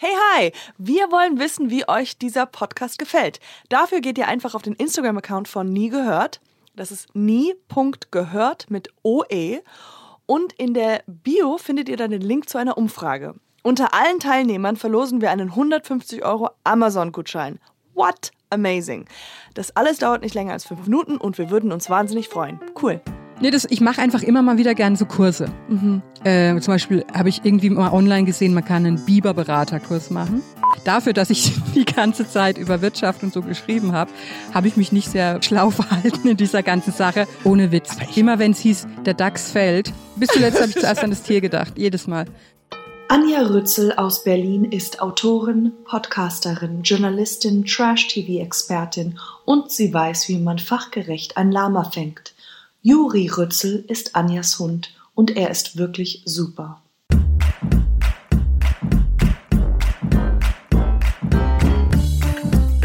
[0.00, 0.52] Hey, hi!
[0.76, 3.40] Wir wollen wissen, wie euch dieser Podcast gefällt.
[3.68, 6.40] Dafür geht ihr einfach auf den Instagram-Account von Nie gehört.
[6.76, 9.60] Das ist nie.gehört mit OE.
[10.24, 13.34] Und in der Bio findet ihr dann den Link zu einer Umfrage.
[13.64, 17.58] Unter allen Teilnehmern verlosen wir einen 150 Euro Amazon-Gutschein.
[17.94, 18.30] What?
[18.50, 19.04] Amazing.
[19.54, 22.60] Das alles dauert nicht länger als fünf Minuten und wir würden uns wahnsinnig freuen.
[22.80, 23.00] Cool.
[23.40, 25.46] Nee, das, ich mache einfach immer mal wieder gerne so Kurse.
[25.68, 26.02] Mhm.
[26.24, 30.42] Äh, zum Beispiel habe ich irgendwie mal online gesehen, man kann einen Biber-Beraterkurs machen.
[30.84, 34.10] Dafür, dass ich die ganze Zeit über Wirtschaft und so geschrieben habe,
[34.52, 37.28] habe ich mich nicht sehr schlau verhalten in dieser ganzen Sache.
[37.44, 37.96] Ohne Witz.
[38.16, 39.92] Immer wenn es hieß, der DAX fällt.
[40.16, 41.74] Bis zuletzt habe ich zuerst an das Tier gedacht.
[41.76, 42.26] Jedes Mal.
[43.10, 51.38] Anja Rützel aus Berlin ist Autorin, Podcasterin, Journalistin, Trash-TV-Expertin und sie weiß, wie man fachgerecht
[51.38, 52.34] ein Lama fängt.
[52.80, 56.80] Juri Rützel ist Anjas Hund und er ist wirklich super.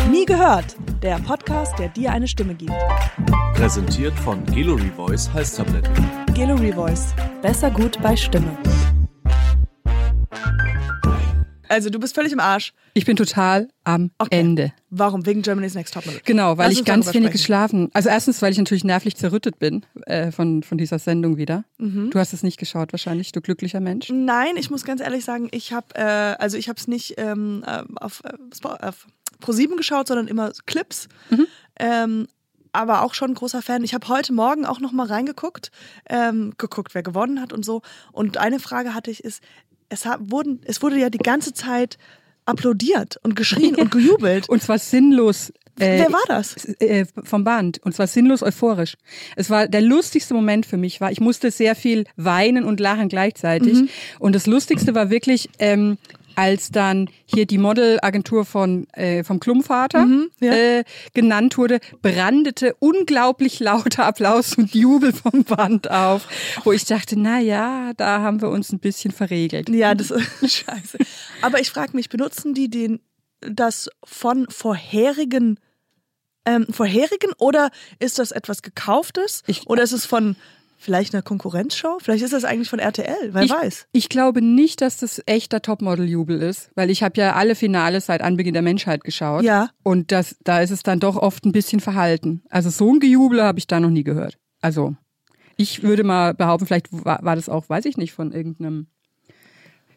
[0.10, 2.74] Nie gehört, der Podcast, der dir eine Stimme gibt.
[3.54, 5.94] Präsentiert von Gallery Voice Halstabletten.
[6.34, 8.58] Gallery Voice, besser gut bei Stimme.
[11.70, 12.74] Also du bist völlig im Arsch.
[12.94, 14.40] Ich bin total am okay.
[14.40, 14.74] Ende.
[14.90, 15.26] Warum?
[15.26, 16.22] Wegen Germany's Next Topmodel?
[16.26, 17.90] Genau, weil Lass ich ganz wenig geschlafen.
[17.94, 21.64] Also erstens, weil ich natürlich nervlich zerrüttet bin äh, von, von dieser Sendung wieder.
[21.78, 22.12] Mhm.
[22.12, 24.10] Du hast es nicht geschaut wahrscheinlich, du glücklicher Mensch.
[24.10, 27.64] Nein, ich muss ganz ehrlich sagen, ich habe äh, also ich habe es nicht ähm,
[27.66, 29.08] äh, auf, äh, auf
[29.42, 31.08] Pro7 geschaut, sondern immer Clips.
[31.30, 31.48] Mhm.
[31.80, 32.28] Ähm,
[32.74, 33.84] aber auch schon ein großer Fan.
[33.84, 35.72] Ich habe heute Morgen auch noch mal reingeguckt,
[36.10, 37.84] ähm, geguckt, wer gewonnen hat und so.
[38.12, 39.44] Und eine Frage hatte ich ist,
[39.94, 41.98] es, wurden, es wurde ja die ganze Zeit
[42.46, 44.50] applaudiert und geschrien und gejubelt.
[44.54, 45.52] Und zwar sinnlos.
[45.80, 46.66] Äh, Wer war das?
[46.80, 47.80] Äh, vom Band.
[47.84, 48.96] Und zwar sinnlos euphorisch.
[49.36, 51.00] Es war der lustigste Moment für mich.
[51.00, 53.74] War, ich musste sehr viel weinen und lachen gleichzeitig.
[53.74, 53.90] Mhm.
[54.20, 55.98] Und das Lustigste war wirklich, ähm,
[56.36, 60.54] als dann hier die Modelagentur von äh, vom Klumpvater mhm, ja.
[60.54, 66.28] äh, genannt wurde, brandete unglaublich lauter Applaus und Jubel vom Band auf,
[66.64, 69.70] wo ich dachte, na ja, da haben wir uns ein bisschen verregelt.
[69.70, 70.98] Ja, das ist scheiße.
[71.42, 73.00] Aber ich frage mich, benutzen die den
[73.42, 75.60] das von vorherigen
[76.46, 80.36] ähm, vorherigen oder ist das etwas gekauftes ich, oder ist es von
[80.84, 81.98] Vielleicht eine Konkurrenzshow?
[82.02, 83.88] Vielleicht ist das eigentlich von RTL, wer ich, weiß.
[83.94, 88.20] Ich glaube nicht, dass das echter Topmodel-Jubel ist, weil ich habe ja alle Finale seit
[88.20, 89.44] Anbeginn der Menschheit geschaut.
[89.44, 89.70] Ja.
[89.84, 92.44] Und das, da ist es dann doch oft ein bisschen verhalten.
[92.50, 94.38] Also so ein Gejubel habe ich da noch nie gehört.
[94.60, 94.94] Also
[95.56, 98.88] ich würde mal behaupten, vielleicht war, war das auch, weiß ich nicht, von irgendeinem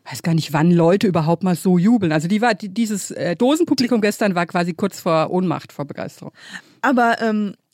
[0.08, 2.12] weiß gar nicht, wann Leute überhaupt mal so jubeln.
[2.12, 6.32] Also die war die, dieses äh, Dosenpublikum gestern war quasi kurz vor Ohnmacht, vor Begeisterung.
[6.80, 7.65] Aber ähm, äh,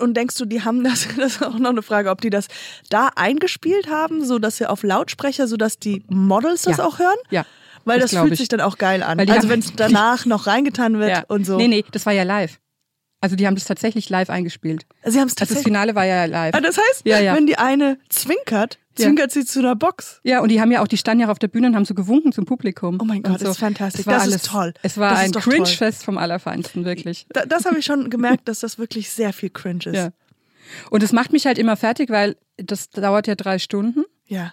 [0.00, 2.46] und denkst du, die haben das, das ist auch noch eine Frage, ob die das
[2.90, 6.84] da eingespielt haben, so dass sie auf Lautsprecher, so dass die Models das ja.
[6.84, 7.18] auch hören?
[7.30, 7.44] Ja.
[7.84, 8.38] Weil das, das fühlt ich.
[8.38, 9.20] sich dann auch geil an.
[9.20, 11.24] Also wenn es danach noch reingetan wird ja.
[11.28, 11.58] und so.
[11.58, 12.58] Nee, nee, das war ja live.
[13.24, 14.84] Also die haben das tatsächlich live eingespielt.
[15.02, 15.40] Sie haben es tatsächlich.
[15.40, 16.54] Also das Finale war ja live.
[16.54, 17.34] Ah, das heißt, ja, ja.
[17.34, 19.40] wenn die eine zwinkert, zwinkert ja.
[19.40, 20.20] sie zu einer Box.
[20.24, 21.94] Ja, und die haben ja auch, die standen ja auf der Bühne und haben so
[21.94, 22.98] gewunken zum Publikum.
[23.00, 23.46] Oh mein Gott, so.
[23.46, 24.04] das ist fantastisch.
[24.04, 24.74] Das, das alles, ist toll.
[24.82, 27.24] Es war das ein Cringe-Fest vom Allerfeinsten, wirklich.
[27.30, 29.94] Da, das habe ich schon gemerkt, dass das wirklich sehr viel Cringe ist.
[29.94, 30.10] Ja.
[30.90, 34.04] Und es macht mich halt immer fertig, weil das dauert ja drei Stunden.
[34.26, 34.52] Ja.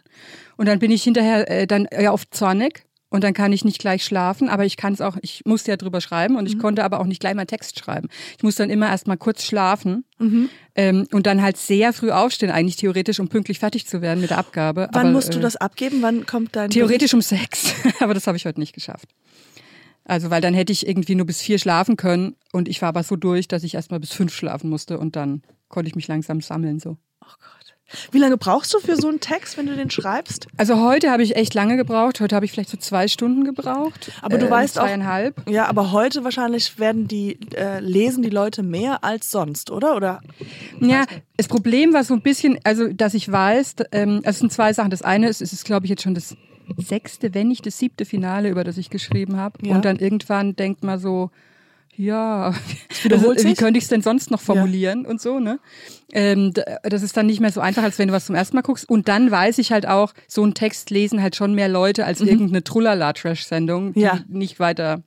[0.56, 3.78] Und dann bin ich hinterher äh, dann ja oft zornig und dann kann ich nicht
[3.78, 6.62] gleich schlafen, aber ich kann es auch, ich musste ja drüber schreiben und ich mhm.
[6.62, 8.08] konnte aber auch nicht gleich mal Text schreiben.
[8.38, 10.50] Ich musste dann immer erst mal kurz schlafen mhm.
[10.76, 14.30] ähm, und dann halt sehr früh aufstehen, eigentlich theoretisch, um pünktlich fertig zu werden mit
[14.30, 14.88] der Abgabe.
[14.94, 16.02] Wann aber, musst du äh, das abgeben?
[16.02, 17.32] Wann kommt dein Theoretisch Bericht?
[17.32, 19.10] um sechs, aber das habe ich heute nicht geschafft.
[20.06, 23.04] Also, weil dann hätte ich irgendwie nur bis vier schlafen können und ich war aber
[23.04, 26.08] so durch, dass ich erst mal bis fünf schlafen musste und dann konnte ich mich
[26.08, 26.98] langsam sammeln so.
[27.22, 27.61] Oh Gott.
[28.12, 30.48] Wie lange brauchst du für so einen Text, wenn du den schreibst?
[30.58, 32.20] Also heute habe ich echt lange gebraucht.
[32.20, 34.12] Heute habe ich vielleicht so zwei Stunden gebraucht.
[34.22, 35.40] Aber du äh, weißt zweieinhalb.
[35.46, 35.52] auch.
[35.52, 39.96] Ja, aber heute wahrscheinlich werden die äh, lesen die Leute mehr als sonst, oder?
[39.96, 40.22] Oder?
[40.80, 41.06] Ja,
[41.38, 44.74] das Problem war so ein bisschen, also dass ich weiß, ähm, also es sind zwei
[44.74, 44.92] Sachen.
[44.92, 46.36] Das eine ist, es ist glaube ich jetzt schon das
[46.78, 49.66] sechste, wenn nicht das siebte Finale, über das ich geschrieben habe.
[49.66, 49.76] Ja.
[49.76, 51.32] Und dann irgendwann denkt man so,
[52.02, 52.54] ja,
[53.12, 55.10] also, wie könnte ich es denn sonst noch formulieren ja.
[55.10, 55.60] und so, ne?
[56.12, 56.52] Ähm,
[56.84, 58.90] das ist dann nicht mehr so einfach, als wenn du was zum ersten Mal guckst.
[58.90, 62.20] Und dann weiß ich halt auch, so einen Text lesen halt schon mehr Leute als
[62.20, 62.28] mhm.
[62.28, 64.20] irgendeine Trullala-Trash-Sendung, die ja.
[64.28, 65.04] nicht weiter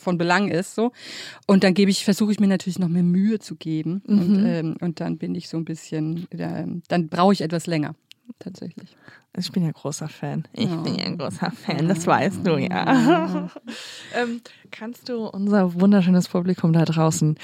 [0.00, 0.92] von Belang ist, so.
[1.46, 4.02] Und dann gebe ich, versuche ich mir natürlich noch mehr Mühe zu geben.
[4.06, 4.18] Mhm.
[4.18, 7.94] Und, ähm, und dann bin ich so ein bisschen, äh, dann brauche ich etwas länger,
[8.38, 8.96] tatsächlich.
[9.36, 10.46] Ich bin ja großer Fan.
[10.52, 10.82] Ich oh.
[10.82, 13.48] bin ja ein großer Fan, das weißt du ja.
[14.14, 17.38] ähm, kannst du unser wunderschönes Publikum da draußen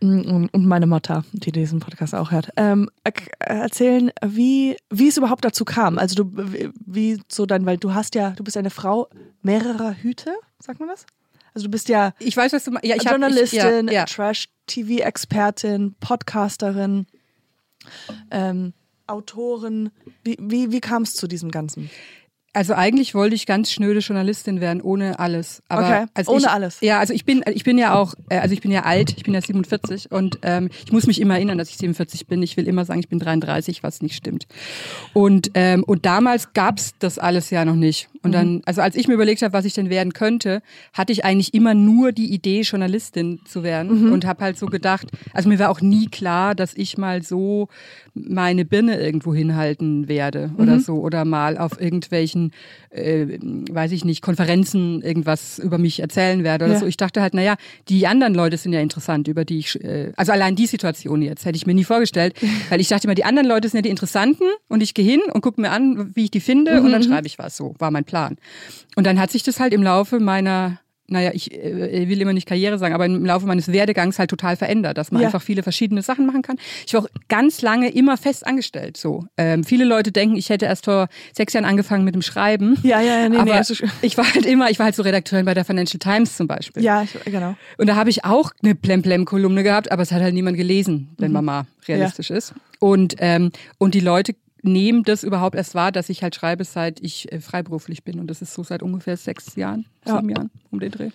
[0.00, 2.90] mm, und meine Mutter, die diesen Podcast auch hört, ähm,
[3.38, 5.98] erzählen, wie, wie es überhaupt dazu kam?
[5.98, 6.30] Also du,
[6.84, 9.08] wie so dann, weil du hast ja, du bist eine Frau
[9.42, 11.06] mehrerer Hüte, sagt man das?
[11.54, 12.72] Also du bist ja Ich weiß, was du.
[12.82, 14.04] Ja, ich Journalistin, ja, ja.
[14.04, 17.06] Trash-TV-Expertin, Podcasterin,
[18.30, 18.72] ähm,
[19.06, 19.90] Autorin.
[20.24, 21.90] Wie, wie, wie kam es zu diesem Ganzen?
[22.54, 25.62] Also eigentlich wollte ich ganz schnöde Journalistin werden, ohne alles.
[25.68, 26.80] Aber Okay, als ohne ich, alles.
[26.82, 29.24] Ja, also ich bin, ich bin ja auch, äh, also ich bin ja alt, ich
[29.24, 32.42] bin ja 47 und ähm, ich muss mich immer erinnern, dass ich 47 bin.
[32.42, 34.46] Ich will immer sagen, ich bin 33, was nicht stimmt.
[35.14, 38.10] Und ähm, und damals gab's das alles ja noch nicht.
[38.22, 38.32] Und Mhm.
[38.32, 41.54] dann, also als ich mir überlegt habe, was ich denn werden könnte, hatte ich eigentlich
[41.54, 44.12] immer nur die Idee, Journalistin zu werden Mhm.
[44.12, 47.68] und habe halt so gedacht, also mir war auch nie klar, dass ich mal so
[48.14, 50.80] meine Birne irgendwo hinhalten werde oder Mhm.
[50.80, 52.52] so oder mal auf irgendwelchen,
[52.92, 53.38] äh,
[53.70, 56.80] weiß ich nicht, Konferenzen irgendwas über mich erzählen werde oder Ja.
[56.80, 56.86] so.
[56.86, 57.56] Ich dachte halt, naja,
[57.88, 61.44] die anderen Leute sind ja interessant, über die ich, äh, also allein die Situation jetzt
[61.44, 62.34] hätte ich mir nie vorgestellt,
[62.70, 65.20] weil ich dachte immer, die anderen Leute sind ja die Interessanten und ich gehe hin
[65.32, 67.56] und gucke mir an, wie ich die finde und Mhm, dann schreibe ich was.
[67.56, 68.36] So war mein Plan.
[68.96, 72.46] Und dann hat sich das halt im Laufe meiner naja, ich äh, will immer nicht
[72.46, 75.28] Karriere sagen, aber im Laufe meines Werdegangs halt total verändert, dass man Ja.
[75.28, 76.56] einfach viele verschiedene Sachen machen kann.
[76.86, 78.96] Ich war auch ganz lange immer fest angestellt.
[78.96, 82.78] So, ähm, viele Leute denken, ich hätte erst vor sechs Jahren angefangen mit dem Schreiben.
[82.82, 85.02] Ja, ja, ja, nee, nee, aber also- ich war halt immer, ich war halt so
[85.02, 86.82] Redakteurin bei der Financial Times zum Beispiel.
[86.82, 87.56] Ja, ich, genau.
[87.78, 91.28] Und da habe ich auch eine Plem-Plem-Kolumne gehabt, aber es hat halt niemand gelesen, wenn
[91.28, 91.34] Mhm.
[91.34, 92.54] man mal realistisch ist.
[92.78, 94.34] Und, ähm, und die Leute
[94.64, 98.20] nehmen das überhaupt erst wahr, dass ich halt schreibe, seit ich äh, freiberuflich bin.
[98.20, 100.16] Und das ist so seit ungefähr sechs Jahren, Ja.
[100.16, 101.10] sieben Jahren um den Dreh.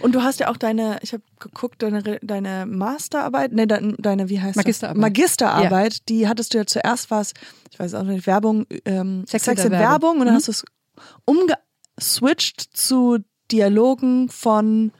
[0.00, 4.40] Und du hast ja auch deine, ich habe geguckt, deine, deine Masterarbeit, ne, deine, wie
[4.40, 4.96] heißt Magisterarbeit.
[4.96, 5.00] das?
[5.10, 7.32] Magisterarbeit, die hattest du ja zuerst was,
[7.70, 10.10] ich weiß auch nicht, Werbung, ähm, Sex Sex, in Werbung, Werbung.
[10.20, 10.36] und dann Mhm.
[10.36, 10.64] hast du es
[11.96, 13.18] umgeswitcht zu
[13.50, 14.92] Dialogen von,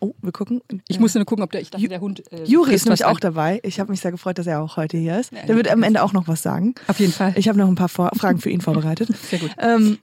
[0.00, 0.60] oh, wir gucken.
[0.88, 2.22] Ich musste nur gucken, ob der, ich dachte, der Hund.
[2.32, 3.20] Äh, Juri ist nämlich auch an.
[3.20, 3.60] dabei.
[3.62, 5.32] Ich habe mich sehr gefreut, dass er auch heute hier ist.
[5.32, 6.74] Ja, Der wird am Ende auch noch was sagen.
[6.88, 7.32] Auf jeden Fall.
[7.36, 9.08] Ich habe noch ein paar Vor Fragen für ihn vorbereitet.
[9.30, 9.50] Sehr gut.
[9.58, 9.98] Ähm,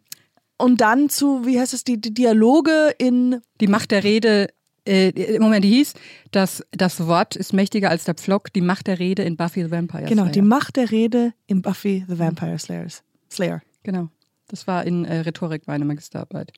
[0.58, 4.48] und dann zu, wie heißt es, die, die Dialoge in Die Macht der Rede.
[4.86, 5.94] Äh, Moment, die hieß,
[6.32, 9.70] das, das Wort ist mächtiger als der Pflock, die Macht der Rede in Buffy the
[9.70, 10.32] Vampire Genau, Slayer.
[10.32, 13.04] die Macht der Rede im Buffy the Vampire Slayers.
[13.30, 13.62] Slayer.
[13.84, 14.08] Genau.
[14.48, 16.54] Das war in äh, Rhetorik meine Magisterarbeit.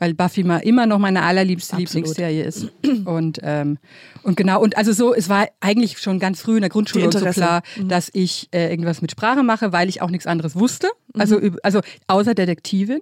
[0.00, 1.88] Weil Buffy mal immer noch meine allerliebste Absolut.
[1.94, 2.68] Lieblingsserie ist.
[3.04, 3.78] Und, ähm,
[4.24, 7.12] und genau, und also so, es war eigentlich schon ganz früh in der Grundschule und
[7.12, 7.88] so klar, Mhm.
[7.88, 10.88] dass ich äh, irgendwas mit Sprache mache, weil ich auch nichts anderes wusste.
[11.14, 11.58] Also, Mhm.
[11.62, 13.00] also außer Detektivin.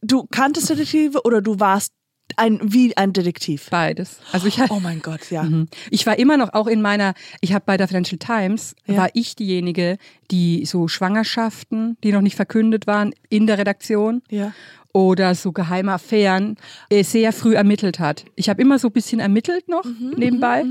[0.00, 1.92] Du kanntest Detektive oder du warst
[2.36, 3.68] ein wie ein Detektiv?
[3.70, 4.18] Beides.
[4.32, 5.44] Also ich Oh mein Gott, ja.
[5.44, 5.68] Mhm.
[5.90, 8.96] Ich war immer noch auch in meiner, ich habe bei der Financial Times, Ja.
[8.96, 9.96] war ich diejenige,
[10.30, 14.52] die so Schwangerschaften, die noch nicht verkündet waren, in der Redaktion Ja.
[14.96, 16.56] Oder so geheime Affären
[16.88, 18.24] äh, sehr früh ermittelt hat.
[18.34, 20.64] Ich habe immer so ein bisschen ermittelt noch Mhm, nebenbei.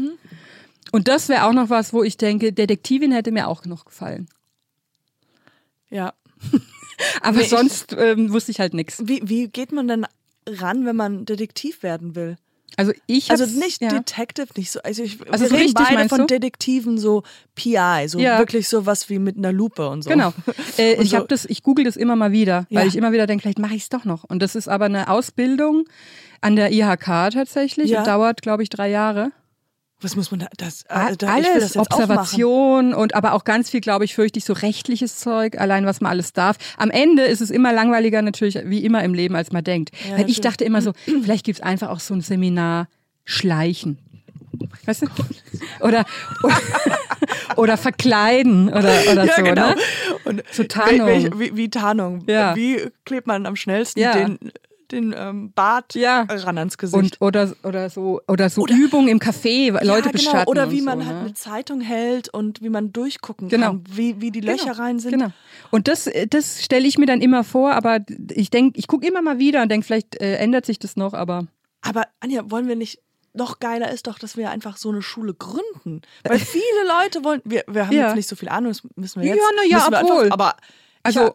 [0.92, 4.28] Und das wäre auch noch was, wo ich denke, Detektivin hätte mir auch noch gefallen.
[5.92, 6.14] Ja.
[7.22, 9.04] Aber Nee, sonst ähm, wusste ich halt nichts.
[9.06, 10.08] Wie, wie geht man denn
[10.48, 12.38] ran, wenn man Detektiv werden will?
[12.78, 13.90] Also ich Also nicht ja.
[13.90, 14.82] Detective, nicht so.
[14.82, 16.26] Also, ich, Also wir so reden richtig, beide von du?
[16.28, 17.24] Detektiven so
[17.56, 18.38] PI, so Ja.
[18.38, 20.10] wirklich so was wie mit einer Lupe und so.
[20.10, 20.34] Genau.
[20.78, 22.88] Äh, Und ich so- habe das, ich google das immer mal wieder, weil Ja.
[22.88, 24.24] ich immer wieder denke, vielleicht mache ich es doch noch.
[24.26, 25.86] Und das ist aber eine Ausbildung
[26.42, 27.90] an der IHK tatsächlich.
[27.92, 28.00] Ja.
[28.00, 29.32] Und dauert, glaube ich, drei Jahre.
[30.02, 30.48] Was muss man da?
[30.58, 31.78] Das, äh, da alles, das.
[31.78, 36.02] Observation und aber auch ganz viel, glaube ich, fürchte ich, so rechtliches Zeug, allein was
[36.02, 36.58] man alles darf.
[36.78, 39.92] Am Ende ist es immer langweiliger natürlich, wie immer im Leben, als man denkt.
[40.10, 40.92] Ja, Weil ich dachte immer so,
[41.24, 42.88] vielleicht gibt's einfach auch so ein Seminar
[43.24, 43.98] Schleichen.
[44.86, 45.08] Weißt du?
[45.80, 46.06] Oder,
[46.44, 46.58] oder,
[47.56, 49.70] oder verkleiden oder, oder Ja, so, genau.
[49.70, 49.76] ne?
[50.26, 51.08] Und So Tarnung.
[51.08, 52.24] welche- Wie, wie Tarnung.
[52.28, 52.56] Ja.
[52.56, 54.14] Wie klebt man am schnellsten Ja.
[54.14, 54.40] den,
[54.92, 56.24] den ähm, Bart Ja.
[56.30, 56.96] ran ans Gesicht?
[56.98, 60.12] Und, oder, oder so, oder so Übungen im Café, Leute ja, genau.
[60.12, 60.48] beschatten.
[60.48, 61.06] Oder wie so, man ne?
[61.06, 63.68] halt eine Zeitung hält und wie man durchgucken Genau.
[63.68, 65.12] kann, wie, wie die Löcher Genau, rein sind.
[65.12, 65.28] Genau.
[65.72, 68.00] Und das, äh, das stelle ich mir dann immer vor, aber
[68.32, 71.14] ich denke, ich gucke immer mal wieder und denke, vielleicht äh, ändert sich das noch,
[71.14, 71.48] aber
[71.82, 73.00] Aber Anja, wollen wir nicht,
[73.34, 76.02] noch geiler ist doch, dass wir einfach so eine Schule gründen.
[76.24, 78.08] Weil viele Leute wollen, wir, wir haben Ja.
[78.08, 79.44] jetzt nicht so viel Ahnung, das müssen wir Ja, jetzt.
[79.58, 80.24] na ja, wir obwohl.
[80.24, 80.56] Einfach, aber
[81.04, 81.32] also ja,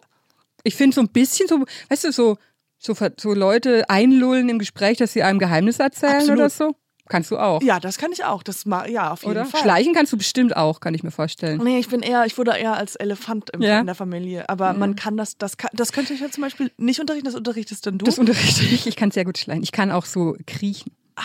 [0.62, 2.38] ich finde so ein bisschen so, weißt du, so,
[2.80, 6.38] so, so Leute einlullen im Gespräch, dass sie einem Geheimnis erzählen Absolut.
[6.38, 6.74] oder so.
[7.08, 7.60] Kannst du auch.
[7.60, 8.44] ja, das kann ich auch.
[8.44, 9.44] Das ma, ja, auf jeden oder?
[9.44, 9.60] Fall.
[9.62, 11.60] Schleichen kannst du bestimmt auch, kann ich mir vorstellen.
[11.62, 13.80] Nee, ich bin eher, ich wurde eher als Elefant im, Ja.
[13.80, 14.48] in der Familie.
[14.48, 17.34] Aber man kann das, das, kann, das könnte ich ja zum Beispiel nicht unterrichten, das
[17.34, 18.04] unterrichtest dann du.
[18.04, 18.86] Das unterrichte ich.
[18.86, 19.64] Ich kann sehr gut schleichen.
[19.64, 20.92] Ich kann auch so kriechen.
[21.16, 21.22] Ah.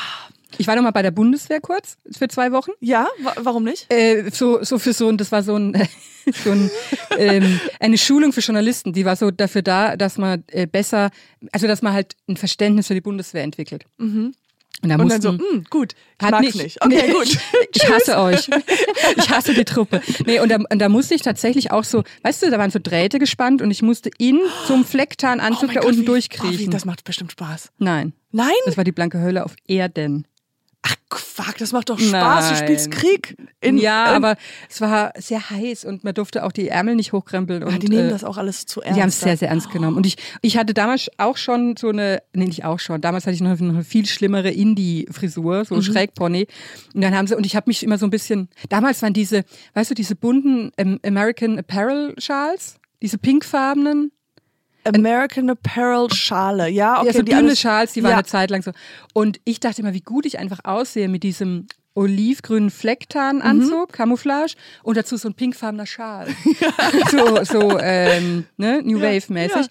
[0.58, 2.72] Ich war noch mal bei der Bundeswehr kurz für zwei Wochen.
[2.80, 3.92] ja, wa warum nicht?
[3.92, 5.88] Äh, so, so für so ein, das war so ein,
[6.44, 6.70] so ein
[7.18, 11.12] ähm, eine Schulung für Journalisten, die war so dafür da, dass man äh, besser,
[11.52, 13.86] also dass man halt ein Verständnis für die Bundeswehr entwickelt.
[14.82, 16.64] Und, da Und dann mussten, so, hm, gut, ich Hat mag's nicht.
[16.64, 16.84] nicht.
[16.86, 17.38] Okay, Nee, gut.
[17.74, 18.50] Ich hasse euch.
[19.16, 20.02] Ich hasse die Truppe.
[20.26, 22.80] Nee, und da, und da musste ich tatsächlich auch so, weißt du, da waren so
[22.84, 26.56] Drähte gespannt und ich musste in so einem Flecktarnanzug Oh da Gott, unten wie- durchkriechen.
[26.56, 27.70] Oh, wie, das macht bestimmt Spaß.
[27.78, 28.52] Nein, Nein?
[28.66, 30.28] das war die blanke Hölle auf Erden.
[31.18, 32.48] Fuck, das macht doch Spaß.
[32.50, 32.64] Du Nein.
[32.64, 33.36] spielst Krieg.
[33.62, 34.36] In, ja, in, aber
[34.70, 37.62] es war sehr heiß und man durfte auch die Ärmel nicht hochkrempeln.
[37.62, 38.98] Ja, Und, die nehmen äh, das auch alles zu ernst.
[38.98, 39.98] Die haben es sehr, sehr ernst genommen.
[39.98, 43.36] Und ich, ich hatte damals auch schon so eine, nee, nicht auch schon, damals hatte
[43.36, 45.64] ich noch eine viel schlimmere Indie-Frisur, Mhm.
[45.66, 46.48] so Schrägpony.
[46.94, 49.44] Und dann haben sie, und ich habe mich immer so ein bisschen, damals waren diese,
[49.74, 54.12] weißt du, diese bunten ähm, American Apparel-Schals, diese pinkfarbenen,
[54.86, 56.70] American Apparel Schale.
[56.70, 57.08] Ja, okay.
[57.08, 58.18] ja, so die dünne Schals, die waren ja.
[58.18, 58.72] eine Zeit lang so.
[59.14, 64.98] Und ich dachte immer, wie gut ich einfach aussehe mit diesem olivgrünen Flecktarnanzug, Camouflage und
[64.98, 66.28] dazu so ein pinkfarbener Schal.
[67.12, 69.56] so so ähm, ne, New Ja, Wave-mäßig.
[69.56, 69.68] ja.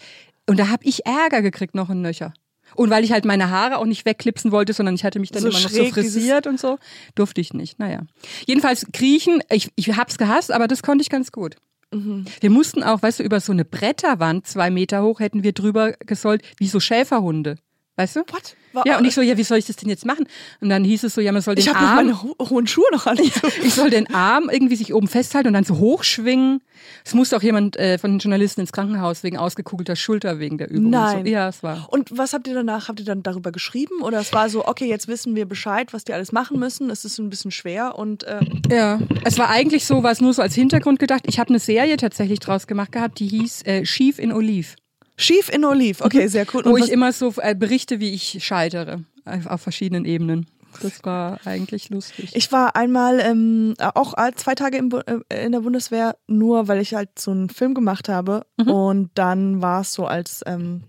[0.47, 2.33] Und da habe ich Ärger gekriegt noch ein Nöcher.
[2.75, 5.43] Und weil ich halt meine Haare auch nicht wegklipsen wollte, sondern ich hatte mich dann
[5.43, 6.79] So immer noch so frisiert und so,
[7.15, 7.79] durfte ich nicht.
[7.79, 8.01] Naja.
[8.47, 11.57] Jedenfalls kriechen, ich, ich hab's gehasst, aber das konnte ich ganz gut.
[11.95, 12.25] Mhm.
[12.41, 15.93] Wir mussten auch, weißt du, über so eine Bretterwand, zwei Meter hoch, hätten wir drüber
[16.01, 17.57] gesollt, wie so Schäferhunde.
[17.97, 18.21] Weißt du?
[18.21, 18.57] What?
[18.73, 20.27] War- Ja, und ich so, ja, wie soll ich das denn jetzt machen?
[20.61, 22.35] Und dann hieß es so, ja, man soll den Ich habe noch Arm, meine ho
[22.51, 23.19] hohen Schuhe noch an.
[23.63, 26.61] ich soll den Arm irgendwie sich oben festhalten und dann so hochschwingen.
[27.05, 30.71] Es musste auch jemand äh, von den Journalisten ins Krankenhaus wegen ausgekugelter Schulter wegen der
[30.73, 30.91] Übung.
[30.91, 31.19] Nein.
[31.19, 31.31] Und so.
[31.33, 31.87] Ja, es war.
[31.93, 32.89] Und was habt ihr danach?
[32.89, 34.03] Habt ihr dann darüber geschrieben?
[34.03, 36.91] Oder es war so, okay, jetzt wissen wir Bescheid, was die alles machen müssen.
[36.91, 40.33] Es ist ein bisschen schwer und äh, Ja, es war eigentlich so, war es nur
[40.35, 41.23] so als Hintergrund gedacht.
[41.29, 44.75] Ich habe eine Serie tatsächlich draus gemacht gehabt, die hieß äh, Schief in Oliv.
[45.17, 46.01] Schief in Oliv.
[46.01, 46.65] Okay, sehr cool.
[46.65, 49.01] Wo Und ich was- immer so äh, berichte, wie ich scheitere.
[49.49, 50.47] Auf verschiedenen Ebenen.
[50.83, 52.33] Das war eigentlich lustig.
[52.35, 56.95] Ich war einmal ähm, auch zwei Tage im, äh, in der Bundeswehr, nur weil ich
[56.95, 58.45] halt so einen Film gemacht habe.
[58.57, 60.83] Und dann war es so, als ähm,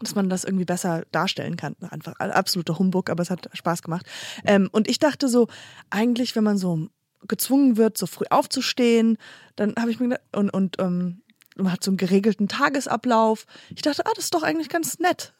[0.00, 1.76] dass man das irgendwie besser darstellen kann.
[1.90, 4.04] Einfach absoluter Humbug, aber es hat Spaß gemacht.
[4.44, 5.48] Ähm, und ich dachte so,
[5.90, 6.88] eigentlich, wenn man so
[7.26, 9.16] gezwungen wird, so früh aufzustehen,
[9.56, 11.22] dann habe ich mir gedacht, und, und ähm,
[11.56, 13.46] man hat so einen geregelten Tagesablauf.
[13.74, 15.34] Ich dachte, ah, das ist doch eigentlich ganz nett.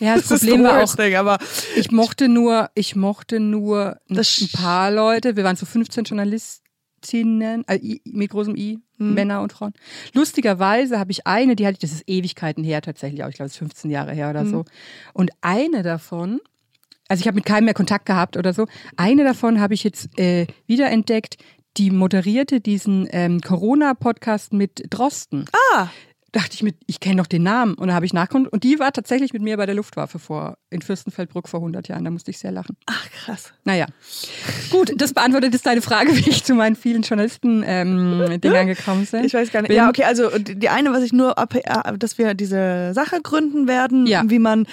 [0.00, 1.38] ja, das, ist Problem war auch, thing, aber
[1.76, 5.36] ich mochte nur, ich mochte nur ein, Das paar Leute.
[5.36, 9.12] Wir waren so 15 Journalistinnen, I, mit großem I, Hm.
[9.14, 9.74] Männer und Frauen.
[10.14, 13.48] Lustigerweise habe ich eine, die hatte ich, das ist Ewigkeiten her tatsächlich, auch ich glaube,
[13.48, 14.50] es ist 15 Jahre her oder Hm.
[14.50, 14.64] so.
[15.12, 16.40] Und eine davon,
[17.08, 18.66] also ich habe mit keinem mehr Kontakt gehabt oder so.
[18.96, 21.36] Eine davon habe ich jetzt äh, wiederentdeckt,
[21.76, 25.44] die moderierte diesen ähm, Corona-Podcast mit Drosten.
[25.74, 25.88] ah,
[26.32, 27.74] Dachte ich mit, ich kenne doch den Namen.
[27.74, 28.52] Und da habe ich nachgeguckt.
[28.52, 32.04] Und die war tatsächlich mit mir bei der Luftwaffe vor, in Fürstenfeldbruck vor 100 Jahren.
[32.04, 32.76] Da musste ich sehr lachen.
[32.84, 33.54] ach krass.
[33.64, 33.86] Naja.
[34.70, 39.24] Gut, das beantwortet jetzt deine Frage, wie ich zu meinen vielen Journalisten-Dingern gekommen bin.
[39.24, 39.68] Ich weiß gar nicht.
[39.68, 42.92] Bin- Ja, okay, also die die eine, was ich nur, ab, äh, dass wir diese
[42.94, 44.22] Sache gründen werden, Ja.
[44.26, 44.66] wie man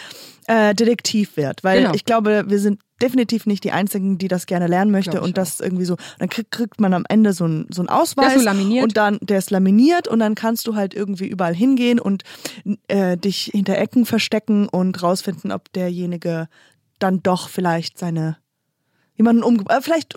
[0.48, 1.64] äh, Detektiv wird.
[1.64, 1.94] Weil Genau.
[1.94, 5.60] ich glaube, wir sind definitiv nicht die Einzigen, die das gerne lernen möchte und das
[5.60, 8.42] irgendwie so, dann kriegt, kriegt man am Ende so einen so einen Ausweis Der ist
[8.44, 8.84] so laminiert.
[8.84, 12.24] und dann, der ist laminiert und dann kannst du halt irgendwie überall hingehen und
[12.88, 16.48] äh, dich hinter Ecken verstecken und rausfinden, ob derjenige
[17.00, 18.38] dann doch vielleicht seine
[19.16, 20.16] jemanden umge äh, vielleicht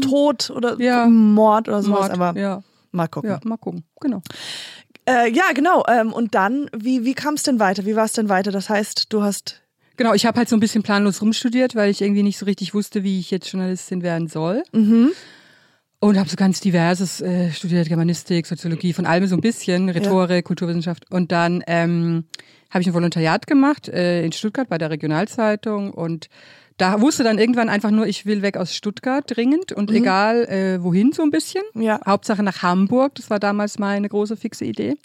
[0.00, 0.80] Tod oder.
[0.80, 1.06] Ja.
[1.06, 3.30] Mord oder sowas, Mord, aber ja, mal gucken.
[3.30, 3.84] ja, mal gucken.
[4.00, 4.22] Genau.
[5.08, 5.84] Äh, ja, genau.
[5.86, 7.84] Ähm, und dann, wie, wie kam es denn weiter?
[7.84, 8.50] Wie war es denn weiter?
[8.50, 9.60] Das heißt, du hast.
[9.96, 12.74] Genau, ich habe halt so ein bisschen planlos rumstudiert, weil ich irgendwie nicht so richtig
[12.74, 14.62] wusste, wie ich jetzt Journalistin werden soll.
[14.72, 15.12] Mhm.
[16.00, 20.44] Und habe so ganz diverses äh, studiert, Germanistik, Soziologie, von allem so ein bisschen, Rhetorik,
[20.44, 21.10] Kulturwissenschaft.
[21.10, 22.24] Und dann ähm,
[22.70, 26.28] habe ich ein Volontariat gemacht äh, in Stuttgart bei der Regionalzeitung und
[26.76, 30.82] da wusste dann irgendwann einfach nur, ich will weg aus Stuttgart dringend und egal äh,
[30.82, 31.62] wohin so ein bisschen.
[31.74, 32.00] Ja.
[32.04, 34.96] Hauptsache nach Hamburg, das war damals meine große fixe Idee.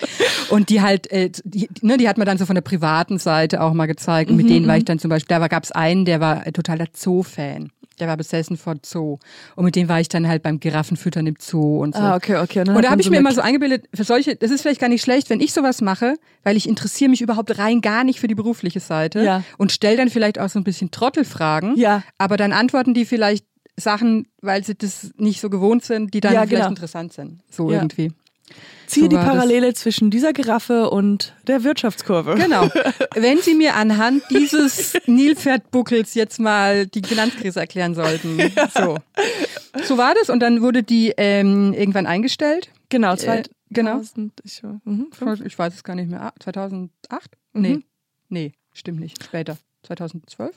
[0.50, 3.62] Und die halt, äh, die, ne, die hat man dann so von der privaten Seite
[3.62, 4.30] auch mal gezeigt.
[4.30, 6.44] Und mit Mhm, denen war ich dann zum Beispiel, da gab es einen, der war
[6.52, 7.70] totaler Zoo-Fan.
[8.00, 9.18] Der war besessen von Zoo.
[9.54, 12.00] Und mit dem war ich dann halt beim Giraffenfüttern im Zoo und so.
[12.00, 12.60] Ah, okay, okay.
[12.60, 14.80] Und, dann da hat habe ich mir immer so eingebildet, für solche, das ist vielleicht
[14.80, 18.18] gar nicht schlecht, wenn ich sowas mache, weil ich interessiere mich überhaupt rein gar nicht
[18.18, 19.44] für die berufliche Seite Ja.
[19.58, 21.76] und stelle dann vielleicht auch so ein bisschen Trottelfragen.
[21.76, 22.02] Ja.
[22.18, 23.44] Aber dann antworten die vielleicht
[23.82, 26.68] Sachen, weil sie das nicht so gewohnt sind, die dann Ja, vielleicht genau.
[26.68, 27.40] interessant sind.
[27.50, 27.78] So Ja.
[27.78, 28.12] irgendwie.
[28.86, 29.32] Zieh so die war das.
[29.34, 32.34] Parallele zwischen dieser Giraffe und der Wirtschaftskurve.
[32.34, 32.68] Genau.
[33.14, 38.38] Wenn Sie mir anhand dieses Nilpferdbuckels jetzt mal die Finanzkrise erklären sollten.
[38.74, 38.96] So.
[39.84, 42.70] so war das und dann wurde die ähm, irgendwann eingestellt.
[42.90, 43.92] Genau, Äh, genau.
[44.02, 45.06] 2000, ich, mhm.
[45.44, 46.20] Ich weiß es gar nicht mehr.
[46.22, 46.90] Ah, 2008?
[47.54, 47.62] Mhm.
[47.62, 47.78] Nee.
[48.28, 49.22] Nee, stimmt nicht.
[49.24, 49.56] Später.
[49.84, 50.54] 2012?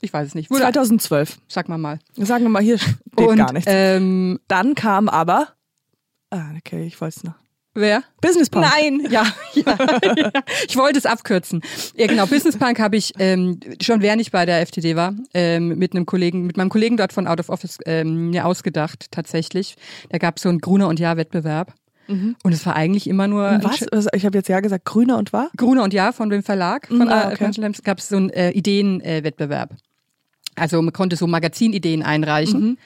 [0.00, 0.50] Ich weiß es nicht.
[0.50, 1.38] Wurde, 2012.
[1.48, 1.98] sag mal mal.
[2.16, 3.70] Sagen wir mal, hier steht und gar nichts.
[3.72, 5.48] Ähm, Dann kam aber.
[6.30, 7.34] Ah, okay, ich weiß noch.
[7.74, 8.02] wer?
[8.20, 8.66] Business Punk.
[8.70, 9.24] Nein, ja,
[9.54, 9.76] ja,
[10.16, 10.30] ja.
[10.68, 11.62] Ich wollte es abkürzen.
[11.96, 12.26] Ja, genau.
[12.26, 16.04] Business Punk habe ich ähm, schon während ich bei der FTD war, ähm, mit einem
[16.06, 19.76] Kollegen, mit meinem Kollegen dort von Out of Office ähm, mir ausgedacht, tatsächlich.
[20.10, 21.74] Da gab es so einen Gruner und Jahr-Wettbewerb.
[22.10, 23.84] Und es war eigentlich immer nur Was?
[24.14, 25.50] Ich habe jetzt ja gesagt, grüner und war?
[25.58, 27.72] Gruner und Jahr von dem Verlag von Ah, äh, okay.
[27.84, 29.74] Gab es so einen äh, Ideenwettbewerb.
[30.58, 32.78] Also man konnte so Magazinideen einreichen Mhm.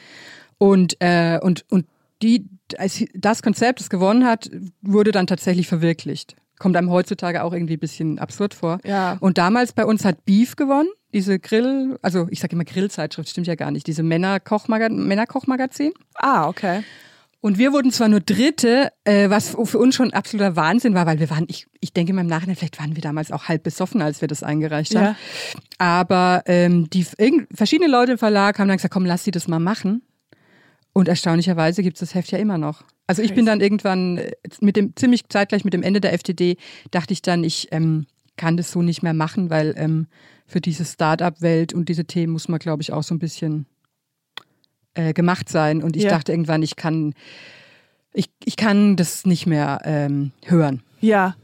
[0.59, 1.87] und äh, und und
[2.23, 2.47] die
[2.79, 4.51] als das Konzept, das gewonnen hat,
[4.81, 6.37] wurde dann tatsächlich verwirklicht.
[6.59, 8.79] Kommt einem heutzutage auch irgendwie ein bisschen absurd vor.
[8.85, 9.17] Ja.
[9.21, 13.49] Und damals bei uns hat Beef gewonnen, diese Grill, also ich sage immer Grillzeitschrift, stimmt
[13.49, 15.93] ja gar nicht, diese Männerkochmaga Männerkochmagazin.
[16.15, 16.83] Ah, okay.
[17.43, 21.19] Und wir wurden zwar nur Dritte, äh, was für uns schon absoluter Wahnsinn war, weil
[21.19, 24.01] wir waren, ich, ich denke mal im Nachhinein, vielleicht waren wir damals auch halb besoffen,
[24.01, 25.05] als wir das eingereicht haben.
[25.05, 25.17] Ja.
[25.77, 27.05] Aber ähm, die
[27.53, 30.03] verschiedene Leute im Verlag haben dann gesagt, komm, lass sie das mal machen.
[30.93, 32.85] Und erstaunlicherweise gibt es das Heft ja immer noch.
[33.09, 34.31] Also ich bin dann irgendwann äh,
[34.61, 36.57] mit dem ziemlich zeitgleich mit dem Ende der FTD
[36.93, 38.07] dachte ich dann, ich ähm,
[38.37, 40.07] kann das so nicht mehr machen, weil ähm,
[40.47, 43.67] für diese Start-up-Welt und diese Themen muss man, glaube ich, auch so ein bisschen
[44.95, 45.83] äh, gemacht sein.
[45.83, 46.11] Und ich Ja.
[46.11, 47.15] dachte irgendwann, ich kann,
[48.13, 50.83] ich, ich kann das nicht mehr ähm, hören.
[51.01, 51.35] Ja.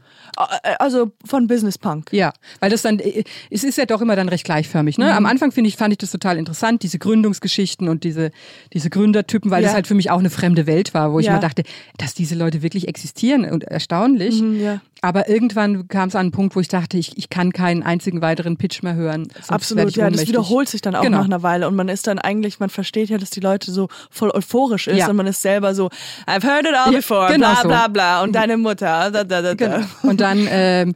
[0.77, 2.09] Also von Business Punk.
[2.13, 4.97] Ja, weil das dann, äh, es ist ja doch immer dann recht gleichförmig.
[4.97, 5.13] Ne?
[5.13, 8.31] Am Anfang finde ich, fand ich das total interessant, diese Gründungsgeschichten und diese,
[8.71, 9.67] diese Gründertypen, weil Ja.
[9.69, 11.33] das halt für mich auch eine fremde Welt war, wo ich Ja.
[11.33, 11.63] mal dachte,
[11.97, 14.39] dass diese Leute wirklich existieren und erstaunlich.
[14.41, 14.81] Mhm, ja.
[15.01, 18.21] Aber irgendwann kam es an einen Punkt, wo ich dachte, ich, ich kann keinen einzigen
[18.21, 19.27] weiteren Pitch mehr hören.
[19.47, 21.19] Absolut, ja, das wiederholt sich dann auch Genau.
[21.19, 23.87] nach einer Weile und man ist dann eigentlich, man versteht ja, dass die Leute so
[24.09, 25.09] voll euphorisch ist Ja.
[25.09, 25.87] und man ist selber so,
[26.27, 29.41] I've heard it all Ja, before, genau bla bla bla und deine Mutter, da, da,
[29.41, 29.53] da.
[29.53, 29.79] Genau.
[30.03, 30.95] Und dann, ähm,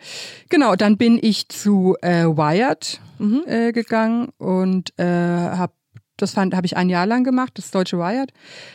[0.49, 3.43] genau, dann bin ich zu äh, Wired Mhm.
[3.47, 5.71] äh, gegangen und äh, habe
[6.17, 8.31] das fand habe ich ein Jahr lang gemacht, das deutsche Wired.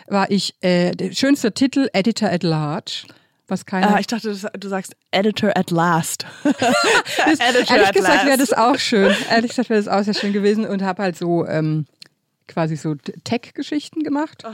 [0.08, 3.04] War ich äh, der schönste Titel Editor at Large,
[3.48, 3.94] was keiner.
[3.94, 6.26] Ah, ich dachte, du sagst Editor at last.
[6.44, 6.54] das,
[7.40, 9.14] Editor ehrlich at gesagt wäre das auch schön.
[9.30, 11.87] Ehrlich gesagt wäre das auch sehr schön gewesen und habe halt so ähm,
[12.46, 14.44] quasi so Tech-Geschichten gemacht.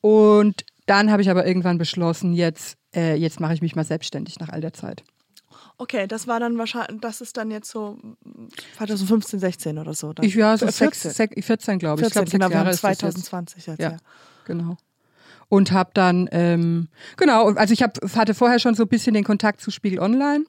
[0.00, 4.38] Und dann habe ich aber irgendwann beschlossen, jetzt äh, jetzt mache ich mich mal selbstständig
[4.38, 5.02] nach all der Zeit.
[5.76, 7.98] Okay, das war dann wahrscheinlich, das ist dann jetzt so
[8.78, 10.12] 2015, 16 oder so.
[10.12, 10.26] Dann.
[10.26, 12.12] Ich, ja, so Äh, 14, 14, 14 glaube ich.
[12.12, 13.00] 14, ich glaube, genau, Jahre ist das jetzt.
[13.00, 13.80] 2020 jetzt.
[13.80, 13.90] Ja.
[13.92, 13.96] ja.
[14.44, 14.76] Genau.
[15.50, 19.24] Und habe dann, ähm, genau, also ich hab, hatte vorher schon so ein bisschen den
[19.24, 20.44] Kontakt zu Spiegel Online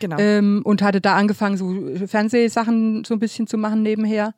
[0.00, 0.16] Genau.
[0.18, 4.34] ähm, und hatte da angefangen, so Fernsehsachen so ein bisschen zu machen nebenher.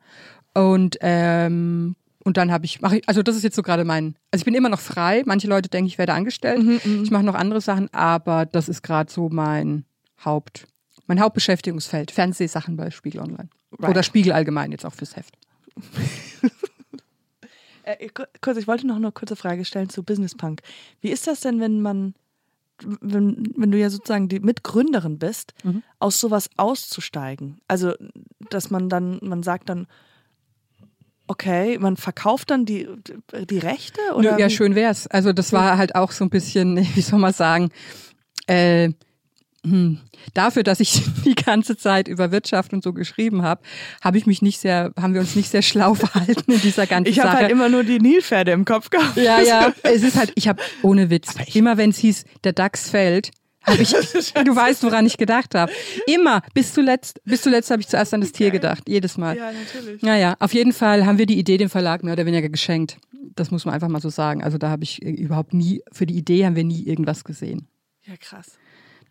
[0.53, 4.15] Und, ähm, und dann habe ich, mache ich, also das ist jetzt so gerade mein,
[4.31, 5.23] also ich bin immer noch frei.
[5.25, 6.63] Manche Leute denken, ich werde angestellt.
[6.63, 9.85] Mhm, ich mache noch andere Sachen, aber das ist gerade so mein
[10.23, 10.67] Haupt,
[11.07, 12.11] mein Hauptbeschäftigungsfeld.
[12.11, 13.49] Fernsehsachen bei Spiegel Online.
[13.79, 13.89] Right.
[13.89, 15.37] Oder Spiegel allgemein jetzt auch fürs Heft.
[17.99, 20.61] Äh, ku- kurz, ich wollte noch eine kurze Frage stellen zu Business Punk.
[21.01, 22.13] Wie ist das denn, wenn man,
[23.01, 25.83] wenn, wenn du ja sozusagen die Mitgründerin bist, Mhm.
[25.99, 27.59] aus sowas auszusteigen?
[27.67, 27.93] Also,
[28.49, 29.87] dass man dann, man sagt dann,
[31.27, 32.87] okay, man verkauft dann die,
[33.49, 34.01] die Rechte?
[34.15, 35.07] Oder ja, schön wär's.
[35.07, 37.69] Also das war halt auch so ein bisschen, wie soll man sagen,
[38.47, 38.91] äh,
[40.33, 43.61] dafür, dass ich die ganze Zeit über Wirtschaft und so geschrieben habe,
[44.01, 47.09] habe ich mich nicht sehr, haben wir uns nicht sehr schlau verhalten in dieser ganzen
[47.11, 47.41] Ich habe Sache.
[47.43, 49.17] halt immer nur die Nilpferde im Kopf gehabt.
[49.17, 52.89] ja, ja, es ist halt, ich habe ohne Witz, immer wenn es hieß, der DAX
[52.89, 53.31] fällt,
[53.63, 55.71] habe ich, du weißt, woran ich gedacht habe.
[56.07, 59.37] Immer, bis zuletzt, bis zuletzt habe ich zuerst an das Tier gedacht, jedes Mal.
[59.37, 60.01] Ja, natürlich.
[60.01, 62.97] Naja, auf jeden Fall haben wir die Idee dem Verlag mehr oder weniger geschenkt.
[63.35, 64.43] Das muss man einfach mal so sagen.
[64.43, 67.67] Also da habe ich äh, überhaupt nie, für die Idee haben wir nie irgendwas gesehen.
[68.03, 68.57] Ja, krass.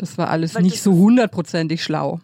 [0.00, 2.20] Das war alles Weil nicht so hundertprozentig schlau.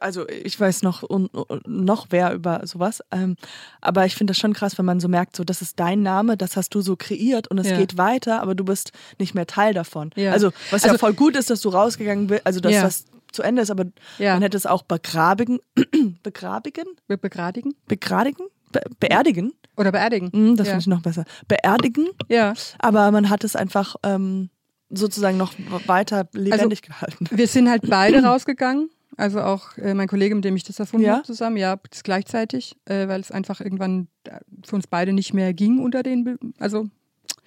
[0.00, 3.36] Also ich weiß noch und, und noch wer über sowas, ähm,
[3.80, 6.36] aber ich finde das schon krass, wenn man so merkt, so das ist dein Name,
[6.36, 7.76] das hast du so kreiert und es Ja.
[7.78, 10.10] geht weiter, aber du bist nicht mehr Teil davon.
[10.16, 10.32] Ja.
[10.32, 12.82] Also was ja Also- voll gut ist, dass du rausgegangen bist, also dass Ja.
[12.82, 13.84] das zu Ende ist, aber
[14.18, 14.34] Ja.
[14.34, 15.60] man hätte es auch begrabigen,
[16.24, 17.74] begrabigen, Wir begradigen?
[17.86, 19.52] begradigen, Be beerdigen.
[19.76, 20.30] Oder beerdigen.
[20.32, 20.72] Hm, das ja.
[20.72, 21.24] finde ich noch besser.
[21.46, 22.54] Beerdigen, ja.
[22.80, 24.50] aber man hat es einfach ähm,
[24.90, 25.52] sozusagen noch
[25.86, 27.26] weiter lebendig gehalten.
[27.30, 28.90] Wir sind halt beide rausgegangen.
[29.16, 31.14] Also auch äh, mein Kollege, mit dem ich das erfunden Ja.
[31.16, 35.34] habe, zusammen, ja, das gleichzeitig, äh, weil es einfach irgendwann äh, für uns beide nicht
[35.34, 36.86] mehr ging unter den, Be also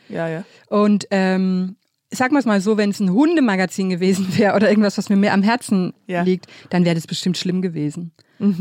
[0.10, 0.44] Ja, ja.
[0.68, 1.78] und ähm,
[2.12, 5.16] sagen wir es mal so, wenn es ein Hundemagazin gewesen wäre oder irgendwas, was mir
[5.16, 6.22] mehr am Herzen Ja.
[6.22, 8.12] liegt, dann wäre das bestimmt schlimm gewesen.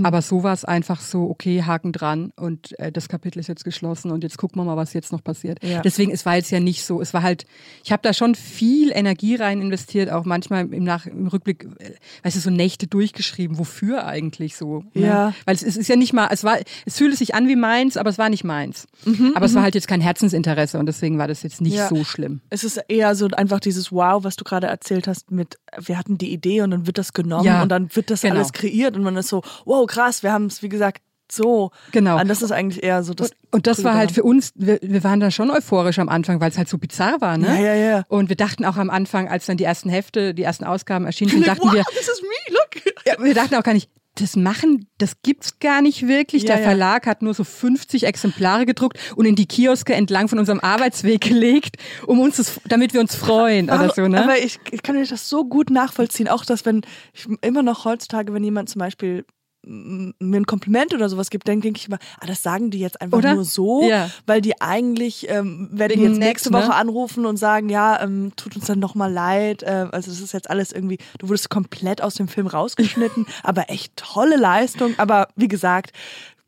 [0.03, 3.65] Aber so war es einfach so, okay, Haken dran und äh, das Kapitel ist jetzt
[3.65, 5.63] geschlossen und jetzt gucken wir mal, was jetzt noch passiert.
[5.65, 5.81] Ja.
[5.83, 7.47] Deswegen, es war jetzt ja nicht so, es war halt,
[7.85, 11.91] ich habe da schon viel Energie rein investiert, auch manchmal im, Nach im Rückblick, äh,
[12.23, 14.85] weißt du, so Nächte durchgeschrieben, wofür eigentlich so.
[14.95, 15.07] Ne?
[15.07, 15.35] Ja.
[15.47, 17.97] Weil es, es ist ja nicht mal, es war, es fühlte sich an wie meins,
[17.97, 18.87] aber es war nicht meins.
[19.35, 21.89] aber es war halt jetzt kein Herzensinteresse und deswegen war das jetzt nicht Mhm, Ja.
[21.89, 22.41] so schlimm.
[22.51, 26.19] Es ist eher so einfach dieses Wow, was du gerade erzählt hast mit, wir hatten
[26.19, 28.35] die Idee und dann wird das genommen Ja, und dann wird das genau.
[28.35, 31.71] alles kreiert und man ist so, wow, krass, wir haben es, wie gesagt, so.
[31.93, 32.21] Genau.
[32.21, 33.31] Und das ist eigentlich eher so das.
[33.31, 36.41] Und, und das war halt für uns, wir, wir waren da schon euphorisch am Anfang,
[36.41, 37.47] weil es halt so bizarr war, ne?
[37.47, 38.05] Ja, ja, ja.
[38.09, 41.31] Und wir dachten auch am Anfang, als dann die ersten Hefte, die ersten Ausgaben erschienen
[41.31, 42.95] sind, dachten wow, wir, this is me, look.
[43.07, 46.43] ja, wir dachten auch gar nicht, das machen, das gibt's gar nicht wirklich.
[46.43, 46.63] Ja, Der ja.
[46.65, 51.21] Verlag hat nur so 50 Exemplare gedruckt und in die Kioske entlang von unserem Arbeitsweg
[51.23, 54.23] gelegt, um uns das, damit wir uns freuen oder so, ne?
[54.23, 56.29] Aber ich, ich kann mir das so gut nachvollziehen.
[56.29, 56.83] Auch, dass wenn,
[57.15, 59.25] ich immer noch heutzutage, wenn jemand zum Beispiel
[59.65, 63.01] mir ein Kompliment oder sowas gibt, dann denke ich immer, ah, das sagen die jetzt
[63.01, 63.35] einfach Oder?
[63.35, 64.11] nur so, Ja.
[64.27, 66.59] weil die eigentlich ähm, werden die jetzt nächste ne?
[66.59, 69.63] Woche anrufen und sagen, ja, ähm, tut uns dann nochmal leid.
[69.63, 73.71] Äh, also das ist jetzt alles irgendwie, du wurdest komplett aus dem Film rausgeschnitten, aber
[73.71, 74.95] echt tolle Leistung.
[74.99, 75.93] Aber wie gesagt,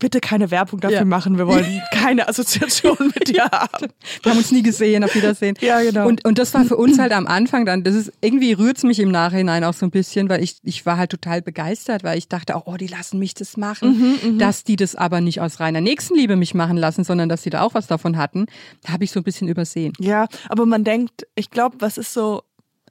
[0.05, 1.05] bitte keine Werbung dafür Ja.
[1.07, 1.39] machen.
[1.39, 3.89] Wir wollen keine Assoziation mit dir haben.
[4.23, 5.57] Wir haben uns nie gesehen, auf Wiedersehen.
[5.63, 6.07] Ja, genau.
[6.07, 9.01] Und, und das war für uns halt am Anfang dann, das ist, irgendwie rührt's mich
[9.01, 12.29] im Nachhinein auch so ein bisschen, weil ich, ich war halt total begeistert, weil ich
[12.29, 15.59] dachte auch, oh, die lassen mich das machen, Mhm, dass die das aber nicht aus
[15.59, 18.45] reiner Nächstenliebe mich machen lassen, sondern dass sie da auch was davon hatten,
[18.87, 19.95] habe ich so ein bisschen übersehen.
[19.99, 22.43] Ja, aber man denkt, ich glaube, was ist so,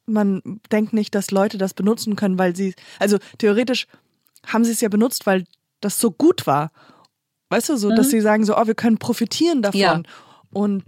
[0.07, 3.85] man denkt nicht, dass Leute das benutzen können, weil sie, also theoretisch
[4.47, 5.45] haben sie es ja benutzt, weil
[5.79, 6.71] das so gut war.
[7.53, 9.79] Weißt du, so, dass sie sagen so, oh, wir können profitieren davon.
[9.79, 9.83] Mhm.
[9.85, 10.01] Ja.
[10.53, 10.83] Und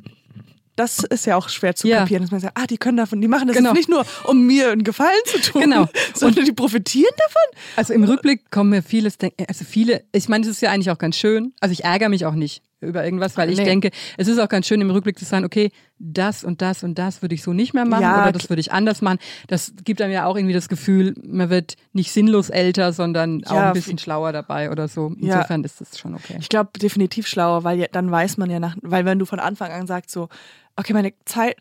[0.75, 1.99] das ist ja auch schwer zu Ja.
[1.99, 3.71] kapieren, dass man sagt, ah, die können davon, die machen das Genau.
[3.71, 5.87] nicht nur, um mir einen Gefallen zu tun, Genau.
[6.15, 7.61] sondern die profitieren davon.
[7.77, 10.97] Also im Rückblick kommen mir vieles, also viele, ich meine, es ist ja eigentlich auch
[10.97, 11.53] ganz schön.
[11.61, 13.63] Also ich ärgere mich auch nicht über irgendwas, weil ich Nee.
[13.65, 16.95] denke, es ist auch ganz schön im Rückblick zu sagen, okay, das und das und
[16.99, 19.17] das würde ich so nicht mehr machen Ja, oder das würde ich anders machen.
[19.47, 23.53] Das gibt einem ja auch irgendwie das Gefühl, man wird nicht sinnlos älter, sondern auch
[23.55, 25.09] Ja, ein bisschen schlauer dabei oder so.
[25.19, 25.35] Ja.
[25.37, 26.37] Insofern ist das schon okay.
[26.39, 29.39] Ich glaube definitiv schlauer, weil ja, dann weiß man ja nach, weil wenn du von
[29.39, 30.27] Anfang an sagst so,
[30.75, 31.57] okay, meine Zeit,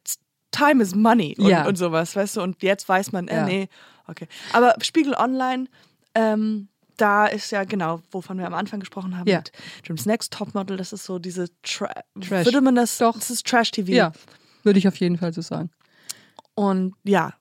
[0.51, 1.67] Time is money und, Ja.
[1.67, 3.45] und sowas, weißt du, und jetzt weiß man, äh, Ja.
[3.45, 3.69] nee,
[4.09, 4.27] okay.
[4.53, 5.67] Aber Spiegel Online,
[6.15, 9.39] ähm, da ist ja genau, wovon wir am Anfang gesprochen haben, Ja.
[9.39, 9.53] mit
[9.85, 12.45] Jim's Next Topmodel, das ist so diese Tra Trash.
[12.47, 13.15] Würde man das, Doch.
[13.15, 13.93] das ist Trash-TV.
[13.93, 14.13] Ja,
[14.63, 15.71] würde ich auf jeden Fall so sagen.
[16.55, 17.35] Und ja,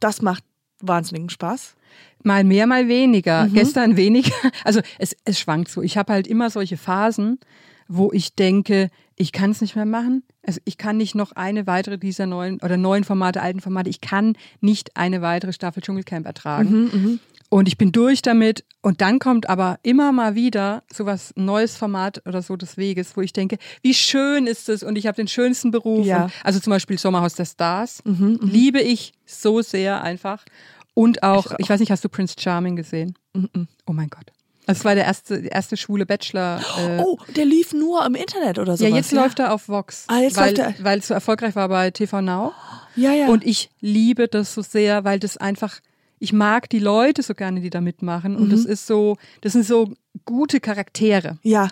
[0.00, 0.42] das macht
[0.80, 1.74] wahnsinnigen Spaß.
[2.22, 3.46] Mal mehr, mal weniger.
[3.46, 3.54] Mhm.
[3.54, 4.32] Gestern weniger.
[4.64, 5.82] Also es, es schwankt so.
[5.82, 7.38] Ich habe halt immer solche Phasen,
[7.86, 10.24] wo ich denke, ich kann es nicht mehr machen.
[10.46, 14.00] Also ich kann nicht noch eine weitere dieser neuen oder neuen Formate, alten Formate, ich
[14.00, 16.70] kann nicht eine weitere Staffel Dschungelcamp ertragen.
[16.70, 17.20] Mhm,
[17.54, 18.64] Und ich bin durch damit.
[18.82, 23.16] Und dann kommt aber immer mal wieder sowas ein neues Format oder so des Weges,
[23.16, 26.04] wo ich denke, wie schön ist es und ich habe den schönsten Beruf.
[26.04, 26.24] Ja.
[26.24, 28.02] Und, also zum Beispiel Sommerhaus der Stars.
[28.04, 30.44] Liebe ich so sehr einfach.
[30.94, 33.14] Und auch, ich, weiß nicht, hast du Prince Charming gesehen?
[33.86, 34.32] Oh mein Gott.
[34.66, 36.60] Das war der erste, der erste schwule Bachelor.
[36.78, 38.90] Äh, Oh, der lief nur im Internet oder sowas.
[38.90, 40.06] ja, jetzt läuft er auf Vox.
[40.08, 42.52] Ah, jetzt weil, läuft er- Weil es so erfolgreich war bei TV Now.
[42.96, 43.28] Ja, ja.
[43.28, 45.78] Und ich liebe das so sehr, weil das einfach,
[46.24, 48.34] ich mag die Leute so gerne, die da mitmachen.
[48.36, 48.50] Und Mhm.
[48.50, 49.92] das ist so, das sind so
[50.24, 51.38] gute Charaktere.
[51.42, 51.68] ja,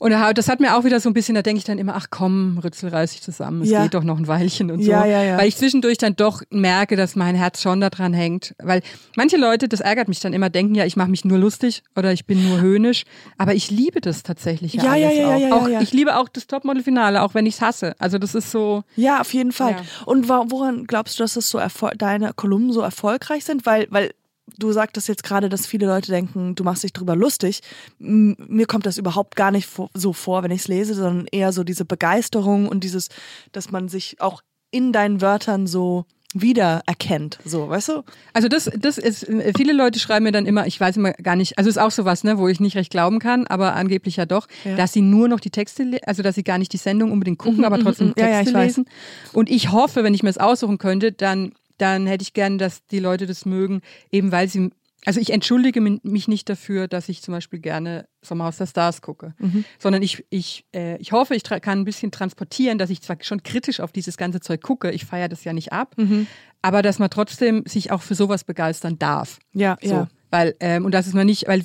[0.00, 1.94] Und da- das hat mir auch wieder so ein bisschen, da denke ich dann immer,
[1.94, 3.82] ach komm, Rützel, reiß dich zusammen, es Ja.
[3.82, 4.90] geht doch noch ein Weilchen und so.
[4.90, 5.36] Ja, ja, ja.
[5.38, 8.54] Weil ich zwischendurch dann doch merke, dass mein Herz schon daran hängt.
[8.58, 8.80] Weil
[9.14, 12.12] manche Leute, das ärgert mich dann immer, denken ja, ich mache mich nur lustig oder
[12.12, 13.04] ich bin nur höhnisch.
[13.36, 15.38] Aber ich liebe das tatsächlich ja, Ja, ja, alles ja, auch.
[15.38, 15.82] ja, ja, auch.
[15.82, 17.94] Ich liebe auch das Topmodel-Finale, auch wenn ich es hasse.
[17.98, 19.76] Also das ist so, Ja, auf jeden Fall.
[20.06, 21.60] Und woran glaubst du, dass das so
[21.98, 23.66] deine Kolumnen so erfolgreich sind?
[23.66, 24.12] Weil, weil
[24.60, 27.60] du sagtest jetzt gerade, dass viele Leute denken, du machst dich drüber lustig.
[27.98, 31.64] Mir kommt das überhaupt gar nicht so vor, wenn ich es lese, sondern eher so
[31.64, 33.08] diese Begeisterung und dieses,
[33.50, 37.38] dass man sich auch in deinen Wörtern so wiedererkennt.
[37.44, 38.02] So, weißt du?
[38.32, 41.58] Also das, das ist, viele Leute schreiben mir dann immer, ich weiß immer gar nicht,
[41.58, 44.46] also ist auch sowas, ne, wo ich nicht recht glauben kann, aber angeblich ja doch,
[44.64, 44.76] Ja.
[44.76, 47.64] dass sie nur noch die Texte, also dass sie gar nicht die Sendung unbedingt gucken,
[47.64, 48.14] aber trotzdem mhm.
[48.16, 48.66] Ja, ja, Texte ich weiß.
[48.76, 48.84] lesen.
[49.32, 52.86] Und ich hoffe, wenn ich mir es aussuchen könnte, dann, dann hätte ich gern, dass
[52.86, 54.70] die Leute das mögen, eben weil sie
[55.06, 59.32] Also ich entschuldige mich nicht dafür, dass ich zum Beispiel gerne Sommerhaus der Stars gucke,
[59.38, 59.64] Mhm.
[59.78, 63.42] sondern ich, ich, äh, ich hoffe, ich kann ein bisschen transportieren, dass ich zwar schon
[63.42, 66.26] kritisch auf dieses ganze Zeug gucke, ich feiere das ja nicht ab, Mhm.
[66.60, 69.38] aber dass man trotzdem sich auch für sowas begeistern darf.
[69.54, 70.08] Ja, So, ja.
[70.30, 71.64] weil ähm, und das ist man nicht, weil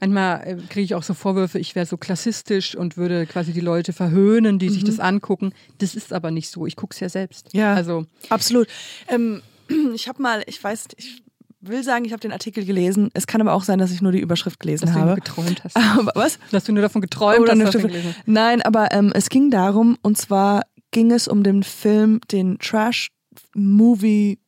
[0.00, 3.60] manchmal äh, kriege ich auch so Vorwürfe, ich wäre so klassistisch und würde quasi die
[3.60, 5.52] Leute verhöhnen, die sich das angucken.
[5.78, 6.66] Das ist aber nicht so.
[6.66, 7.52] Ich gucke es ja selbst.
[7.54, 7.60] Mhm.
[7.60, 7.74] Ja.
[7.74, 8.68] Also Absolut.
[9.08, 9.42] Ähm,
[9.94, 11.22] ich habe mal, ich weiß, ich
[11.62, 13.10] will sagen, ich habe den Artikel gelesen.
[13.12, 15.10] Es kann aber auch sein, dass ich nur die Überschrift gelesen dass du habe.
[15.10, 15.76] nur geträumt hast.
[15.98, 16.38] Aber was?
[16.50, 18.26] Dass du nur davon geträumt Oder hast, dass du Staffel- gelesen hast.
[18.28, 24.38] Nein, aber ähm, es ging darum, und zwar ging es um den Film, den Trash-Movie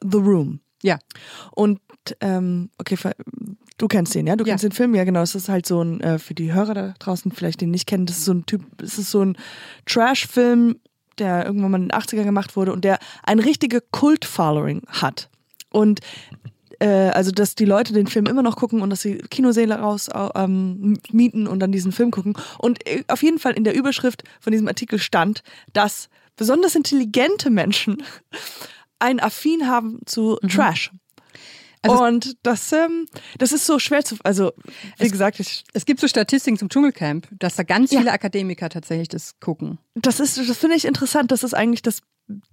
[0.00, 0.60] The Room.
[0.82, 0.98] Ja.
[1.50, 1.80] Und
[2.20, 2.96] ähm, okay,
[3.78, 4.36] du kennst den, ja?
[4.36, 4.50] Du Ja.
[4.52, 5.22] kennst den Film, ja genau.
[5.22, 8.06] Es ist halt so ein, äh, für die Hörer da draußen vielleicht, den nicht kennen,
[8.06, 9.36] das ist so ein Typ, es ist so ein
[9.86, 10.76] Trash-Film,
[11.18, 15.28] der irgendwann mal in den 80ern gemacht wurde und der ein richtige Kult-Following hat.
[15.70, 16.00] Und
[16.80, 20.08] äh, also, dass die Leute den Film immer noch gucken und dass sie Kinosäle raus
[20.08, 22.34] au- ähm, mieten und dann diesen Film gucken.
[22.58, 27.50] Und äh, auf jeden Fall in der Überschrift von diesem Artikel stand, dass besonders intelligente
[27.50, 28.02] Menschen
[29.00, 30.92] ein Affin haben zu Trash.
[31.82, 33.06] Also- und das, ähm,
[33.38, 34.52] das ist so schwer zu, also
[34.98, 38.00] wie Es- gesagt, ich, Es gibt so Statistiken zum Dschungelcamp, dass da ganz Ja.
[38.00, 39.78] viele Akademiker tatsächlich das gucken.
[39.94, 41.30] das ist, das finde ich interessant.
[41.32, 42.00] Das ist eigentlich, das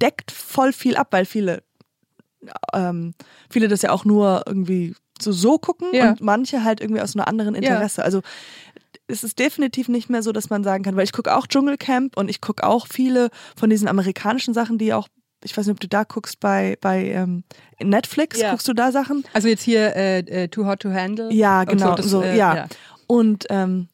[0.02, 1.64] deckt voll viel ab, weil viele,
[2.74, 3.14] ähm,
[3.50, 6.10] viele das ja auch nur irgendwie so so gucken Ja.
[6.12, 8.04] und manche halt irgendwie aus einer anderen Interesse.
[8.04, 8.22] Also
[9.08, 12.18] es ist definitiv nicht mehr so, dass man sagen kann, weil ich gucke auch Dschungelcamp
[12.18, 15.08] und ich gucke auch viele von diesen amerikanischen Sachen, die auch,
[15.46, 17.44] ich weiß nicht, ob du da guckst bei, bei ähm,
[17.82, 18.52] Netflix, Ja.
[18.52, 19.24] guckst du da Sachen?
[19.34, 21.32] Also jetzt hier äh, äh, Too Hot to Handle.
[21.32, 22.68] Ja, und genau, das, so, äh, ja.
[23.08, 23.88] Und ähm,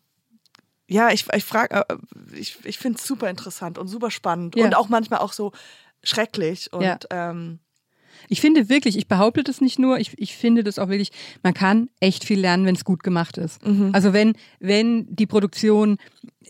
[0.88, 1.96] ja, ich, ich frage, äh,
[2.38, 4.66] ich, ich finde es super interessant und super spannend Ja.
[4.66, 5.52] und auch manchmal auch so
[6.04, 6.98] schrecklich und Ja.
[7.10, 7.60] ähm,
[8.30, 11.12] Ich finde wirklich, ich behaupte das nicht nur, ich, ich finde das auch wirklich,
[11.44, 13.66] man kann echt viel lernen, wenn es gut gemacht ist.
[13.66, 13.92] Mhm.
[13.94, 15.98] Also wenn, wenn die Produktion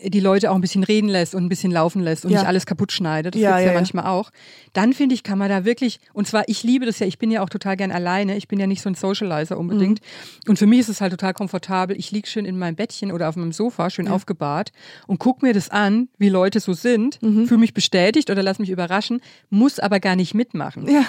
[0.04, 2.38] die Leute auch ein bisschen reden lässt und ein bisschen laufen lässt und Ja.
[2.38, 3.78] nicht alles kaputt schneidet, das Ja, gibt's ja, ja, ja.
[3.78, 4.30] manchmal auch,
[4.72, 7.30] dann finde ich, kann man da wirklich, und zwar, ich liebe das ja, ich bin
[7.30, 10.00] ja auch total gern alleine, ich bin ja nicht so ein Socializer unbedingt.
[10.00, 10.50] Mhm.
[10.50, 11.96] Und für mich ist es halt total komfortabel.
[11.98, 14.72] Ich liege schön in meinem Bettchen oder auf meinem Sofa, schön aufgebahrt
[15.06, 17.46] und guck mir das an, wie Leute so sind, Mhm.
[17.46, 21.04] fühle mich bestätigt oder lass mich überraschen, muss aber gar nicht mitmachen ja.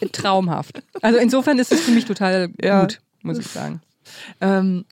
[0.12, 0.82] traumhaft.
[1.02, 2.82] Also insofern ist es für mich total Ja.
[2.82, 3.80] gut, muss ich sagen.
[4.40, 4.84] Ähm,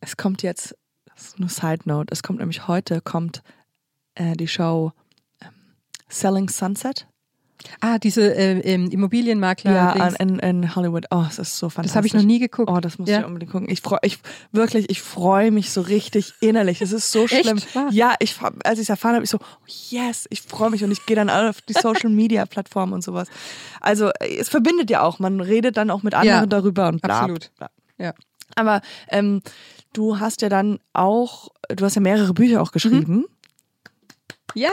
[0.00, 0.76] es kommt jetzt,
[1.14, 3.42] das ist nur Side Note, es kommt nämlich heute, kommt
[4.14, 4.92] äh, die Show
[5.42, 5.48] ähm,
[6.08, 7.06] Selling Sunset.
[7.80, 9.72] Ah, diese äh, ähm, Immobilienmakler.
[9.72, 11.06] Ja, in, in Hollywood.
[11.10, 11.90] Oh, es ist so fantastisch.
[11.92, 12.70] das habe ich noch nie geguckt.
[12.70, 13.20] Oh, das muss Ja.
[13.20, 13.70] ich unbedingt gucken.
[13.70, 14.18] Ich freue ich
[14.52, 16.82] wirklich, ich freue mich so richtig innerlich.
[16.82, 17.58] Es ist so schlimm.
[17.90, 19.38] Ja, ich als ich es erfahren habe, ich so
[19.88, 23.28] yes, ich freue mich und ich gehe dann auf die Social Media Plattformen und sowas.
[23.80, 27.00] Also, äh, es verbindet ja auch, man redet dann auch mit anderen Ja, darüber und
[27.00, 27.20] bla.
[27.20, 27.50] absolut.
[27.56, 27.70] bla.
[27.96, 28.12] Ja.
[28.56, 29.40] Aber ähm,
[29.94, 33.24] du hast ja dann auch, du hast ja mehrere Bücher auch geschrieben.
[34.54, 34.70] Ja,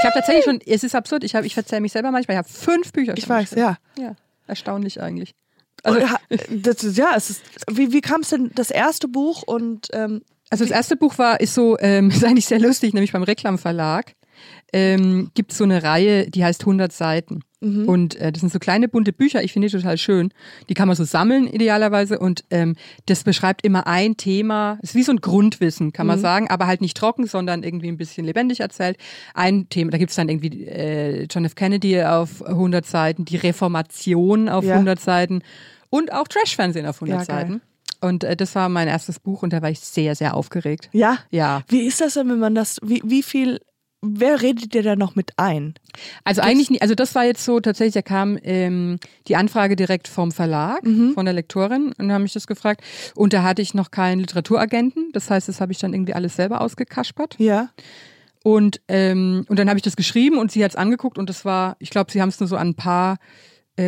[0.00, 2.38] ich habe tatsächlich schon, es ist absurd, ich, hab, ich verzähle mich selber manchmal, ich
[2.38, 3.76] habe fünf Bücher Ich weiß, geschrieben.
[3.96, 4.02] ja.
[4.02, 5.34] Ja, erstaunlich eigentlich.
[5.84, 6.00] Also,
[6.50, 10.64] das ja, es ist, wie, wie kam es denn das erste Buch und ähm, Also
[10.64, 14.12] das erste Buch war, ist so, ähm, ist eigentlich sehr lustig, nämlich beim Reklamverlag
[14.72, 17.40] ähm, gibt es so eine Reihe, die heißt 100 Seiten.
[17.60, 17.88] Mhm.
[17.88, 20.30] Und äh, das sind so kleine bunte Bücher, ich finde die total schön.
[20.68, 25.02] Die kann man so sammeln idealerweise und ähm, das beschreibt immer ein Thema, ist wie
[25.02, 26.12] so ein Grundwissen, kann Mhm.
[26.12, 28.96] man sagen, aber halt nicht trocken, sondern irgendwie ein bisschen lebendig erzählt.
[29.34, 31.56] Ein Thema, da gibt es dann irgendwie äh, John F.
[31.56, 34.74] Kennedy auf 100 Seiten, die Reformation auf Ja.
[34.74, 35.42] 100 Seiten
[35.90, 37.24] und auch Trashfernsehen auf 100 Ja.
[37.24, 37.60] Seiten.
[38.00, 40.88] Und äh, das war mein erstes Buch und da war ich sehr, sehr aufgeregt.
[40.92, 41.62] ja, Ja.
[41.68, 43.58] Wie ist das denn, wenn man das, wie, wie viel,
[44.02, 45.74] wer redet dir da noch mit ein?
[46.24, 50.08] Also eigentlich nie, also das war jetzt so, tatsächlich, da kam ähm, die Anfrage direkt
[50.08, 51.12] vom Verlag, Mhm.
[51.14, 52.82] von der Lektorin und haben mich das gefragt.
[53.14, 55.10] Und da hatte ich noch keinen Literaturagenten.
[55.12, 57.36] Das heißt, das habe ich dann irgendwie alles selber ausgekaspert.
[57.38, 57.70] Ja.
[58.44, 61.44] Und, ähm, und dann habe ich das geschrieben und sie hat es angeguckt und das
[61.44, 63.18] war, ich glaube, sie haben es nur so an ein paar,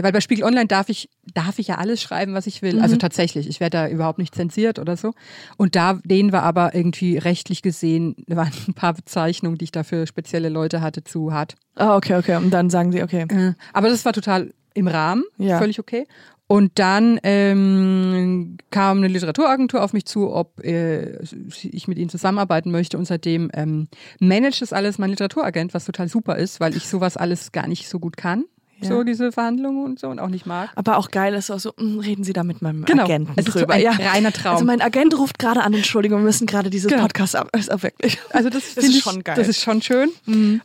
[0.02, 2.74] weil bei Spiegel Online darf ich, darf ich ja alles schreiben, was ich will.
[2.76, 2.82] Mhm.
[2.82, 5.12] Also tatsächlich, ich werde da überhaupt nicht zensiert oder so.
[5.56, 9.82] Und da, denen war aber irgendwie rechtlich gesehen, waren ein paar Bezeichnungen, die ich da
[9.82, 11.56] für spezielle Leute hatte, zu hart.
[11.74, 12.36] Ah, okay, okay.
[12.36, 13.26] Und dann sagen sie, okay.
[13.28, 15.58] Äh, Aber das war total im Rahmen, Ja.
[15.58, 16.06] völlig okay.
[16.46, 21.22] Und dann ähm, kam eine Literaturagentur auf mich zu, ob äh,
[21.62, 22.98] ich mit ihnen zusammenarbeiten möchte.
[22.98, 23.86] Und seitdem ähm,
[24.18, 27.88] managt das alles mein Literaturagent, was total super ist, weil ich sowas alles gar nicht
[27.88, 28.46] so gut kann.
[28.82, 28.88] Ja.
[28.88, 30.70] So diese Verhandlungen und so und auch nicht mag.
[30.74, 33.04] Aber auch geil ist auch so, mh, reden Sie da mit meinem Genau.
[33.04, 33.74] Agenten Es ist so drüber.
[33.74, 33.90] ein ja.
[33.92, 34.52] reiner Traum.
[34.54, 37.02] Also mein Agent ruft gerade an, Entschuldigung, wir müssen gerade dieses Genau.
[37.02, 37.48] Podcast ab.
[37.56, 38.18] Ist auch wirklich.
[38.30, 39.36] Also das, Das finde ist ich, schon geil.
[39.36, 40.10] Das ist schon schön.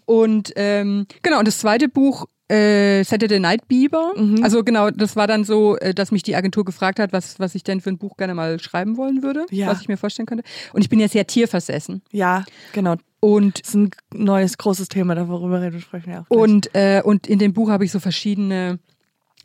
[0.05, 4.13] Und ähm, genau, und das zweite Buch äh, Saturday Night Bieber.
[4.41, 7.55] Also genau, das war dann so, äh, dass mich die Agentur gefragt hat, was, was
[7.55, 9.67] ich denn für ein Buch gerne mal schreiben wollen würde, Ja.
[9.67, 10.43] was ich mir vorstellen könnte.
[10.73, 12.01] Und ich bin ja sehr tierversessen.
[12.11, 12.95] Ja, genau.
[13.19, 16.27] Und Das ist ein neues, großes Thema, worüber wir sprechen wir auch.
[16.29, 16.39] gleich.
[16.39, 18.77] Und, äh, und in dem Buch habe ich so verschiedene,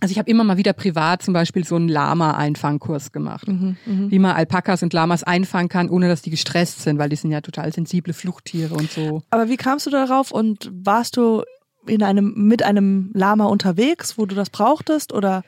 [0.00, 4.36] also ich habe immer mal wieder privat zum Beispiel so einen Lama-Einfangkurs gemacht, wie man
[4.36, 7.72] Alpakas und Lamas einfangen kann, ohne dass die gestresst sind, weil die sind ja total
[7.72, 9.22] sensible Fluchttiere und so.
[9.30, 11.42] Aber wie kamst du darauf und warst du
[11.86, 15.12] in einem, mit einem Lama unterwegs, wo du das brauchtest?
[15.12, 15.42] Oder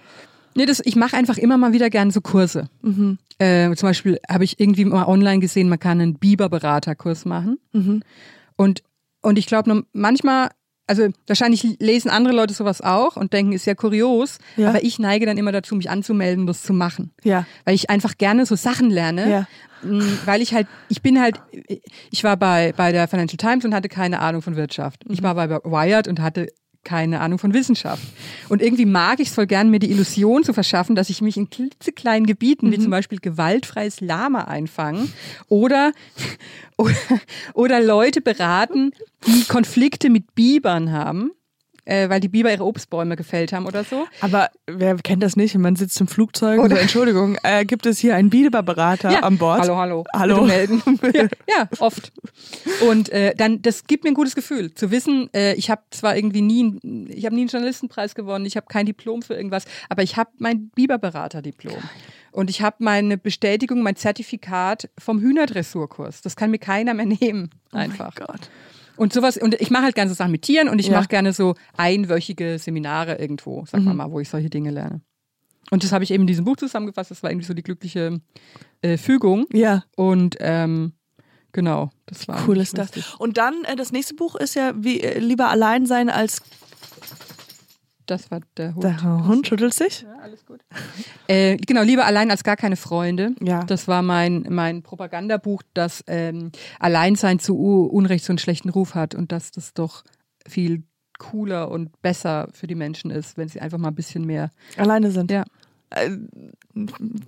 [0.55, 2.69] Nee, das, ich mache einfach immer mal wieder gerne so Kurse.
[3.39, 7.59] Äh, zum Beispiel habe ich irgendwie mal online gesehen, man kann einen Biber-Beraterkurs machen.
[8.57, 8.83] Und,
[9.23, 10.51] und ich glaube, manchmal,
[10.93, 14.69] also wahrscheinlich lesen andere Leute sowas auch und denken, ist ja kurios, Ja.
[14.69, 17.13] aber ich neige dann immer dazu, mich anzumelden, das zu machen.
[17.25, 17.47] Ja.
[17.65, 19.31] Weil ich einfach gerne so Sachen lerne.
[19.31, 19.47] Ja.
[20.27, 21.41] Weil ich halt, ich bin halt,
[22.11, 25.03] ich war bei, bei der Financial Times und hatte keine Ahnung von Wirtschaft.
[25.09, 26.49] Ich war bei Wired und hatte
[26.85, 28.03] keine Ahnung von Wissenschaft.
[28.49, 31.37] Und irgendwie mag ich es voll gern, mir die Illusion zu verschaffen, dass ich mich
[31.37, 35.13] in klitzekleinen Gebieten, wie zum Beispiel gewaltfreies Lama einfangen
[35.49, 35.93] oder,
[36.77, 36.95] oder,
[37.55, 38.93] oder Leute beraten,
[39.27, 41.31] die Konflikte mit Bibern haben,
[41.85, 44.07] äh, weil die Biber ihre Obstbäume gefällt haben oder so.
[44.21, 45.57] Aber wer kennt das nicht?
[45.57, 49.61] Man sitzt im Flugzeug und so, Entschuldigung, äh, gibt es hier einen Biber-Berater an Bord?
[49.61, 50.05] Hallo, hallo.
[50.15, 50.45] Hallo.
[50.45, 50.83] Melden.
[51.15, 52.13] ja, ja, oft.
[52.89, 56.17] Und äh, dann, das gibt mir ein gutes Gefühl, zu wissen, äh, ich habe zwar
[56.17, 59.65] irgendwie nie, einen- ich habe nie einen Journalistenpreis gewonnen, ich habe kein Diplom für irgendwas,
[59.89, 61.77] aber ich habe mein Biberberater-Diplom.
[62.31, 66.23] Und ich habe meine Bestätigung, mein Zertifikat vom Hühnerdressurkurs.
[66.23, 67.51] Das kann mir keiner mehr nehmen.
[67.73, 68.15] Einfach.
[68.21, 68.49] Oh Gott.
[68.97, 70.99] Und sowas, und ich mache halt gerne so Sachen mit Tieren und ich Ja.
[70.99, 73.97] mache gerne so einwöchige Seminare irgendwo, sag Mhm.
[73.97, 75.01] mal wo ich solche Dinge lerne.
[75.71, 78.21] Und das habe ich eben in diesem Buch zusammengefasst, das war irgendwie so die glückliche
[78.83, 79.47] äh, Fügung.
[79.53, 80.93] Ja, Und ähm,
[81.53, 82.91] genau, das war cool ist das.
[83.19, 86.43] Und dann, äh, das nächste Buch ist ja wie äh, lieber allein sein als
[88.07, 88.85] Das war der Hund.
[88.85, 90.03] der Hund schüttelt sich.
[90.03, 90.61] Ja, alles gut.
[91.29, 93.35] Äh, genau, lieber allein als gar keine Freunde.
[93.41, 93.65] Ja.
[93.65, 99.15] Das war mein, mein Propagandabuch, dass ähm, Alleinsein zu Unrecht so einen schlechten Ruf hat
[99.15, 100.05] und dass das doch
[100.47, 100.83] viel
[101.19, 104.51] cooler und besser für die Menschen ist, wenn sie einfach mal ein bisschen mehr.
[104.77, 105.31] Alleine sind.
[105.31, 105.45] Ja.
[105.91, 106.11] Äh,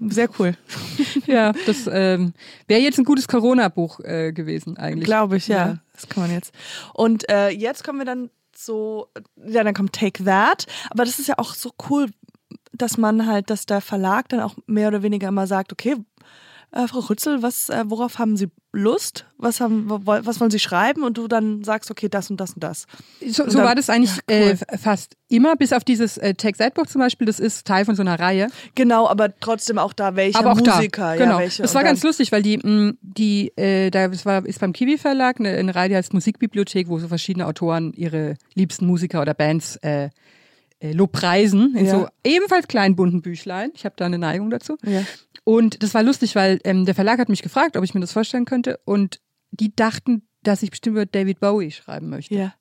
[0.09, 0.55] sehr cool.
[1.27, 2.35] Ja, das ähm,
[2.67, 5.05] wäre jetzt ein gutes Corona-Buch äh, gewesen eigentlich.
[5.05, 5.67] Glaube ich, ja.
[5.67, 5.79] Ja.
[5.95, 6.53] Das kann man jetzt.
[6.93, 10.67] Und äh, jetzt kommen wir dann so, ja, dann kommt Take That.
[10.91, 12.11] Aber das ist ja auch so cool,
[12.73, 15.97] dass man halt, dass der Verlag dann auch mehr oder weniger immer sagt, okay,
[16.73, 19.27] äh, Frau Rützel, was, äh, worauf haben Sie Lust?
[19.39, 21.03] Was, haben, was wollen Sie schreiben?
[21.03, 22.87] Und du dann sagst, okay, das und das und das.
[23.27, 24.59] So, Und so dann- war das eigentlich ja, cool.
[24.69, 27.27] äh, fast immer, bis auf dieses äh, Take-That-Buch zum Beispiel.
[27.27, 28.49] Das ist Teil von so einer Reihe.
[28.75, 31.03] Genau, aber trotzdem auch da welcher aber auch Musiker.
[31.13, 31.33] da, genau.
[31.35, 31.63] Ja, welche.
[31.63, 35.41] das war ganz lustig, weil die, mh, die, äh, da war, ist beim Kiwi Verlag
[35.41, 39.77] eine, eine Reihe, die heißt Musikbibliothek, wo so verschiedene Autoren ihre liebsten Musiker oder Bands
[39.83, 40.11] äh,
[40.81, 41.91] äh, lobpreisen in Ja.
[41.93, 43.71] so ebenfalls kleinen bunten Büchlein.
[43.75, 44.77] Ich habe da eine Neigung dazu.
[44.85, 45.03] Ja.
[45.45, 48.13] Und das war lustig, weil ähm, der Verlag hat mich gefragt, ob ich mir das
[48.13, 48.81] vorstellen könnte.
[48.85, 52.35] Und die dachten, dass ich bestimmt über David Bowie schreiben möchte.
[52.35, 52.55] Ja.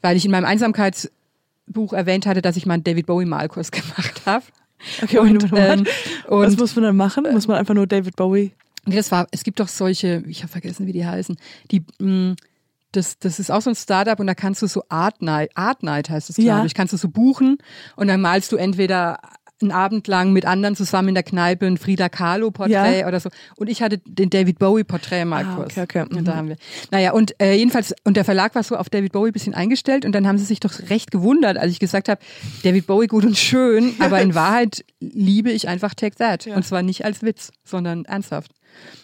[0.00, 4.44] Weil ich in meinem Einsamkeitsbuch erwähnt hatte, dass ich mal einen David Bowie-Malkurs gemacht habe.
[5.02, 5.86] Okay, Und, und, ähm,
[6.28, 7.26] was und muss man dann machen?
[7.32, 8.52] Muss man einfach nur David Bowie.
[8.86, 11.36] Nee, das war, es gibt doch solche, ich habe vergessen, wie die heißen,
[11.70, 12.36] die, mh,
[12.92, 15.82] das, das ist auch so ein Startup und da kannst du so Art Night, Art
[15.82, 16.64] Night heißt es, glaube Ja.
[16.64, 17.58] ich, kannst du so buchen
[17.96, 19.18] und dann malst du entweder
[19.60, 23.08] einen Abend lang mit anderen zusammen in der Kneipe ein Frida Kahlo Porträt Ja.
[23.08, 23.28] oder so.
[23.56, 25.72] Und ich hatte den David Bowie Porträt mal Ah, kurz.
[25.76, 26.18] okay, okay, mhm.
[26.18, 26.56] Und da haben wir.
[26.90, 30.04] Naja, und äh, jedenfalls, und der Verlag war so auf David Bowie ein bisschen eingestellt
[30.04, 32.20] und dann haben sie sich doch recht gewundert, als ich gesagt habe,
[32.62, 36.44] David Bowie gut und schön, aber in Wahrheit liebe ich einfach Take That.
[36.46, 36.54] Ja.
[36.56, 38.52] Und zwar nicht als Witz, sondern ernsthaft.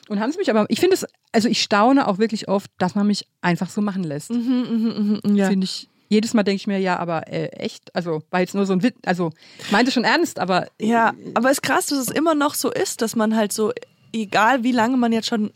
[0.08, 2.94] Und haben sie mich aber, ich finde es, also ich staune auch wirklich oft, dass
[2.94, 4.30] man mich einfach so machen lässt.
[4.30, 5.48] Mhm, Ja.
[5.48, 8.66] Finde ich, jedes Mal denke ich mir, ja, aber äh, echt, also war jetzt nur
[8.66, 11.98] so ein Witz, also ich meinte schon ernst, aber Ja, aber es ist krass, dass
[11.98, 13.72] es immer noch so ist, dass man halt so,
[14.12, 15.52] egal wie lange man jetzt schon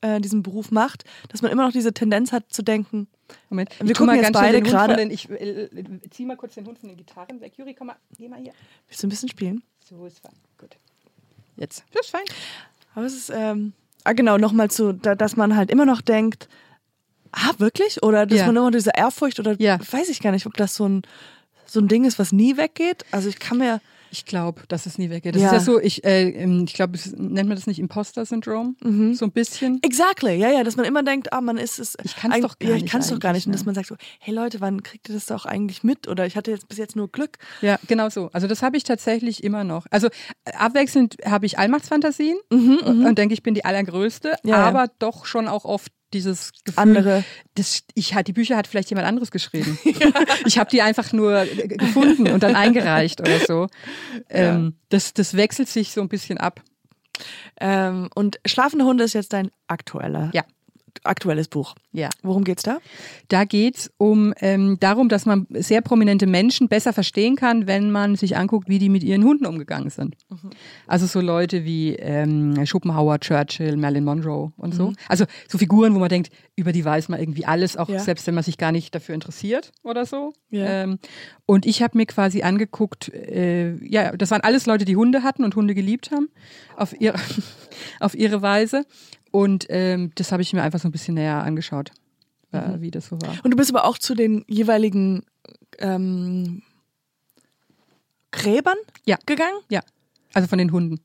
[0.00, 3.08] äh, diesen Beruf macht, dass man immer noch diese Tendenz hat zu denken,
[3.50, 6.54] Moment, Wir gucken mal jetzt ganz beide gerade- den, ich äh, äh, zieh mal kurz
[6.54, 7.52] den Hund von den Gitarren weg.
[7.56, 8.52] Juri, komm mal, geh mal hier.
[8.88, 9.62] willst du ein bisschen spielen?
[9.86, 10.76] So ist fein, gut.
[11.56, 12.22] Jetzt, das ist fein.
[12.94, 13.72] Aber es ist, ähm,
[14.04, 16.48] ah genau, nochmal zu, da, dass man halt immer noch denkt,
[17.32, 18.02] ah, wirklich?
[18.02, 18.46] Oder dass Ja.
[18.46, 19.78] man immer diese Ehrfurcht oder Ja.
[19.90, 21.02] weiß ich gar nicht, ob das so ein,
[21.66, 23.04] so ein Ding ist, was nie weggeht.
[23.10, 25.34] Also ich kann mir, Ich glaube, dass es nie weggeht.
[25.34, 25.48] Das Ja.
[25.48, 28.74] ist ja so, ich, äh, ähm, ich glaube, es- nennt man das nicht Imposter-Syndrom?
[28.82, 29.12] Mhm.
[29.12, 29.80] So ein bisschen.
[29.82, 31.94] exactly, ja, ja, dass man immer denkt, ah, man ist es.
[32.02, 33.46] Ich kann's eig- doch gar ja, ich nicht kann's doch gar nicht.
[33.46, 36.08] Und eigentlich, dass man sagt so, hey Leute, wann kriegt ihr das doch eigentlich mit?
[36.08, 37.36] Oder ich hatte jetzt bis jetzt nur Glück.
[37.60, 38.30] Ja, genau so.
[38.32, 39.84] Also das habe ich tatsächlich immer noch.
[39.90, 44.56] Also äh, abwechselnd habe ich Allmachtsfantasien und denke, ich bin die Allergrößte, ja.
[44.56, 46.80] aber doch schon auch oft dieses Gefühl.
[46.82, 47.24] Andere.
[47.54, 49.78] Das, ich, hat- die Bücher hat vielleicht jemand anderes geschrieben.
[50.46, 53.66] Ich habe die einfach nur äh, gefunden und dann eingereicht oder so.
[54.30, 56.62] Ähm, das, das wechselt sich so ein bisschen ab.
[57.60, 60.44] Ähm, und Schlafende Hunde ist jetzt dein aktueller, Ja.
[61.04, 61.74] Aktuelles Buch.
[61.92, 62.08] Ja.
[62.22, 62.78] Worum geht's da?
[63.28, 68.16] Da geht's um ähm, darum, dass man sehr prominente Menschen besser verstehen kann, wenn man
[68.16, 70.16] sich anguckt, wie die mit ihren Hunden umgegangen sind.
[70.86, 74.92] Also so Leute wie ähm, Schopenhauer, Churchill, Marilyn Monroe und so.
[75.08, 77.98] Also so Figuren, wo man denkt, über die weiß man irgendwie alles, auch Ja.
[78.00, 80.32] selbst wenn man sich gar nicht dafür interessiert oder so.
[80.50, 80.84] Ja.
[80.84, 80.98] Ähm,
[81.46, 85.44] und ich habe mir quasi angeguckt, äh, ja, das waren alles Leute, die Hunde hatten
[85.44, 86.28] und Hunde geliebt haben,
[86.76, 87.16] auf ihre,
[88.00, 88.84] auf ihre Weise.
[89.30, 91.90] Und ähm, das habe ich mir einfach so ein bisschen näher angeschaut,
[92.52, 93.34] äh, wie das so war.
[93.42, 95.22] Und du bist aber auch zu den jeweiligen
[95.78, 96.62] ähm,
[98.30, 98.76] Gräbern
[99.06, 99.18] Ja.
[99.26, 99.58] gegangen?
[99.70, 99.80] Ja,
[100.34, 101.00] also von den Hunden.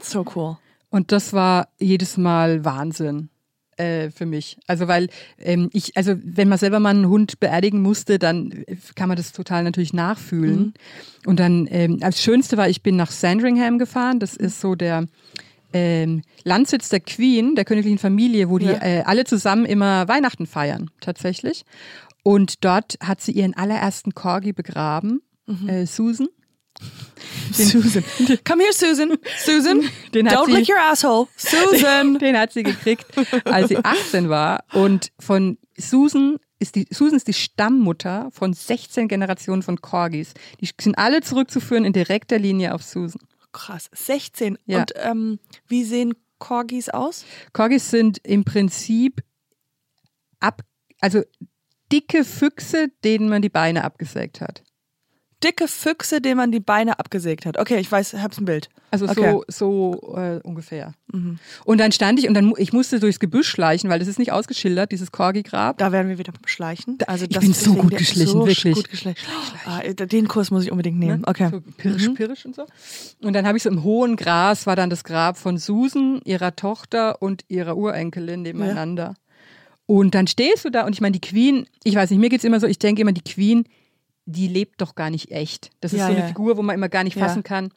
[0.00, 0.56] So cool.
[0.90, 3.28] Und das war jedes Mal Wahnsinn
[3.76, 4.58] äh, für mich.
[4.66, 5.08] Also weil
[5.38, 8.64] ähm, ich, also wenn man selber mal einen Hund beerdigen musste, dann
[8.94, 10.74] kann man das total natürlich nachfühlen.
[11.26, 14.18] Und dann, ähm, das Schönste war, ich bin nach Sandringham gefahren.
[14.20, 15.06] Das ist so der
[15.72, 18.82] ähm, Landsitz der Queen, der königlichen Familie, wo die Ja.
[18.82, 21.64] äh, alle zusammen immer Weihnachten feiern, tatsächlich.
[22.22, 25.20] Und dort hat sie ihren allerersten Corgi begraben,
[25.66, 26.28] äh, Susan.
[27.52, 28.04] Susan.
[28.44, 29.16] Come here, Susan.
[29.44, 29.82] Susan.
[30.14, 31.26] Den Don't sie- lick your asshole.
[31.36, 32.18] Susan.
[32.20, 33.06] Den hat sie gekriegt,
[33.44, 34.64] als sie 18 war.
[34.72, 40.34] Und von Susan ist die, Susan ist die Stammmutter von 16 Generationen von Corgis.
[40.60, 43.20] Die sind alle zurückzuführen in direkter Linie auf Susan.
[43.52, 43.88] Krass.
[43.92, 44.58] 16.
[44.66, 44.80] Ja.
[44.80, 47.24] Und ähm, wie sehen Corgis aus?
[47.52, 49.22] Corgis sind im Prinzip
[50.40, 50.62] ab,
[51.00, 51.22] also
[51.90, 54.62] dicke Füchse, denen man die Beine abgesägt hat.
[55.44, 57.58] Dicke Füchse, denen man die Beine abgesägt hat.
[57.58, 58.68] Okay, ich weiß, hab's ein Bild.
[58.90, 59.34] Also Okay.
[59.34, 59.42] Mhm.
[59.48, 60.94] so, so äh, ungefähr.
[61.64, 64.32] Und dann stand ich und dann ich musste durchs Gebüsch schleichen, weil das ist nicht
[64.32, 65.78] ausgeschildert, dieses Corgi-Grab.
[65.78, 66.98] Da werden wir wieder Schleichen.
[67.06, 68.74] Also ich das bin so gut geschlichen, so wirklich.
[68.74, 69.16] Gut geschlichen.
[69.64, 71.22] Ah, den Kurs muss ich unbedingt nehmen.
[71.24, 71.48] Okay.
[71.50, 72.66] So pirsch, pirsch und so.
[73.22, 76.56] Und dann habe ich so im hohen Gras war dann das Grab von Susan, ihrer
[76.56, 79.14] Tochter und ihrer Urenkelin nebeneinander.
[79.86, 82.44] Und dann stehst du da und ich meine, die Queen, ich weiß nicht, mir geht's
[82.44, 83.64] immer so, ich denke immer, die Queen,
[84.30, 85.70] die lebt doch gar nicht echt.
[85.80, 86.26] Das ist Ja, so eine ja.
[86.26, 87.26] Figur, wo man immer gar nicht Ja.
[87.26, 87.70] fassen kann.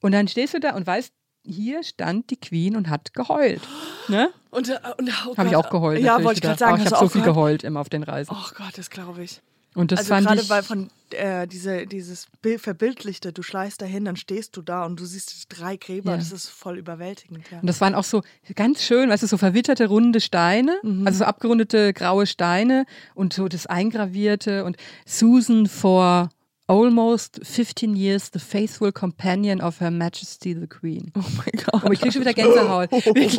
[0.00, 1.12] Und dann stehst du da und weißt,
[1.44, 3.60] hier stand die Queen und hat geheult.
[4.08, 4.30] Ne?
[4.50, 6.00] Und, äh, und oh Habe ich auch geheult.
[6.00, 6.74] Ja, wollte ich gerade sagen.
[6.74, 7.34] Oh, ich habe so viel geheult?
[7.34, 8.34] geheult immer auf den Reisen.
[8.34, 9.40] Oh Gott, das glaube ich.
[9.74, 10.50] Und das also fand gerade ich.
[10.50, 14.98] weil von äh, diese, dieses Bild, Verbildlichte, du schleißt dahin, dann stehst du da und
[14.98, 16.16] du siehst drei Gräber, Ja.
[16.16, 17.44] das ist voll überwältigend.
[17.52, 17.60] Ja.
[17.60, 18.22] Und das waren auch so
[18.56, 21.06] ganz schön, weißt du, so verwitterte runde Steine, Mhm.
[21.06, 26.30] also so abgerundete graue Steine und so das Eingravierte und Susan for
[26.66, 31.12] almost 15 years the faithful companion of Her Majesty the Queen.
[31.16, 31.82] Oh mein Gott.
[31.84, 33.36] Oh, ich krieg schon wieder Gänsehaut, wirklich.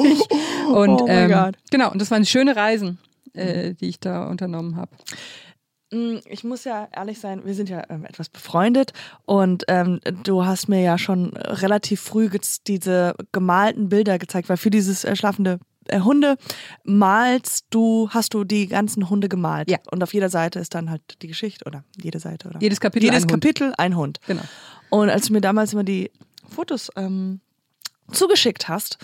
[0.68, 1.56] Und Oh mein ähm, Gott.
[1.72, 2.98] genau, und das waren schöne Reisen,
[3.34, 4.92] äh, die ich da unternommen habe.
[5.92, 8.94] Mm, Ich muss ja ehrlich sein, wir sind ja ähm, etwas befreundet
[9.26, 12.30] und ähm, du hast mir ja schon relativ früh
[12.68, 16.38] diese gemalten Bilder gezeigt, weil für dieses äh, schlafende äh, Hunde
[16.84, 19.70] malst du, hast du die ganzen Hunde gemalt.
[19.70, 19.80] Ja.
[19.92, 23.06] Und auf jeder Seite ist dann halt die Geschichte oder jede Seite oder Jedes Kapitel
[23.06, 23.44] jedes ein Hund.
[23.44, 24.20] Kapitel ein Hund.
[24.28, 24.44] Genau.
[24.90, 26.12] Und als du mir damals immer die
[26.48, 27.42] Fotos ähm,
[28.12, 28.98] zugeschickt hast,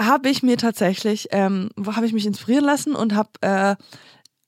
[0.00, 3.76] habe ich mir tatsächlich, ähm, habe ich mich inspirieren lassen und habe äh,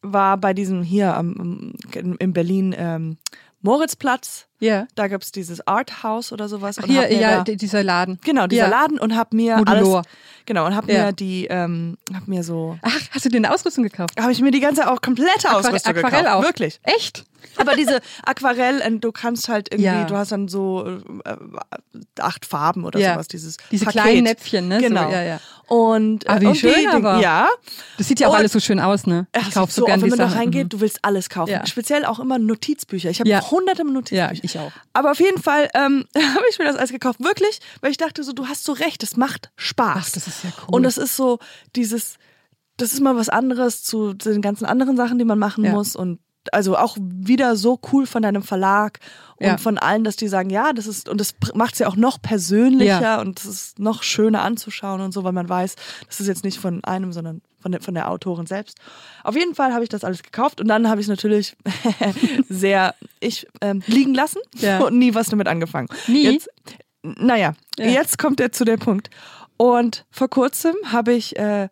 [0.03, 3.17] war bei diesem hier am, in Berlin ähm,
[3.61, 4.49] Moritzplatz.
[4.59, 4.87] Ja.
[4.95, 6.79] Da gab's dieses Art House oder sowas.
[6.79, 8.19] und Hier, hab ja, da, dieser Laden.
[8.25, 8.69] genau dieser ja.
[8.69, 9.97] Laden und habe mir Modulor.
[9.99, 10.07] alles
[10.47, 11.07] genau und habe Ja.
[11.07, 14.19] mir die ähm, habe mir so Ach, hast du dir eine Ausrüstung gekauft?
[14.21, 16.37] habe ich mir die ganze auch komplette Ausrüstung Aquarell gekauft.
[16.37, 16.43] auch.
[16.43, 16.81] Wirklich.
[16.85, 17.25] Echt?
[17.59, 20.05] Aber diese Aquarell, und du kannst halt irgendwie, Ja.
[20.05, 20.85] du hast dann so
[21.25, 21.33] äh,
[22.19, 23.15] acht Farben oder Ja.
[23.15, 24.03] sowas, dieses Diese Paket.
[24.03, 24.79] kleinen Näpfchen, ne?
[24.81, 25.05] Genau.
[25.07, 25.41] So, ja, ja.
[25.69, 27.19] Und, Ah, äh, wie und schön die, aber.
[27.21, 27.49] Ja.
[27.99, 29.27] Das sieht ja auch Und- alles so schön aus, ne?
[29.35, 30.69] Ja, Ich kaufe so so gern die wenn man da reingeht, Mhm.
[30.71, 31.51] du willst alles kaufen.
[31.51, 31.67] Ja.
[31.67, 33.11] Speziell auch immer Notizbücher.
[33.11, 33.49] Ich habe Ja.
[33.51, 34.33] hunderte Notizbücher.
[34.47, 34.73] Ich auch.
[34.93, 37.21] Aber auf jeden Fall ähm, habe ich mir das alles gekauft.
[37.23, 39.97] Wirklich, weil ich dachte so, du hast so recht, es macht Spaß.
[40.09, 40.75] Ach, das ist ja cool.
[40.77, 41.39] Und das ist so
[41.77, 42.17] dieses,
[42.79, 45.73] das ist mal was anderes zu den ganzen anderen Sachen, die man machen Ja.
[45.73, 45.95] muss.
[45.97, 46.19] Und
[46.53, 49.01] also auch wieder so cool von deinem Verlag
[49.37, 49.57] und Ja.
[49.59, 52.23] von allen, dass die sagen, ja, das ist, und das macht es ja auch noch
[52.23, 53.21] persönlicher Ja.
[53.21, 55.75] und es ist noch schöner anzuschauen und so, weil man weiß,
[56.07, 58.79] das ist jetzt nicht von einem, sondern von der, von der Autorin selbst.
[59.25, 61.57] Auf jeden Fall habe ich das alles gekauft und dann habe ich es natürlich
[62.49, 64.81] sehr ich ähm, liegen lassen Ja.
[64.85, 65.89] und nie was damit angefangen.
[66.07, 66.25] Nie?
[66.25, 66.49] Jetzt,
[67.03, 67.87] naja, Ja.
[67.87, 69.11] jetzt kommt er zu der Punkt.
[69.57, 71.69] Und vor kurzem habe ich, äh,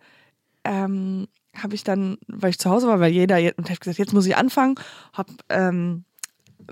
[0.64, 4.12] ähm, habe ich dann, weil ich zu Hause war, weil jeder, und habe gesagt, jetzt
[4.12, 4.76] muss ich anfangen,
[5.12, 6.04] habe ähm,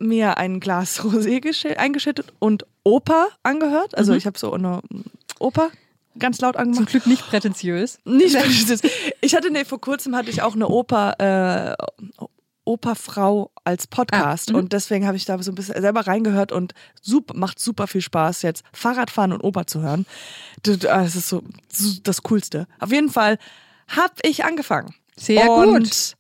[0.01, 3.97] mir ein Glas Rosé eingeschüttet und Oper angehört.
[3.97, 4.81] Also ich habe so eine
[5.39, 5.71] Oper
[6.19, 6.89] ganz laut Zum angemacht.
[6.91, 7.99] Glück nicht prätentiös.
[8.05, 8.83] Nicht dieses.
[9.21, 12.25] Ich hatte, nee, vor kurzem hatte ich auch eine Oper, äh,
[12.65, 14.59] Operfrau als Podcast Ah, mhm.
[14.59, 18.03] und deswegen habe ich da so ein bisschen selber reingehört und super, macht super viel
[18.03, 20.07] Spaß jetzt Fahrradfahren und Oper zu hören.
[20.63, 21.43] Das das ist so
[22.05, 22.67] das Coolste.
[22.79, 23.39] Auf jeden Fall
[23.89, 24.95] habe ich angefangen.
[25.17, 26.15] Sehr und gut.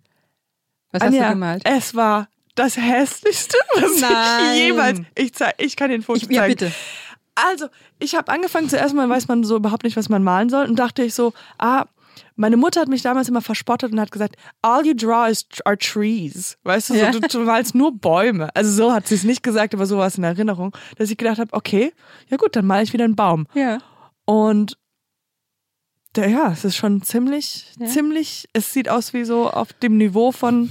[0.90, 1.62] Was hast Anja, du gemalt?
[1.64, 4.54] Es war das hässlichste, was Nein.
[4.54, 5.00] ich jemals.
[5.14, 6.54] Ich, zeig, ich kann den Foto Ich, ja, zeigen.
[6.56, 6.72] bitte.
[7.34, 7.68] Also,
[7.98, 10.66] ich habe angefangen, zuerst mal weiß man so überhaupt nicht, was man malen soll.
[10.66, 11.86] Und dachte ich so, ah,
[12.36, 15.78] meine Mutter hat mich damals immer verspottet und hat gesagt, all you draw is, are
[15.78, 16.58] trees.
[16.62, 17.10] Weißt du, Ja.
[17.12, 18.54] so, du, du malst nur Bäume.
[18.54, 21.16] Also so hat sie es nicht gesagt, aber so war es in Erinnerung, dass ich
[21.16, 21.92] gedacht habe, okay,
[22.28, 23.46] ja gut, dann male ich wieder einen Baum.
[23.54, 23.78] Ja.
[24.26, 24.76] Und
[26.16, 27.86] der, ja, es ist schon ziemlich, Ja.
[27.86, 30.68] ziemlich, es sieht aus wie so auf dem Niveau von,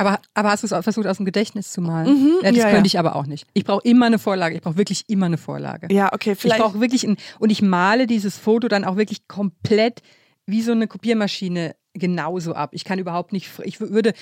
[0.00, 2.08] Aber, aber hast du es auch versucht, aus dem Gedächtnis zu malen?
[2.08, 2.84] Mhm, ja, das ja, könnte ja.
[2.86, 3.46] ich aber auch nicht.
[3.52, 4.54] Ich brauche immer eine Vorlage.
[4.56, 5.88] Ich brauche wirklich immer eine Vorlage.
[5.92, 6.60] ja, okay, ich vielleicht.
[6.60, 10.00] brauche wirklich ein, und ich male dieses Foto dann auch wirklich komplett
[10.46, 12.70] wie so eine Kopiermaschine genauso ab.
[12.72, 14.14] Ich kann überhaupt nicht, ich würde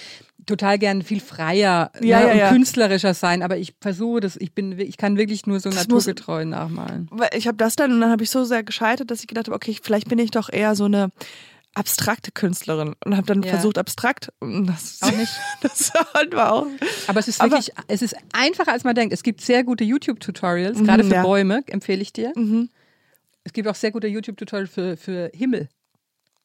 [0.47, 2.49] total gern viel freier Ja, ne, ja, und ja.
[2.51, 6.07] künstlerischer sein, aber ich versuche das, ich bin, ich kann wirklich nur so Das muss-
[6.07, 7.07] naturgetreu nachmalen.
[7.12, 9.47] Weil ich habe das dann und dann habe ich so sehr gescheitert, dass ich gedacht
[9.47, 11.11] habe, okay, vielleicht bin ich doch eher so eine
[11.79, 13.51] abstrakte Künstlerin und habe dann Ja.
[13.53, 15.33] versucht abstrakt das Auch nicht.
[15.62, 15.93] das
[16.33, 16.66] war auch
[17.07, 19.12] Aber es ist Aber- wirklich, es ist einfacher als man denkt.
[19.14, 21.22] Es gibt sehr gute YouTube-Tutorials, gerade für ja.
[21.22, 22.33] Bäume, empfehle ich dir.
[22.35, 22.70] mhm.
[23.45, 25.68] Es gibt auch sehr gute YouTube-Tutorials für, für Himmel.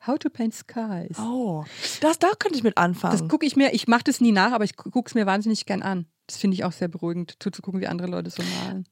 [0.08, 1.18] How to paint skies.
[1.18, 1.64] oh
[2.02, 4.52] das da könnte ich mit anfangen Das gucke ich mir, ich mache das nie nach,
[4.52, 6.06] aber ich gucke es mir wahnsinnig gern an.
[6.28, 8.86] Das finde ich auch sehr beruhigend, zuzugucken, wie andere Leute so malen.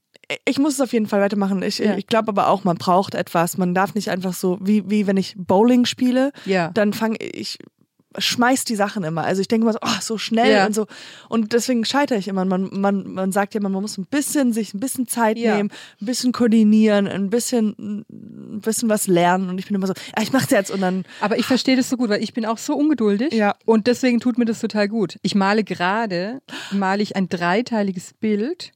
[0.45, 1.95] Ich muss es auf jeden Fall weitermachen ich, Ja.
[1.97, 5.17] ich glaube aber auch man braucht etwas man darf nicht einfach so wie wie wenn
[5.17, 6.69] ich Bowling spiele Ja.
[6.73, 7.57] dann fange ich
[8.17, 9.23] schmeiß die Sachen immer.
[9.23, 10.65] Also ich denke mal so, oh, so schnell Ja.
[10.65, 10.85] und so.
[11.29, 12.43] Und deswegen scheitere ich immer.
[12.43, 15.55] Man, man, man sagt ja, man muss ein bisschen sich ein bisschen Zeit Ja.
[15.55, 15.69] nehmen,
[16.01, 19.47] ein bisschen koordinieren, ein bisschen, ein bisschen was lernen.
[19.49, 21.05] Und ich bin immer so, ja, ich mach's jetzt und dann.
[21.21, 23.55] Aber ich verstehe das so gut, weil ich bin auch so ungeduldig Ja.
[23.65, 25.15] und deswegen tut mir das total gut.
[25.21, 28.73] Ich male gerade, male ich ein dreiteiliges Bild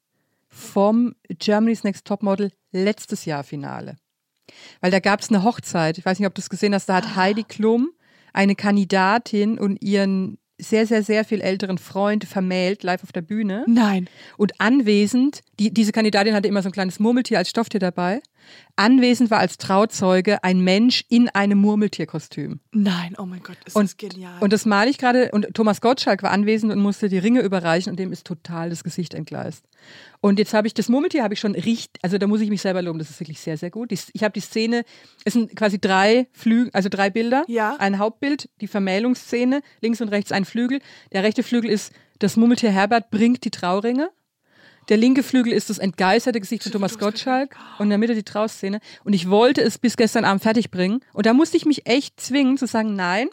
[0.56, 3.98] vom Germany's Next Topmodel letztes Jahr Finale.
[4.80, 6.96] Weil da gab es eine Hochzeit, ich weiß nicht, ob du es gesehen hast, da
[6.96, 7.90] hat Heidi Klum
[8.32, 13.66] eine Kandidatin und ihren sehr, sehr, sehr viel älteren Freund vermählt, live auf der Bühne.
[13.68, 14.08] Nein.
[14.38, 18.22] Und anwesend, die, diese Kandidatin hatte immer so ein kleines Murmeltier als Stofftier dabei.
[18.78, 22.62] Anwesend war als Trauzeuge ein Mensch in einem Murmeltierkostüm.
[22.72, 24.42] Nein, oh mein Gott, ist Und, das genial.
[24.42, 25.30] und das male ich gerade.
[25.32, 28.84] Und Thomas Gottschalk war anwesend und musste die Ringe überreichen und dem ist total das
[28.84, 29.66] Gesicht entgleist.
[30.22, 32.62] Und jetzt habe ich das Murmeltier, habe ich schon richtig, also da muss ich mich
[32.62, 33.92] selber loben, das ist wirklich sehr, sehr gut.
[33.92, 34.84] Ich habe die Szene,
[35.24, 37.44] es sind quasi drei Flügel, also drei Bilder.
[37.48, 37.76] Ja.
[37.78, 40.80] Ein Hauptbild, die Vermählungsszene, links und rechts ein Flügel.
[41.12, 44.10] Der rechte Flügel ist, das Murmeltier Herbert bringt die Trauringe.
[44.90, 48.24] Der linke Flügel ist das entgeisterte Gesicht von Thomas Gottschalk und in der Mitte die
[48.24, 48.80] Trauszene.
[49.04, 51.00] Und ich wollte es bis gestern Abend fertig bringen.
[51.14, 53.28] Und da musste ich mich echt zwingen zu sagen, nein,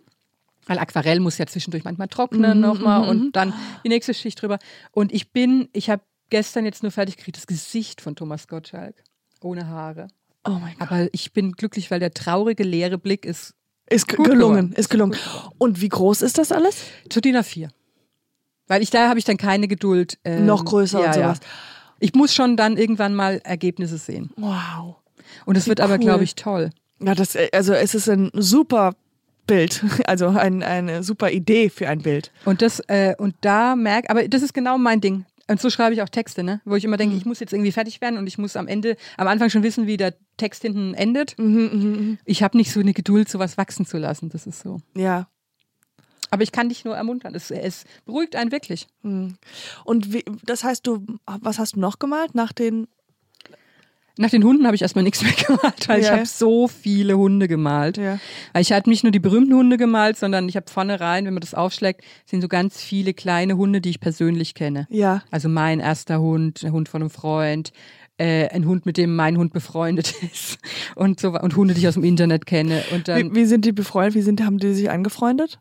[0.67, 3.53] weil Aquarell muss ja zwischendurch manchmal trocknen nochmal und dann
[3.85, 4.59] die nächste Schicht drüber.
[4.93, 6.03] Und ich bin, ich habe
[6.33, 8.97] gestern jetzt nur fertig gekriegt, das Gesicht von Thomas Gottschalk.
[9.43, 10.09] Ohne Haare.
[10.47, 10.91] oh mein Gott.
[10.91, 13.55] Aber ich bin glücklich, weil der traurige, leere Blick ist
[13.89, 14.73] Ist gelungen, geworden.
[14.75, 15.17] ist gelungen.
[15.59, 16.85] Und wie groß ist das alles?
[17.11, 17.69] zu DIN A4.
[18.67, 20.19] Weil ich, da habe ich dann keine Geduld.
[20.25, 21.39] ähm, Noch größer und sowas.
[22.01, 24.31] Ich muss schon dann irgendwann mal Ergebnisse sehen.
[24.37, 24.97] Wow.
[25.45, 26.01] Und es wird aber, cool.
[26.01, 26.71] glaube ich, toll.
[27.01, 28.95] Ja, das, also es ist ein super
[29.47, 32.31] Bild, also ein, eine super Idee für ein Bild.
[32.45, 35.27] Und das, äh, und da merk, aber das ist genau mein Ding.
[35.53, 36.61] Und so schreibe ich auch Texte, ne?
[36.65, 37.01] Wo ich immer Mhm.
[37.01, 39.63] denke, ich muss jetzt irgendwie fertig werden und ich muss am Ende, am Anfang schon
[39.63, 41.39] wissen, wie der Text hinten endet.
[41.39, 44.31] Mhm, Ich habe nicht so eine Geduld, sowas wachsen zu lassen.
[44.31, 44.79] Das ist so.
[44.97, 45.29] Ja.
[46.31, 47.35] Aber ich kann dich nur ermuntern.
[47.35, 48.89] Es, es beruhigt einen wirklich.
[49.03, 52.89] Und wie, das heißt, du, was hast du noch gemalt nach den?
[54.19, 56.13] Nach den Hunden habe ich erstmal nichts mehr gemalt, weil ich Ja.
[56.17, 57.97] habe so viele Hunde gemalt.
[57.97, 58.19] Ja.
[58.53, 61.35] Weil ich habe nicht nur die berühmten Hunde gemalt, sondern ich habe vorne rein, wenn
[61.35, 64.87] man das aufschlägt, sind so ganz viele kleine Hunde, die ich persönlich kenne.
[64.91, 65.23] Ja.
[65.31, 67.73] Also mein erster Hund, ein Hund von einem Freund,
[68.19, 70.59] äh, ein Hund, mit dem mein Hund befreundet ist
[70.95, 72.83] und so und Hunde, die ich aus dem Internet kenne.
[72.93, 74.15] Und dann Wie, wie sind die befreundet?
[74.15, 75.59] Wie sind, haben die sich angefreundet?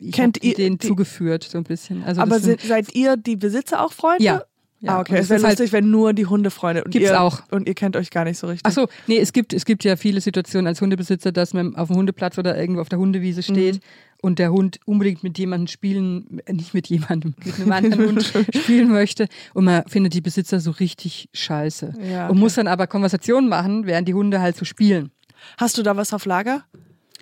[0.00, 2.02] ich kennt ihr denen die- zugeführt so ein bisschen.
[2.04, 4.22] Also Aber sind, seid ihr die Besitzer auch Freunde?
[4.24, 4.42] Ja.
[4.84, 5.12] Ja, ah, okay.
[5.14, 7.40] und Es wäre halt- lustig, wenn nur die Hunde Freunde und Gibt's ihr auch.
[7.50, 8.62] und ihr kennt euch gar nicht so richtig.
[8.64, 11.88] Ach so, nee, es gibt, es gibt ja viele Situationen als Hundebesitzer, dass man auf
[11.88, 13.80] dem Hundeplatz oder irgendwo auf der Hundewiese steht Mhm.
[14.22, 18.24] und der Hund unbedingt mit jemandem spielen, äh, nicht mit jemandem, mit einem anderen Hund
[18.54, 21.94] spielen möchte und man findet die Besitzer so richtig scheiße.
[22.10, 22.38] Ja, Und okay.
[22.40, 25.10] muss dann aber Konversationen machen, während die Hunde halt so spielen.
[25.56, 26.64] Hast du da was auf Lager?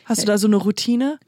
[0.04, 0.22] Hast Äh.
[0.22, 1.18] du da so eine Routine?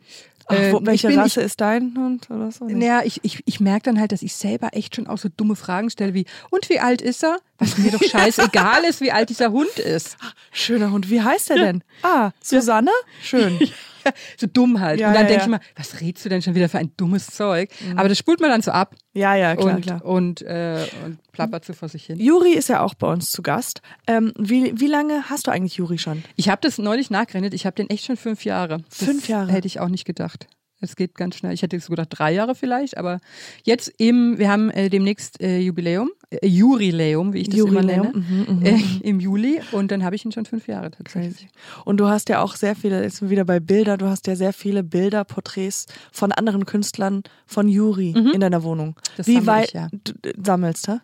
[0.46, 2.66] Ach, wo, ich welche bin- Rasse ist dein Hund oder so?
[2.66, 5.56] Naja, ich, ich, ich merke dann halt, dass ich selber echt schon auch so dumme
[5.56, 7.38] Fragen stelle wie, und wie alt ist er?
[7.58, 10.16] Was mir doch scheißegal ist, wie alt dieser Hund ist.
[10.52, 11.08] Schöner Hund.
[11.10, 11.84] Wie heißt der denn?
[12.02, 12.90] Ah, Susanne?
[13.22, 13.58] Schön.
[14.36, 15.00] so dumm halt.
[15.00, 15.44] Ja, und dann ja, denke ja.
[15.44, 17.70] ich mal, was redst du denn schon wieder für ein dummes Zeug?
[17.96, 20.04] Aber das spult man dann so ab Ja, ja, klar, und, klar.
[20.04, 22.18] Und, äh, und plappert so vor sich hin.
[22.18, 23.82] Juri ist ja auch bei uns zu Gast.
[24.06, 26.22] Ähm, wie, wie lange hast du eigentlich Juri schon?
[26.36, 28.78] Ich habe das neulich nachgerechnet, ich habe den echt schon fünf Jahre.
[28.88, 29.50] Das Fünf Jahre?
[29.52, 30.46] Hätte ich auch nicht gedacht.
[30.84, 31.52] Es geht ganz schnell.
[31.52, 33.20] Ich hätte so gedacht, drei Jahre vielleicht, aber
[33.64, 38.02] jetzt im, wir haben äh, demnächst äh, Jubiläum, äh, Juriläum, wie ich das Juriläum, immer
[38.02, 38.66] nenne, mhm, mhm.
[38.66, 41.36] äh, im Juli und dann habe ich ihn schon fünf Jahre tatsächlich.
[41.36, 41.48] Crazy.
[41.84, 44.26] Und du hast ja auch sehr viele, jetzt sind wir wieder bei Bilder, du hast
[44.26, 48.88] ja sehr viele Bilder, Porträts von anderen Künstlern von Juri in deiner Wohnung.
[48.88, 48.94] Mhm.
[49.16, 49.88] Das wie weit ich, ja.
[49.90, 50.98] du du sammelst, hä?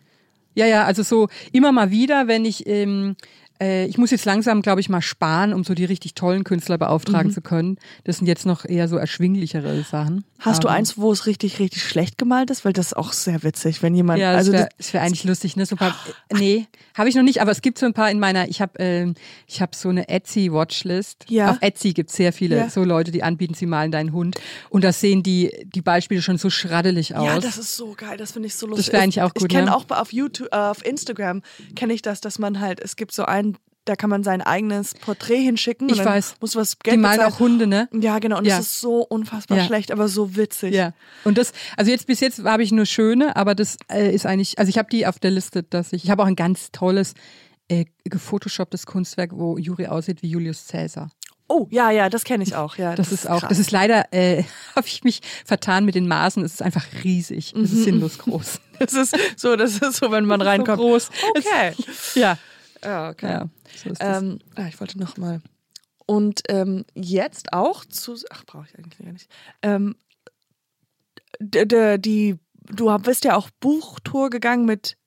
[0.53, 3.15] Ja, ja, also so immer mal wieder, wenn ich, ähm,
[3.61, 6.77] äh, ich muss jetzt langsam, glaube ich, mal sparen, um so die richtig tollen Künstler
[6.77, 7.33] beauftragen Mhm.
[7.35, 7.77] zu können.
[8.03, 10.25] Das sind jetzt noch eher so erschwinglichere Sachen.
[10.39, 12.65] Hast du Aber- eins, wo es richtig, richtig schlecht gemalt ist?
[12.65, 15.23] Weil das ist auch sehr witzig, wenn jemand, Ja, das also wäre das, wär eigentlich
[15.23, 15.65] lustig, ne?
[15.67, 15.95] So ein paar,
[16.29, 18.59] äh, nee, habe ich noch nicht, aber es gibt so ein paar in meiner, ich
[18.61, 19.13] habe ähm,
[19.47, 21.25] ich hab so eine Etsy-Watchlist.
[21.29, 21.51] Ja.
[21.51, 22.69] Auf Etsy gibt es sehr viele Ja.
[22.69, 24.37] so Leute, die anbieten, sie malen deinen Hund.
[24.69, 27.25] Und da sehen die, die Beispiele schon so schraddelig aus.
[27.25, 28.91] ja, das ist so geil, das finde ich so lustig.
[28.93, 29.75] wär eigentlich auch Ich gut, kenne ne?
[29.75, 31.41] auch auf YouTube, äh, auf Instagram
[31.75, 33.50] kenne ich das, dass man halt, es gibt so einen,
[33.85, 35.89] da kann man sein eigenes Porträt hinschicken.
[35.89, 36.35] Ich weiß.
[36.39, 37.33] Muss was die Geld malen bezahlen.
[37.33, 37.89] auch Hunde, ne?
[37.93, 38.37] Ja, genau.
[38.37, 38.59] Und Ja.
[38.59, 39.65] es ist so unfassbar Ja.
[39.65, 40.73] schlecht, aber so witzig.
[40.75, 40.93] Ja.
[41.23, 44.59] Und das, also jetzt bis jetzt habe ich nur schöne, aber das äh, ist eigentlich,
[44.59, 47.13] also ich habe die auf der Liste, dass ich, ich habe auch ein ganz tolles
[47.69, 51.09] äh, gefotoshopptes Kunstwerk, wo Juri aussieht wie Julius Caesar.
[51.47, 52.77] Oh, ja, ja, das kenne ich auch.
[52.77, 53.49] Ja, Das, ist auch, krass.
[53.49, 54.43] das ist leider, äh,
[54.75, 56.43] habe ich mich vertan mit den Maßen.
[56.45, 57.53] Es ist einfach riesig.
[57.55, 58.59] Es ist sinnlos groß.
[58.79, 60.79] Das ist so, das ist so, wenn man reinkommt.
[60.79, 61.09] So groß.
[61.37, 61.73] Okay.
[62.15, 62.35] Ja.
[62.83, 63.29] Ja, okay.
[63.29, 63.89] Ja, so.
[63.99, 65.41] Ähm, ah, ich wollte noch mal.
[66.05, 68.15] Und ähm, jetzt auch zu.
[68.31, 69.29] Ach, brauche ich eigentlich gar nicht.
[69.61, 69.95] Ähm,
[71.39, 74.97] die, du bist ja auch Buchtour gegangen mit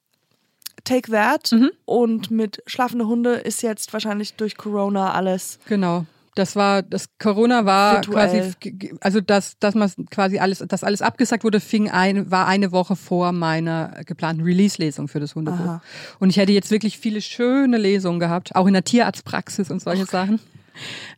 [0.85, 1.71] Take That Mhm.
[1.85, 5.59] und mit Schlafende Hunde ist jetzt wahrscheinlich durch Corona alles.
[5.67, 6.07] Genau.
[6.35, 8.53] Das war, das Corona war Virtuell.
[8.53, 12.73] quasi, also dass, dass man quasi alles, dass alles abgesagt wurde, fing ein, war eine
[12.73, 15.61] Woche vor meiner geplanten Release-Lesung für das Hundebuch.
[15.61, 15.83] Aha.
[16.19, 20.07] Und ich hätte jetzt wirklich viele schöne Lesungen gehabt, auch in der Tierarztpraxis und solche
[20.07, 20.41] Sachen.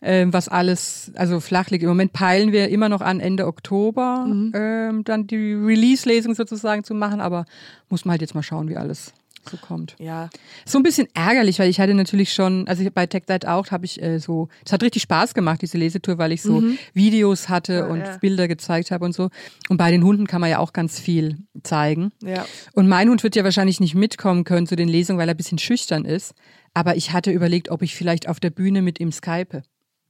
[0.02, 1.82] Ähm, was alles, also flach liegt.
[1.82, 4.52] Im Moment peilen wir immer noch an Ende Oktober, Mhm.
[4.54, 7.46] ähm, dann die Release-Lesung sozusagen zu machen, aber
[7.88, 9.14] muss man halt jetzt mal schauen, wie alles
[9.48, 9.96] so kommt.
[9.98, 10.30] Ja.
[10.64, 13.84] So ein bisschen ärgerlich, weil ich hatte natürlich schon, also bei Tech That auch habe
[13.84, 16.62] ich äh, so, es hat richtig Spaß gemacht, diese Lesetour, weil ich so
[16.94, 18.16] Videos hatte und ja.
[18.18, 19.30] Bilder gezeigt habe und so.
[19.68, 22.12] Und bei den Hunden kann man ja auch ganz viel zeigen.
[22.22, 22.46] Ja.
[22.72, 25.36] Und mein Hund wird ja wahrscheinlich nicht mitkommen können zu den Lesungen, weil er ein
[25.36, 26.34] bisschen schüchtern ist.
[26.74, 29.62] Aber ich hatte überlegt, ob ich vielleicht auf der Bühne mit ihm skype.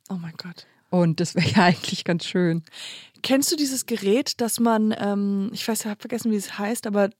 [0.08, 0.66] Oh mein Gott.
[0.90, 2.62] Und das wäre ja eigentlich ganz schön.
[3.22, 6.86] Kennst du dieses Gerät, dass man, ähm, ich weiß, ich habe vergessen, wie es heißt,
[6.86, 7.10] aber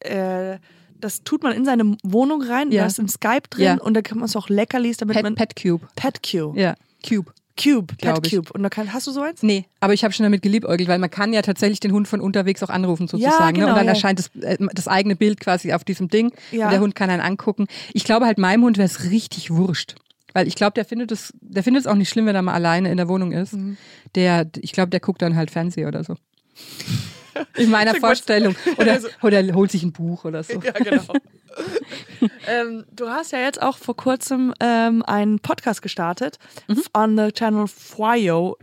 [0.00, 0.58] äh,
[1.00, 2.82] das tut man in seine Wohnung rein, Ja.
[2.82, 3.74] da ist ein Skype drin Ja.
[3.80, 5.86] und da kann man es auch Leckerlis, damit Pet, man Pet Cube.
[5.96, 6.58] Pet Cube.
[6.60, 6.74] Ja,
[7.06, 7.32] Cube.
[7.60, 8.32] Cube, Pet Glaub ich.
[8.36, 8.52] Cube.
[8.52, 9.42] Und da kann, hast du so eins?
[9.42, 12.20] Nee, aber ich habe schon damit geliebäugelt, weil man kann ja tatsächlich den Hund von
[12.20, 13.36] unterwegs auch anrufen sozusagen.
[13.36, 13.52] Ja, ne?
[13.52, 13.92] genau, Und dann ja.
[13.94, 16.66] erscheint das, äh, das eigene Bild quasi auf diesem Ding Ja.
[16.66, 17.66] und der Hund kann einen angucken.
[17.94, 19.96] Ich glaube halt, meinem Hund wäre es richtig wurscht.
[20.34, 22.52] Weil ich glaube, der findet es, der findet es auch nicht schlimm, wenn er mal
[22.54, 23.54] alleine in der Wohnung ist.
[23.54, 23.76] Mhm.
[24.14, 26.14] Der, ich glaube, der guckt dann halt Fernsehen oder so.
[27.56, 27.94] In meiner.
[27.96, 28.54] Vorstellung.
[28.78, 30.54] Oder, Also- oder holt sich ein Buch oder so.
[30.60, 31.02] Ja, genau.
[32.46, 36.82] ähm, du hast ja jetzt auch vor kurzem ähm, einen Podcast gestartet Mhm.
[36.94, 38.56] on the channel Frio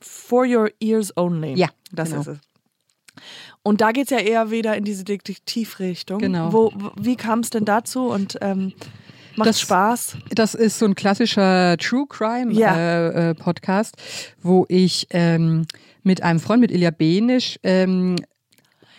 [0.00, 1.54] for your ears only.
[1.54, 2.20] Ja, das genau.
[2.22, 2.38] ist es.
[3.62, 6.18] Und da geht es ja eher wieder in diese Detektivrichtung.
[6.18, 6.52] Genau.
[6.52, 8.72] Wo, wo- wie kam es denn dazu und ähm,
[9.36, 10.16] macht Das- Spaß?
[10.34, 12.76] Das ist so ein klassischer True Crime Ja.
[12.76, 13.96] äh, äh, Podcast,
[14.42, 15.66] wo ich ähm,
[16.02, 18.16] mit einem Freund, mit Ilja Benisch, ähm,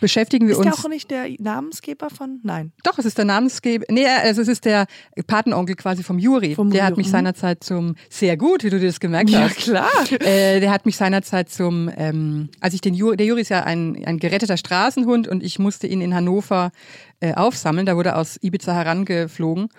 [0.02, 0.66] beschäftigen wir Ist uns.
[0.76, 2.40] der auch nicht der Namensgeber von?
[2.44, 2.74] Nein.
[2.84, 3.86] Doch, es ist der Namensgeber.
[3.90, 4.86] Nee, also es ist der
[5.26, 6.54] Patenonkel quasi vom Juri.
[6.54, 7.12] Vom der hat Juri, mich mhm.
[7.12, 9.56] seinerzeit zum sehr gut, wie du dir das gemerkt Ja, hast.
[9.56, 9.90] klar.
[10.20, 13.64] Äh, der hat mich seinerzeit zum, ähm, als ich den Juri, der Juri ist ja
[13.64, 16.72] ein, ein geretteter Straßenhund und ich musste ihn in Hannover
[17.20, 17.86] äh, aufsammeln.
[17.86, 19.70] Da wurde aus Ibiza herangeflogen.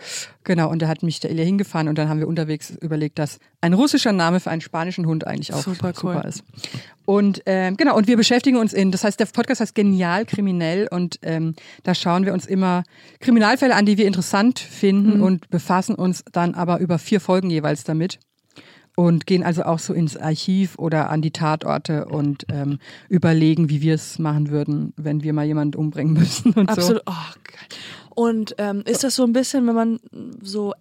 [0.45, 3.39] Genau, und da hat mich der Ilja hingefahren und dann haben wir unterwegs überlegt, dass
[3.61, 6.28] ein russischer Name für einen spanischen Hund eigentlich auch Super super, cool.
[6.28, 6.45] ist.
[7.05, 10.89] Und ähm, genau, und wir beschäftigen uns in, das heißt, der Podcast heißt Genial Kriminell
[10.91, 12.84] und ähm, da schauen wir uns immer
[13.20, 17.84] Kriminalfälle an, die wir interessant finden und befassen uns dann aber über vier Folgen jeweils
[17.84, 18.18] damit
[18.97, 22.78] und gehen also auch so ins Archiv oder an die Tatorte und ähm,
[23.09, 27.03] überlegen, wie wir es machen würden, wenn wir mal jemanden umbringen müssen und Absolut.
[27.07, 27.12] Oh,
[27.44, 27.68] geil.
[28.16, 30.01] Und ähm, ist das so ein bisschen, wenn man
[30.42, 30.72] so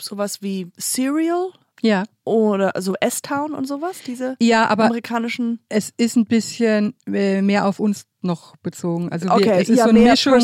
[0.00, 1.50] sowas wie Serial
[1.82, 2.04] Ja.
[2.24, 5.60] Oder so S-Town und sowas, diese Ja, aber amerikanischen.
[5.68, 9.10] es ist ein bisschen äh, mehr auf uns noch bezogen.
[9.10, 10.34] Also wir, Okay, es ist ja, so eine Mischung.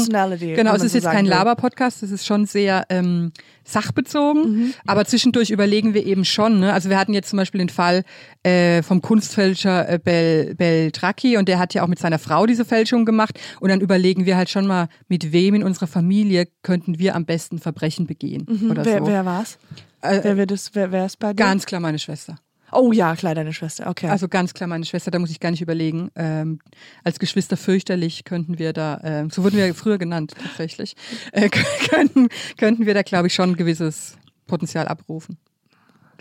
[0.57, 1.27] Genau, es ist so jetzt kein.
[1.27, 3.33] Laber-Podcast, es ist schon sehr ähm,
[3.65, 4.43] sachbezogen.
[4.43, 4.75] Mhm.
[4.87, 6.61] Aber zwischendurch überlegen wir eben schon.
[6.61, 6.73] Ne?
[6.73, 8.05] Also wir hatten jetzt zum Beispiel den Fall
[8.43, 12.65] äh, vom Kunstfälscher äh, Bel, Beltracchi und der hat ja auch mit seiner Frau diese
[12.65, 13.39] Fälschung gemacht.
[13.61, 17.25] Und dann überlegen wir halt schon mal, mit wem in unserer Familie könnten wir am
[17.27, 18.87] besten Verbrechen begehen oder Mhm.
[18.87, 19.07] wer, so.
[19.07, 19.59] wer war's?
[20.01, 20.71] Äh, wer wird es?
[20.75, 21.37] Wer, wer ist bei dir?
[21.45, 22.37] Ganz klar meine Schwester.
[22.73, 23.89] Oh ja, klar, deine Schwester.
[23.89, 24.09] Okay.
[24.09, 26.11] Also ganz klar meine Schwester, da muss ich gar nicht überlegen.
[26.17, 26.59] Ähm,
[27.05, 30.97] als Geschwister fürchterlich könnten wir da, ähm, so wurden wir früher genannt tatsächlich,
[31.33, 31.49] äh,
[31.89, 35.39] könnten, könnten wir da glaube ich schon ein gewisses Potenzial abrufen.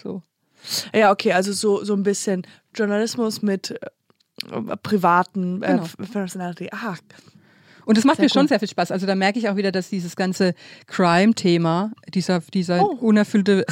[0.01, 0.21] So.
[0.93, 5.87] ja, okay, also so, so ein bisschen Journalismus mit äh, privaten äh, Genau.
[6.11, 6.69] Personality.
[6.71, 6.95] Ah,
[7.85, 8.49] Und das macht Sehr mir schon cool.
[8.49, 8.91] sehr viel Spaß.
[8.91, 10.53] Also da merke ich auch wieder, dass dieses ganze
[10.87, 12.95] Crime-Thema, dieser, dieser Oh.
[12.99, 13.65] unerfüllte,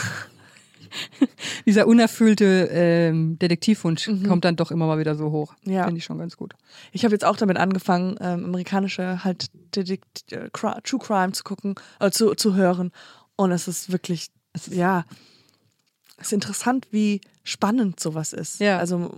[1.65, 5.53] dieser unerfüllte ähm, Detektivwunsch kommt dann doch immer mal wieder so hoch.
[5.63, 5.73] Mhm.
[5.73, 5.83] Ja.
[5.85, 6.53] Finde ich schon ganz gut.
[6.91, 11.75] Ich habe jetzt auch damit angefangen, ähm, amerikanische halt Detekt äh, True Crime zu gucken,
[11.99, 12.91] äh, zu, zu hören.
[13.35, 15.05] Und es ist wirklich, es ist, ja,
[16.17, 18.59] es ist interessant, wie spannend sowas ist.
[18.59, 18.77] Ja.
[18.77, 19.11] Also,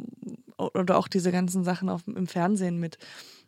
[0.58, 2.98] oder auch diese ganzen Sachen auf, im Fernsehen mit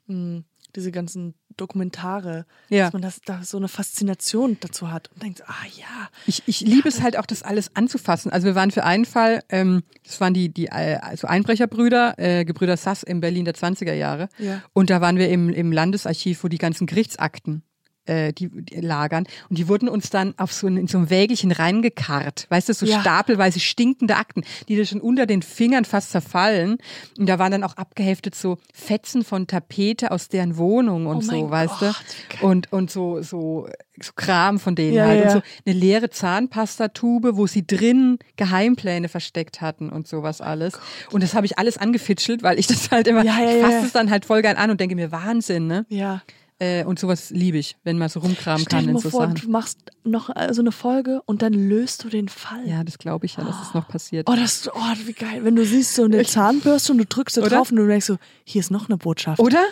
[0.07, 0.43] mh,
[0.77, 2.85] diese ganzen Dokumentare, Ja.
[2.85, 6.61] dass man das, da so eine Faszination dazu hat und denkt, ah ja, Ich, ich
[6.61, 8.31] liebe es halt auch, das alles anzufassen.
[8.31, 12.45] Also wir waren für einen Fall, ähm, das waren die, die äh, also Einbrecherbrüder, äh,
[12.45, 14.29] Gebrüder Sass in Berlin der 20er Jahre.
[14.37, 14.61] Ja.
[14.73, 17.63] Und da waren wir im, im Landesarchiv, wo die ganzen Gerichtsakten
[18.07, 19.25] äh, die, die lagern.
[19.49, 22.47] Und die wurden uns dann auf so ein, in so ein Wägelchen reingekarrt.
[22.49, 23.01] Weißt du, so Ja.
[23.01, 26.77] stapelweise stinkende Akten, die da schon unter den Fingern fast zerfallen.
[27.17, 31.21] Und da waren dann auch abgeheftet so Fetzen von Tapete aus deren Wohnung und Oh
[31.21, 31.95] so, weißt Gott,
[32.39, 32.45] du?
[32.45, 33.67] Und, und so, so,
[34.01, 35.19] so Kram von denen Ja, halt.
[35.19, 35.25] ja.
[35.25, 40.73] Und so eine leere Zahnpastatube, wo sie drin Geheimpläne versteckt hatten und sowas alles.
[41.11, 43.91] und das habe ich alles angefitschelt, weil ich das halt immer, Ja, ich fasse es
[43.93, 45.85] dann halt voll gern an und denke mir, Wahnsinn, ne?
[45.89, 46.21] ja.
[46.59, 49.35] Äh, und sowas liebe ich, wenn man so rumkramen Stell kann in so vor, Sachen.
[49.35, 52.67] du machst noch äh, so eine Folge und dann löst du den Fall.
[52.67, 54.27] Ja, das glaube ich ja, dass es noch passiert.
[54.27, 55.43] Oh, das, oh, wie geil.
[55.43, 57.57] Wenn du siehst so eine Zahnbürste und du drückst da Oder?
[57.57, 59.39] drauf und du denkst so, hier ist noch eine Botschaft.
[59.39, 59.63] Oder?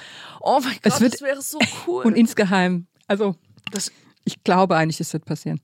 [0.42, 1.58] Oh mein Es Gott, wird- das wäre so
[1.88, 2.04] cool.
[2.06, 3.36] Und insgeheim, also
[3.72, 3.92] das,
[4.24, 5.60] ich glaube eigentlich, es wird passieren.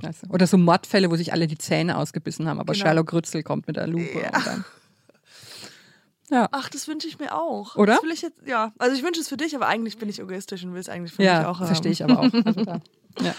[0.00, 0.08] Du?
[0.28, 2.84] Oder so Mordfälle, wo sich alle die Zähne ausgebissen haben, aber Genau.
[2.84, 4.36] Sherlock Grützel kommt mit der Lupe Ja.
[4.36, 4.64] und dann.
[6.30, 6.48] Ja.
[6.52, 7.76] ach, das wünsche ich mir auch.
[7.76, 7.94] Oder?
[7.94, 8.72] Das will ich jetzt, ja.
[8.78, 11.12] Also ich wünsche es für dich, aber eigentlich bin ich egoistisch und will es eigentlich
[11.12, 11.66] für mich Ja, auch haben.
[11.66, 12.32] verstehe ich aber auch.
[12.44, 12.64] Also.
[13.20, 13.34] Ja.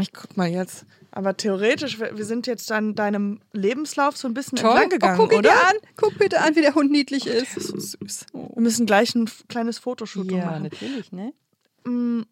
[0.00, 0.84] Ich guck mal jetzt.
[1.12, 4.70] Aber theoretisch, wir sind jetzt dann deinem Lebenslauf so ein bisschen Toll.
[4.72, 5.50] entlang gegangen, oh, guck oder?
[5.50, 5.76] dir an.
[5.96, 7.54] Guck bitte an, wie der Hund niedlich ist.
[7.54, 8.26] So süß.
[8.34, 10.64] Wir müssen gleich ein kleines Fotoshooting Ja, machen.
[10.64, 11.32] natürlich, ne?
[11.84, 12.22] Mm,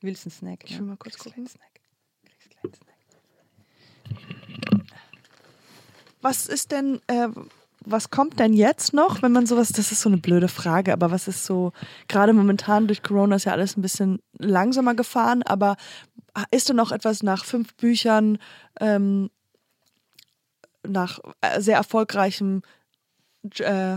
[0.00, 0.60] Willst du einen Snack?
[0.64, 1.46] Ich will mal kurz gucken.
[1.46, 1.80] Snack.
[2.24, 2.94] Kriegst einen Snack.
[6.22, 7.28] Was ist denn, äh,
[7.84, 11.10] was kommt denn jetzt noch, wenn man sowas, das ist so eine blöde Frage, aber
[11.10, 11.72] was ist so,
[12.08, 15.76] gerade momentan durch Corona ist ja alles ein bisschen langsamer gefahren, aber
[16.50, 18.38] ist denn noch etwas nach fünf Büchern,
[18.80, 19.30] ähm,
[20.86, 22.62] nach äh, sehr erfolgreichem
[23.58, 23.96] äh,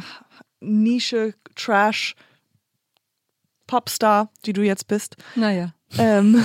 [0.59, 2.15] Nische, Trash,
[3.67, 5.73] Popstar, die du jetzt bist, Naja.
[5.97, 6.43] ähm,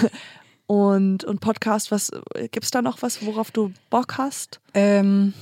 [0.67, 2.11] und, und Podcast, was
[2.51, 4.61] gibt's da noch was, worauf du Bock hast?
[4.75, 5.35] Ähm,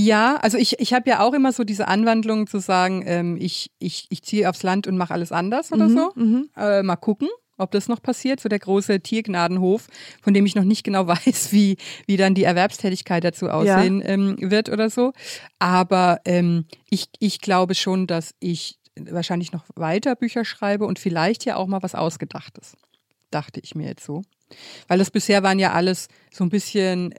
[0.00, 3.72] ja, also ich, ich habe ja auch immer so diese Anwandlung zu sagen, ähm, ich,
[3.80, 6.12] ich, ich ziehe aufs Land und mache alles anders oder so.
[6.56, 8.38] Äh, mal gucken, ob das noch passiert.
[8.38, 9.88] So der große Tiergnadenhof,
[10.22, 14.36] von dem ich noch nicht genau weiß, wie, wie dann die Erwerbstätigkeit dazu aussehen ähm,
[14.38, 15.14] wird oder so.
[15.58, 21.44] Aber ähm, ich, ich glaube schon, dass ich wahrscheinlich noch weiter Bücher schreibe und vielleicht
[21.44, 22.76] ja auch mal was Ausgedachtes,
[23.32, 24.22] dachte ich mir jetzt so.
[24.86, 27.12] Weil das bisher waren ja alles so ein bisschen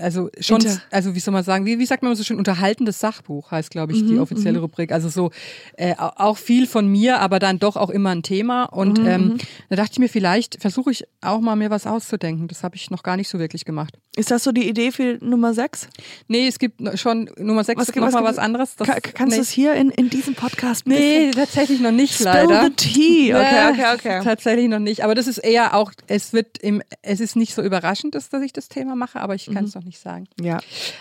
[0.00, 3.00] also schon, Inter- also wie soll man sagen, wie, wie sagt man so schön, unterhaltendes
[3.00, 4.92] Sachbuch heißt, glaube ich, die offizielle Rubrik.
[4.92, 5.30] Also so
[5.76, 8.64] äh, au- auch viel von mir, aber dann doch auch immer ein Thema.
[8.64, 9.36] Und ähm,
[9.68, 12.48] da dachte ich mir, vielleicht versuche ich auch mal mir was auszudenken.
[12.48, 13.98] Das habe ich noch gar nicht so wirklich gemacht.
[14.16, 15.88] Ist das so die Idee für Nummer 6?
[16.28, 18.76] Nee, es gibt schon Nummer sechs Was was, gibt- noch was mal was anderes.
[18.76, 19.36] Das, Ka kannst nee.
[19.36, 22.64] du es hier in, in diesem Podcast Nee, tatsächlich noch nicht Spill leider.
[22.64, 23.34] the tea.
[23.34, 24.20] Okay, okay, okay.
[24.24, 25.04] Tatsächlich noch nicht.
[25.04, 28.42] Aber das ist eher auch, es wird im, es ist nicht so überraschend, dass, dass
[28.42, 30.28] ich das Thema mache, aber ich kann es noch nicht sagen.
[30.40, 30.58] Ja.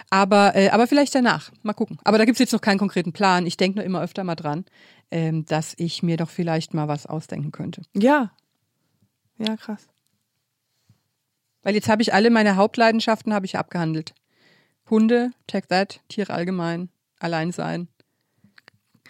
[0.09, 1.51] Aber, äh, aber vielleicht danach.
[1.61, 1.99] Mal gucken.
[2.03, 3.45] Aber da gibt's jetzt noch keinen konkreten Plan.
[3.45, 4.65] Ich denke nur immer öfter mal dran,
[5.11, 7.83] ähm, dass ich mir doch vielleicht mal was ausdenken könnte.
[7.93, 8.31] Ja.
[9.37, 9.87] Ja, krass.
[11.61, 14.15] Weil jetzt habe ich alle meine Hauptleidenschaften habe ich abgehandelt.
[14.89, 17.87] Hunde, Take That, Tiere allgemein, Alleinsein.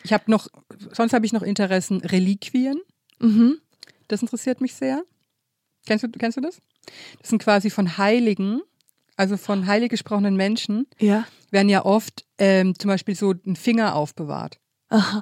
[0.03, 0.49] Ich habe noch,
[0.91, 2.81] sonst habe ich noch Interessen Reliquien.
[3.19, 3.59] Mhm.
[4.09, 5.03] Das interessiert mich sehr.
[5.85, 6.59] Kennst du, kennst du das?
[7.19, 8.61] Das sind quasi von Heiligen,
[9.17, 11.25] also von heilig gesprochenen Menschen, Ja.
[11.51, 14.59] werden ja oft ähm, zum Beispiel so ein Finger aufbewahrt.
[14.89, 15.21] Ah,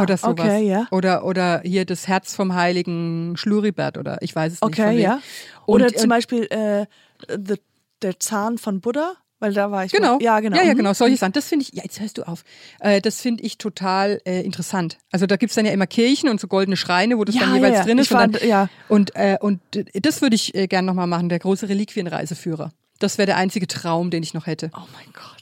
[0.00, 0.32] oder sowas.
[0.46, 0.86] Okay, ja.
[0.92, 4.78] Oder, oder hier das Herz vom heiligen Schluribert oder ich weiß es nicht.
[4.78, 5.20] Okay, ja.
[5.66, 6.86] Oder Und, zum und- Beispiel äh,
[7.28, 7.56] the,
[8.02, 9.90] der Zahn von Buddha, weil da war ich.
[9.92, 10.14] Genau.
[10.14, 10.22] Mal.
[10.22, 10.56] Ja, genau.
[10.56, 10.78] Ja, ja, Mhm.
[10.78, 10.92] genau.
[10.94, 11.32] Solche Sachen.
[11.32, 12.44] Das finde ich, ja, jetzt hörst du auf.
[12.78, 14.98] Äh, das finde ich total äh, interessant.
[15.10, 17.56] Also da gibt's dann ja immer Kirchen und so goldene Schreine, wo das Ja, dann
[17.56, 18.06] jeweils ja, drin ist.
[18.06, 18.68] Ich und, dann, fand- ja.
[18.88, 22.70] und, äh, und äh, das würde ich äh, gern nochmal machen, der große Reliquienreiseführer.
[23.00, 24.70] Das wäre der einzige Traum, den ich noch hätte.
[24.74, 25.40] Oh mein Gott.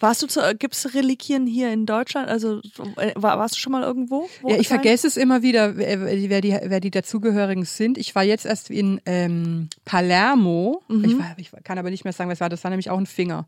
[0.00, 2.28] Warst du zu, gibt es Reliquien hier in Deutschland?
[2.28, 2.60] Also
[2.96, 4.28] äh, war, warst du schon mal irgendwo?
[4.42, 7.96] wo Ja, ich vergesse es immer wieder, wer, wer, die, wer die dazugehörigen sind.
[7.96, 10.82] Ich war jetzt erst in ähm, Palermo.
[10.88, 11.04] Mhm.
[11.04, 12.50] Ich, war, ich kann aber nicht mehr sagen, was war.
[12.50, 13.46] Das war nämlich auch ein Finger.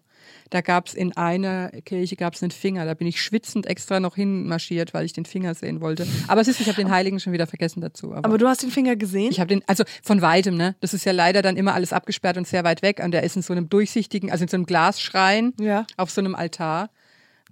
[0.50, 2.84] Da gab es in einer Kirche gab's einen Finger.
[2.86, 6.06] Da bin ich schwitzend extra noch hinmarschiert, weil ich den Finger sehen wollte.
[6.26, 8.12] Aber es ist, ich habe den Heiligen schon wieder vergessen dazu.
[8.14, 9.30] Aber, Aber du hast den Finger gesehen?
[9.30, 10.74] ich habe den, also von weitem, ne?
[10.80, 13.00] Das ist ja leider dann immer alles abgesperrt und sehr weit weg.
[13.04, 15.86] Und der ist in so einem durchsichtigen, also in so einem Glasschrein Ja.
[15.96, 16.90] auf so einem Altar.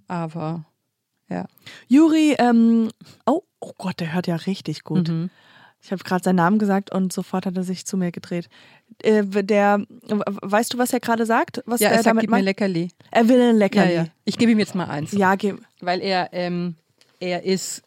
[0.07, 0.65] Aber
[1.29, 1.45] ja.
[1.87, 2.89] Juri, ähm,
[3.25, 5.07] oh, oh Gott, der hört ja richtig gut.
[5.09, 5.29] Mhm.
[5.81, 8.49] Ich habe gerade seinen Namen gesagt und sofort hat er sich zu mir gedreht.
[9.03, 9.85] Äh, der,
[10.41, 11.61] weißt du, was er gerade sagt?
[11.65, 12.45] Was Ja, er er sagt, damit gib mir meint?
[12.45, 12.89] Leckerli.
[13.11, 13.93] Er will ein Ja, Leckerli.
[13.93, 14.05] ja.
[14.25, 15.11] Ich gebe ihm jetzt mal eins.
[15.13, 15.61] Ja, gib.
[15.79, 16.75] Weil er, ähm,
[17.19, 17.83] er ist,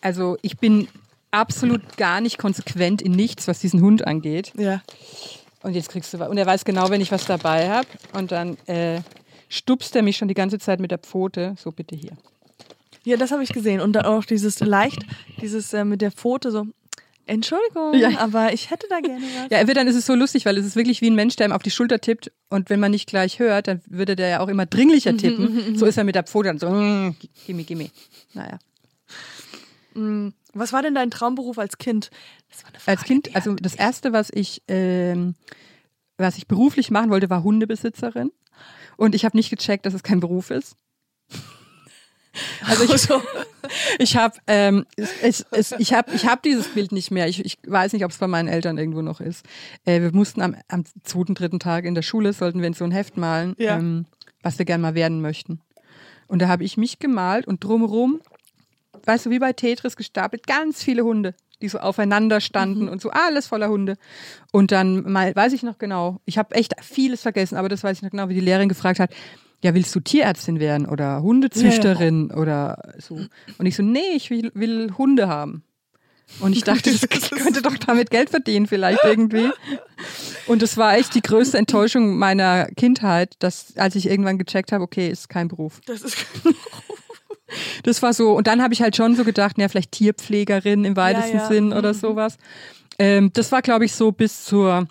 [0.00, 0.86] also ich bin
[1.30, 4.52] absolut gar nicht konsequent in nichts, was diesen Hund angeht.
[4.56, 4.82] Ja.
[5.62, 6.28] Und jetzt kriegst du was.
[6.28, 7.88] Und er weiß genau, wenn ich was dabei habe.
[8.12, 9.00] Und dann äh,
[9.48, 11.54] stupst er mich schon die ganze Zeit mit der Pfote.
[11.58, 12.12] So, bitte hier.
[13.02, 13.80] Ja, das habe ich gesehen.
[13.80, 15.04] Und dann auch dieses leicht,
[15.40, 16.66] dieses äh, mit der Pfote so.
[17.26, 18.18] Entschuldigung, Ja.
[18.18, 19.50] aber ich hätte da gerne was.
[19.50, 21.36] Ja, er wird dann ist es so lustig, weil es ist wirklich wie ein Mensch,
[21.36, 22.30] der ihm auf die Schulter tippt.
[22.50, 25.76] Und wenn man nicht gleich hört, dann würde der ja auch immer dringlicher tippen.
[25.76, 27.16] so ist er mit der Pfote dann so, mm,
[27.46, 27.90] gimme, gimme.
[28.34, 28.58] Naja.
[30.52, 32.10] Was war denn dein Traumberuf als Kind?
[32.50, 35.34] Das war eine Frage, Als Kind, also das erste, was ich, ähm,
[36.18, 38.30] was ich beruflich machen wollte, war Hundebesitzerin.
[38.96, 40.76] Und ich habe nicht gecheckt, dass es kein Beruf ist.
[42.66, 43.08] Also ich,
[43.98, 45.44] ich habe ähm, es,
[45.78, 47.28] ich hab, ich hab dieses Bild nicht mehr.
[47.28, 49.44] Ich, ich weiß nicht, ob es bei meinen Eltern irgendwo noch ist.
[49.84, 52.84] Äh, wir mussten am, am zweiten, dritten Tag in der Schule, sollten wir in so
[52.84, 53.78] ein Heft malen, Ja.
[53.78, 54.06] ähm,
[54.42, 55.60] was wir gern mal werden möchten.
[56.26, 58.20] Und da habe ich mich gemalt und drumherum,
[59.04, 63.10] weißt du, wie bei Tetris gestapelt, ganz viele Hunde, die so aufeinander standen und so
[63.10, 63.96] alles voller Hunde.
[64.52, 67.98] Und dann mal, weiß ich noch genau, ich habe echt vieles vergessen, aber das weiß
[67.98, 69.10] ich noch genau, wie die Lehrerin gefragt hat,
[69.64, 73.18] ja, willst du Tierärztin werden oder Hundezüchterin oder so?
[73.56, 75.64] Und ich so, nee, ich will, will Hunde haben.
[76.40, 79.50] Und ich dachte, das könnte doch damit Geld verdienen, vielleicht irgendwie.
[80.46, 84.84] Und das war echt die größte Enttäuschung meiner Kindheit, dass als ich irgendwann gecheckt habe,
[84.84, 85.80] okay, ist kein Beruf.
[85.86, 86.16] Das ist
[87.84, 90.96] Das war so, und dann habe ich halt schon so gedacht, ja, vielleicht Tierpflegerin im
[90.96, 91.46] weitesten ja.
[91.46, 92.36] Sinn oder sowas.
[92.98, 94.88] Ähm, das war, glaube ich, so bis zur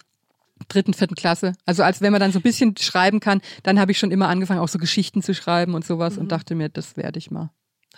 [0.68, 1.54] dritten, vierten Klasse.
[1.66, 4.28] Also als wenn man dann so ein bisschen schreiben kann, dann habe ich schon immer
[4.28, 7.50] angefangen, auch so Geschichten zu schreiben und sowas und dachte mir, das werde ich mal.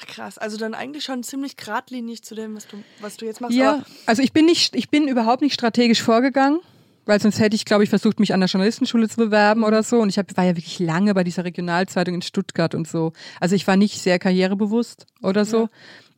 [0.07, 0.37] krass.
[0.37, 3.55] Also dann eigentlich schon ziemlich geradlinig zu dem, was du, was du jetzt machst.
[3.55, 6.59] Ja, also ich bin nicht, ich bin überhaupt nicht strategisch vorgegangen,
[7.05, 9.99] weil sonst hätte ich, glaube ich, versucht, mich an der Journalistenschule zu bewerben oder so.
[9.99, 13.13] Und ich hab, war ja wirklich lange bei dieser Regionalzeitung in Stuttgart und so.
[13.39, 15.69] Also ich war nicht sehr karrierebewusst oder so.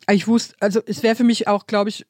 [0.05, 2.05] Aber ich wusste, also es wäre für mich auch, glaube ich,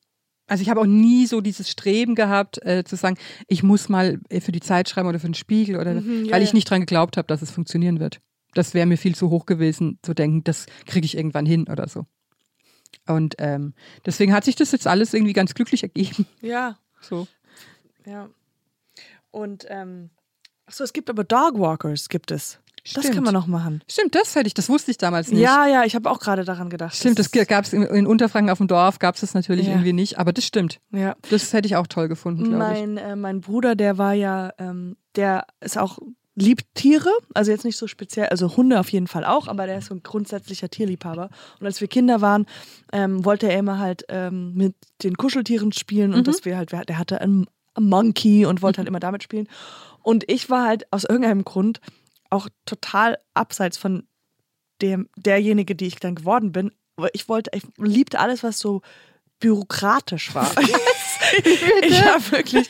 [0.48, 3.18] also ich habe auch nie so dieses Streben gehabt, äh, zu sagen,
[3.48, 6.32] ich muss mal äh, für die Zeit schreiben oder für den Spiegel oder Mhm, ja,
[6.32, 8.20] weil ich nicht dran geglaubt habe, dass es funktionieren wird.
[8.54, 11.88] Das wäre mir viel zu hoch gewesen, zu denken, das kriege ich irgendwann hin oder
[11.88, 12.06] so.
[13.06, 13.74] Und ähm,
[14.06, 16.26] deswegen hat sich das jetzt alles irgendwie ganz glücklich ergeben.
[16.42, 17.28] ja, So.
[18.06, 18.30] ja.
[19.32, 20.10] Und ähm,
[20.66, 22.60] achso, es gibt aber Dogwalkers, gibt es.
[22.94, 23.16] Das Stimmt.
[23.16, 23.84] kann man noch machen.
[23.90, 25.42] Stimmt, das hätte ich, das wusste ich damals nicht.
[25.42, 26.96] Ja, ja, ich habe auch gerade daran gedacht.
[26.96, 29.74] Stimmt, das gab es in, in Unterfranken auf dem Dorf, gab es das natürlich Ja.
[29.74, 30.80] irgendwie nicht, aber das stimmt.
[30.92, 31.16] Ja.
[31.30, 32.80] Das hätte ich auch toll gefunden, glaube ich.
[32.82, 36.00] Mein, äh, mein Bruder, der war ja, ähm, der ist auch
[36.40, 39.80] liebt Tiere, also jetzt nicht so speziell, also Hunde auf jeden Fall auch, aber der
[39.80, 41.30] ist so ein grundsätzlicher Tierliebhaber.
[41.60, 42.46] Und als wir Kinder waren,
[42.94, 46.98] ähm, wollte er immer halt ähm, mit den Kuscheltieren spielen und dass wir halt, der
[47.00, 47.48] hatte einen
[47.80, 49.48] Monkey und wollte halt immer damit spielen.
[50.04, 51.82] Und ich war halt aus irgendeinem Grund
[52.30, 54.08] auch total abseits von
[54.82, 56.72] dem, derjenige, die ich dann geworden bin.
[56.98, 58.82] Aber ich wollte, ich liebte alles, was so
[59.40, 60.52] bürokratisch war.
[61.82, 62.68] ich habe wirklich,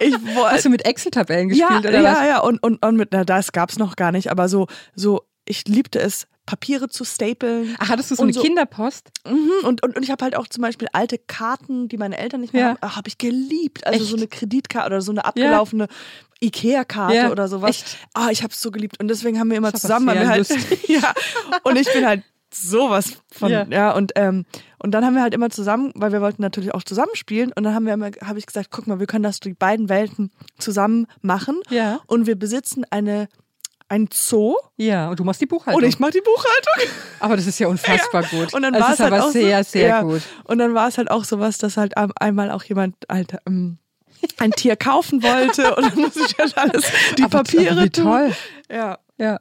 [0.00, 2.26] ich wollte, Hast du mit Excel-Tabellen gespielt ja, oder ja, was?
[2.26, 5.66] ja, und, und, und mit, na, das gab's noch gar nicht, aber so, so, ich
[5.66, 7.74] liebte es, Papiere zu stapeln.
[7.78, 9.10] Ach, hattest du so eine so- Kinderpost?
[9.28, 12.40] Mhm, und, und, und ich habe halt auch zum Beispiel alte Karten, die meine Eltern
[12.40, 12.68] nicht mehr Ja.
[12.70, 13.86] haben, ach, habe ich geliebt.
[13.86, 14.10] Also Echt?
[14.10, 15.88] so eine Kreditkarte oder so eine abgelaufene
[16.40, 17.70] Ikea-Karte Ja, oder sowas.
[17.70, 17.96] echt?
[18.14, 19.00] Ah, ich habe es so geliebt.
[19.00, 20.48] Und deswegen haben wir immer zusammen, haben wir halt,
[20.88, 21.12] ja.
[21.64, 22.22] Und ich bin halt
[22.52, 23.66] sowas von, Ja.
[23.68, 24.44] ja, und, ähm,
[24.78, 27.74] und dann haben wir halt immer zusammen, weil wir wollten natürlich auch zusammenspielen und dann
[27.74, 31.06] haben wir immer, habe ich gesagt, guck mal, wir können das die beiden Welten zusammen
[31.22, 32.00] machen Ja.
[32.06, 33.28] und wir besitzen eine,
[33.88, 35.82] ein Zoo Ja, und du machst die Buchhaltung.
[35.82, 36.96] und ich mache die Buchhaltung.
[37.20, 38.52] aber das ist ja unfassbar gut.
[38.54, 40.02] Und dann das war es halt aber auch sehr, so, sehr ja.
[40.02, 40.22] gut.
[40.44, 43.78] Und dann war es halt auch sowas, dass halt einmal auch jemand halt ähm,
[44.38, 46.84] ein Tier kaufen wollte und dann muss ich halt alles
[47.16, 48.32] die aber, Papiere wie toll.
[48.70, 48.98] Ja.
[49.18, 49.40] Ja.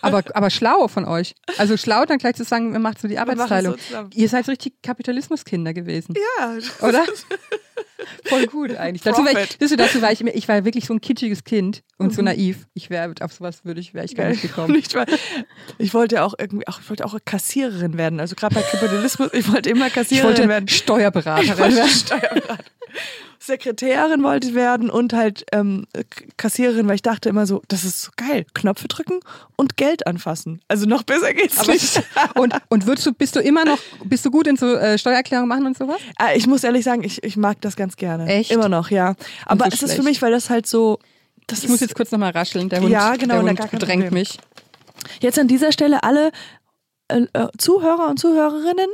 [0.00, 1.34] Aber, aber schlau von euch.
[1.58, 3.78] Also schlau dann gleich zu sagen, wir machen so die so Arbeitsteilung.
[3.78, 4.10] zusammen.
[4.14, 6.14] Ihr seid richtig Kapitalismuskinder gewesen.
[6.38, 6.56] Ja.
[6.86, 7.04] Oder?
[8.24, 9.02] Voll gut eigentlich.
[9.02, 12.08] Dazu war ich, ihr, dazu war ich, ich war wirklich so ein kitschiges Kind und
[12.08, 12.10] Mhm.
[12.12, 12.66] so naiv.
[12.74, 14.72] Ich wäre auf sowas würde ich, wäre ich gar nicht gekommen.
[14.72, 15.06] Nicht wahr?
[15.78, 18.20] Ich wollte auch irgendwie auch, ich wollte auch Kassiererin werden.
[18.20, 20.68] Also gerade bei Kapitalismus, ich wollte immer Ich Kassiererin wollte werden.
[20.68, 22.42] Steuerberaterin Ich wollte werden.
[23.46, 25.86] Sekretärin wollte ich werden und halt ähm,
[26.36, 28.44] Kassiererin, weil ich dachte immer so, das ist so geil.
[28.54, 29.20] Knöpfe drücken
[29.56, 30.60] und Geld anfassen.
[30.68, 32.02] Also noch besser geht's Aber nicht.
[32.34, 35.48] und, und würdest du, bist du immer noch, bist du gut in so äh, Steuererklärung
[35.48, 35.98] machen und sowas?
[36.20, 38.26] Äh, Ich muss ehrlich sagen, ich, ich mag das ganz gerne.
[38.26, 38.50] Echt?
[38.50, 39.14] Immer noch, ja.
[39.46, 39.96] Aber so es ist schlecht.
[39.96, 40.98] für mich, weil das halt so.
[41.46, 42.68] Das Ich muss ist jetzt kurz nochmal rascheln.
[42.68, 44.38] Der Hund, Ja, genau, der Hund bedrängt mich.
[45.20, 46.32] jetzt an dieser Stelle alle
[47.08, 48.88] äh, äh, Zuhörer und Zuhörerinnen,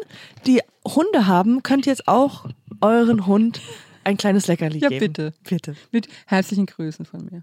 [0.46, 2.44] die Hunde haben, könnt jetzt auch
[2.82, 3.60] euren Hund
[4.04, 5.00] ein kleines Leckerli Ja, geben.
[5.12, 5.34] bitte.
[5.48, 5.76] Bitte.
[5.90, 7.42] Mit herzlichen Grüßen von mir.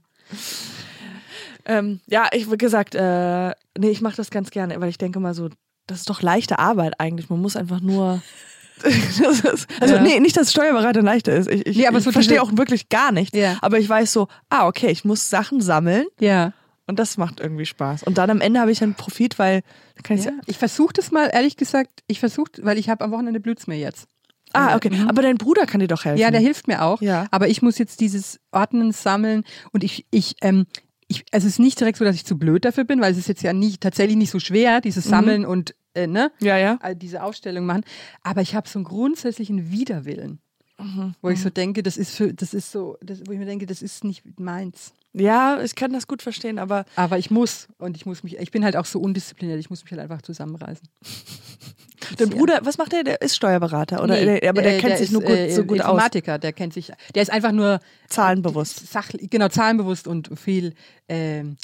[1.65, 5.19] Ähm, ja, ich wie gesagt, äh, nee, ich mache das ganz gerne, weil ich denke
[5.19, 5.49] mal so,
[5.87, 7.29] das ist doch leichte Arbeit eigentlich.
[7.29, 8.21] Man muss einfach nur.
[8.83, 10.01] ist, also Ja.
[10.01, 11.49] nee, nicht, dass Steuerberater leichter ist.
[11.49, 13.37] Ich, ich, Nee, aber ich verstehe auch wirklich gar nichts.
[13.37, 13.57] Ja.
[13.61, 16.53] Aber ich weiß so, ah, okay, ich muss Sachen sammeln Ja.
[16.87, 18.03] und das macht irgendwie Spaß.
[18.03, 19.61] Und dann am Ende habe ich einen Profit, weil
[20.03, 20.31] kann ich ja.
[20.45, 23.77] Ich versuche das mal, ehrlich gesagt, ich versuche, weil ich habe am Wochenende blüht's mir
[23.77, 24.07] jetzt.
[24.53, 24.91] Ah, okay.
[25.07, 26.19] Aber dein Bruder kann dir doch helfen.
[26.21, 27.01] Ja, der hilft mir auch.
[27.01, 27.27] Ja.
[27.31, 30.65] Aber ich muss jetzt dieses Ordnen, Sammeln und ich, ich, ähm,
[31.07, 33.17] ich, also es ist nicht direkt so, dass ich zu blöd dafür bin, weil es
[33.17, 36.77] ist jetzt ja nicht, tatsächlich nicht so schwer, dieses Sammeln und äh, ne, Ja, ja.
[36.95, 37.83] diese Aufstellung machen.
[38.23, 40.39] Aber ich habe so einen grundsätzlichen Widerwillen,
[40.81, 41.13] Mhm.
[41.21, 43.65] wo ich so denke, das ist für, das ist so, das, wo ich mir denke,
[43.65, 44.93] das ist nicht meins.
[45.11, 48.51] Ja, ich kann das gut verstehen, aber Aber ich muss und ich muss mich, ich
[48.51, 50.87] bin halt auch so undiszipliniert, ich muss mich halt einfach zusammenreißen.
[52.19, 53.03] dein Bruder, was macht der?
[53.03, 54.15] Der ist Steuerberater, oder?
[54.15, 55.87] Nee, der, aber der äh, kennt sich ist, nur gut, äh, so gut aus.
[55.87, 58.91] Informatiker, der kennt sich, der ist einfach nur Zahlenbewusst.
[58.91, 60.73] sachlich, genau, zahlenbewusst und viel
[61.07, 61.57] ähm,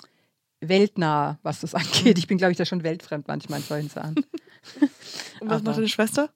[0.62, 2.18] weltnah, was das angeht.
[2.18, 4.16] Ich bin, glaube ich, da schon weltfremd manchmal in solchen Sachen.
[5.39, 6.30] Und was aber- macht deine Schwester?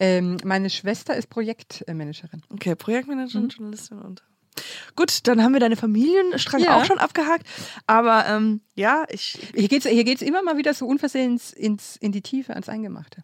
[0.00, 2.42] ähm, meine Schwester ist Projektmanagerin.
[2.50, 4.22] Okay, Projektmanagerin, Journalistin und.
[4.96, 6.76] Gut, dann haben wir deinen Familienstrang Ja.
[6.78, 7.44] auch schon abgehakt.
[7.86, 11.96] Aber ähm, ja, ich Hier geht es hier geht's immer mal wieder so unversehens ins,
[11.96, 13.22] in die Tiefe, ans Eingemachte.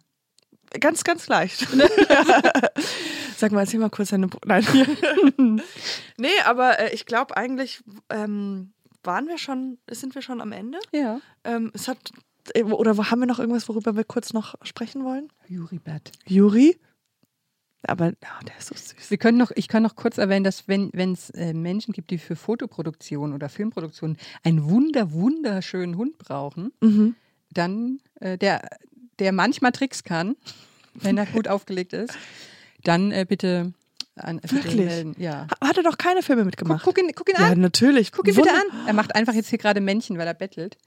[0.79, 1.67] Ganz, ganz leicht.
[3.37, 4.27] Sag mal, erzähl mal kurz deine.
[4.27, 4.65] Br- Nein.
[6.17, 10.79] nee, aber äh, ich glaube eigentlich ähm, waren wir schon, sind wir schon am Ende.
[10.93, 11.19] Ja.
[11.43, 11.97] Ähm, es hat
[12.53, 15.29] äh, oder haben wir noch irgendwas, worüber wir kurz noch sprechen wollen?
[15.47, 16.11] Juribert.
[16.25, 16.79] Juri?
[17.83, 19.09] Aber ja, der ist so süß.
[19.09, 22.19] Wir können noch, ich kann noch kurz erwähnen, dass wenn es äh, Menschen gibt, die
[22.19, 27.15] für Fotoproduktion oder Filmproduktion einen wunder, wunderschönen Hund brauchen, Mhm.
[27.49, 28.69] dann äh, der,
[29.21, 30.35] der manchmal Tricks kann,
[30.95, 32.13] wenn er gut aufgelegt ist,
[32.83, 33.71] dann äh, bitte
[34.15, 34.75] an bitte Wirklich?
[34.75, 35.15] melden.
[35.17, 35.47] Ja.
[35.61, 36.83] Ha- Hat er doch keine Filme Guck, mitgemacht?
[36.83, 37.61] guck ihn, guck ihn ja, an.
[37.61, 38.11] natürlich.
[38.11, 38.87] Guck ihn bitte Wunder- an.
[38.87, 40.77] Er macht einfach jetzt hier gerade Männchen, weil er bettelt.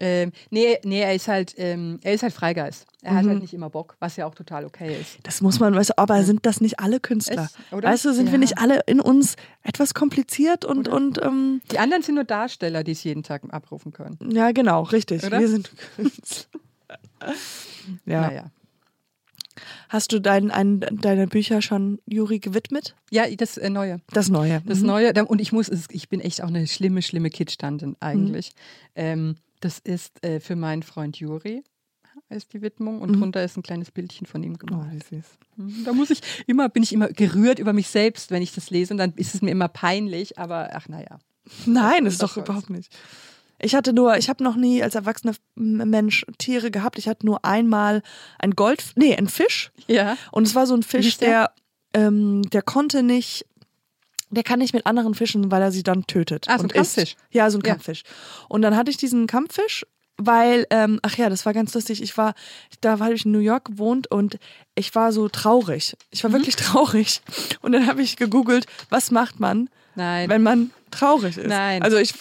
[0.00, 2.86] Ähm, nee, nee, er ist halt, ähm, er ist halt Freigeist.
[3.02, 3.28] Er hat Mhm.
[3.30, 5.18] halt nicht immer Bock, was ja auch total okay ist.
[5.24, 7.48] Das muss man, weißt du, aber sind das nicht alle Künstler?
[7.68, 7.88] Es- oder?
[7.88, 8.38] Weißt du, sind wir Ja.
[8.38, 12.92] nicht alle in uns etwas kompliziert und, und ähm, Die anderen sind nur Darsteller, die
[12.92, 14.18] es jeden Tag abrufen können.
[14.30, 15.24] ja, genau, richtig.
[15.24, 15.40] Oder?
[15.40, 16.46] Wir sind Künstler.
[18.06, 18.20] ja.
[18.22, 18.50] Naja.
[19.88, 22.94] Hast du dein, ein, deine Bücher schon Juri gewidmet?
[23.10, 24.00] Ja, das äh, Neue.
[24.12, 24.62] Das Neue.
[24.66, 24.86] Das Mhm.
[24.86, 28.52] Neue, und ich muss, ich bin echt auch eine schlimme, schlimme Kitschtantin eigentlich.
[28.94, 31.64] Ähm, das ist äh, für meinen Freund Juri,
[32.28, 33.20] ist die Widmung, und Mhm.
[33.20, 35.04] drunter ist ein kleines Bildchen von ihm Oh, gemalt.
[35.56, 35.82] Mhm.
[35.84, 38.94] Da muss ich immer, bin ich immer gerührt über mich selbst, wenn ich das lese,
[38.94, 41.18] und dann ist es mir immer peinlich, aber ach naja.
[41.66, 42.94] Nein, das ist doch überhaupt nicht.
[43.60, 46.98] Ich hatte nur, ich habe noch nie als erwachsener Mensch Tiere gehabt.
[46.98, 48.02] Ich hatte nur einmal
[48.38, 49.70] ein Gold, nee, ein Fisch.
[49.86, 50.16] Ja.
[50.30, 51.50] Und es war so ein Fisch, der,
[51.94, 52.06] der?
[52.06, 53.46] ähm, der konnte nicht,
[54.30, 56.46] der kann nicht mit anderen Fischen, weil er sie dann tötet.
[56.48, 57.14] Ah, so ein Kampffisch.
[57.14, 57.16] Isst.
[57.30, 57.72] Ja, so ein Ja.
[57.72, 58.02] Kampffisch.
[58.48, 59.84] Und dann hatte ich diesen Kampffisch,
[60.18, 62.02] weil, ähm, ach ja, das war ganz lustig.
[62.02, 62.34] Ich war,
[62.80, 64.38] da habe ich in New York gewohnt und
[64.74, 65.96] ich war so traurig.
[66.10, 66.28] Ich Mhm.
[66.28, 67.22] war wirklich traurig.
[67.60, 70.28] Und dann habe ich gegoogelt, was macht man, Nein.
[70.28, 71.46] wenn man traurig ist.
[71.46, 71.82] Nein.
[71.82, 72.14] Also ich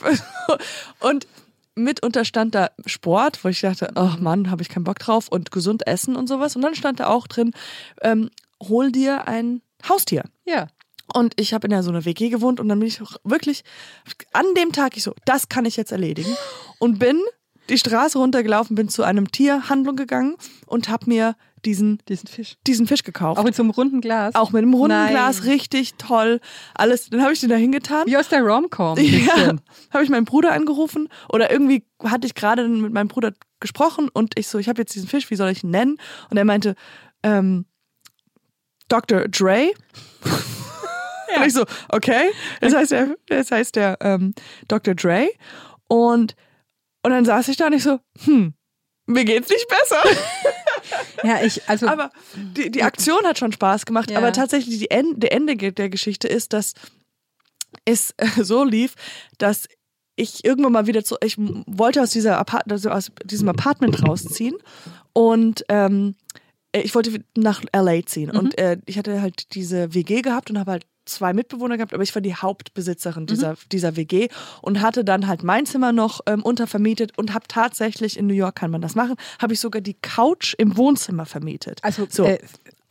[1.00, 1.28] und
[1.76, 5.52] mitunter stand da Sport, wo ich dachte, oh Mann, habe ich keinen Bock drauf und
[5.52, 6.56] gesund essen und sowas.
[6.56, 7.52] Und dann stand da auch drin,
[8.02, 8.30] ähm,
[8.62, 10.24] hol dir ein Haustier.
[10.46, 10.68] ja.
[11.14, 13.64] Und ich habe in der so einer WG gewohnt und dann bin ich auch wirklich
[14.34, 16.36] an dem Tag ich so, das kann ich jetzt erledigen
[16.80, 17.22] und bin
[17.70, 22.56] die Straße runtergelaufen, bin zu einem Tierhandlung gegangen und habe mir diesen, Diesen Fisch.
[22.66, 23.40] diesen Fisch gekauft.
[23.40, 24.36] Auch in so einem runden Glas.
[24.36, 25.10] Auch mit einem runden Nein.
[25.12, 26.40] Glas, richtig toll.
[26.76, 28.06] Alles, dann habe ich den da hingetan.
[28.08, 28.98] Wie aus der Rom-Com.
[29.28, 29.56] Ja,
[29.94, 34.38] habe ich meinen Bruder angerufen oder irgendwie hatte ich gerade mit meinem Bruder gesprochen und
[34.38, 35.98] ich so, ich habe jetzt diesen Fisch, wie soll ich ihn nennen?
[36.30, 36.76] Und er meinte,
[37.24, 37.66] ähm,
[38.88, 39.28] Dr.
[39.28, 39.72] Dre.
[41.38, 42.30] Und ich so, okay.
[42.62, 44.34] Das heißt der, das heißt der ähm,
[44.68, 44.96] Dr.
[44.96, 45.30] Dre.
[45.88, 46.36] Und,
[47.04, 48.54] und dann saß ich da und ich so, hm,
[49.08, 50.04] mir geht's nicht besser.
[51.24, 51.88] Ja, ich, also.
[51.88, 54.10] Aber die, die Aktion hat schon Spaß gemacht.
[54.12, 54.20] Ja.
[54.20, 56.74] Aber tatsächlich, die End, der Ende der Geschichte ist, dass
[57.84, 58.94] es äh, so lief,
[59.38, 59.68] dass
[60.16, 64.56] ich irgendwann mal wieder zu, ich wollte aus, dieser Apart also aus diesem Apartment rausziehen
[65.14, 66.16] und ähm,
[66.74, 68.40] ich wollte nach LA ziehen Mhm.
[68.40, 72.04] und äh, ich hatte halt diese WG gehabt und habe halt zwei Mitbewohner gehabt, aber
[72.04, 73.28] ich war die Hauptbesitzerin Mhm.
[73.28, 74.28] dieser, dieser WG
[74.62, 78.56] und hatte dann halt mein Zimmer noch ähm, untervermietet und habe tatsächlich in New York
[78.56, 81.80] kann man das machen, habe ich sogar die Couch im Wohnzimmer vermietet.
[81.84, 82.26] Also so.
[82.26, 82.40] äh,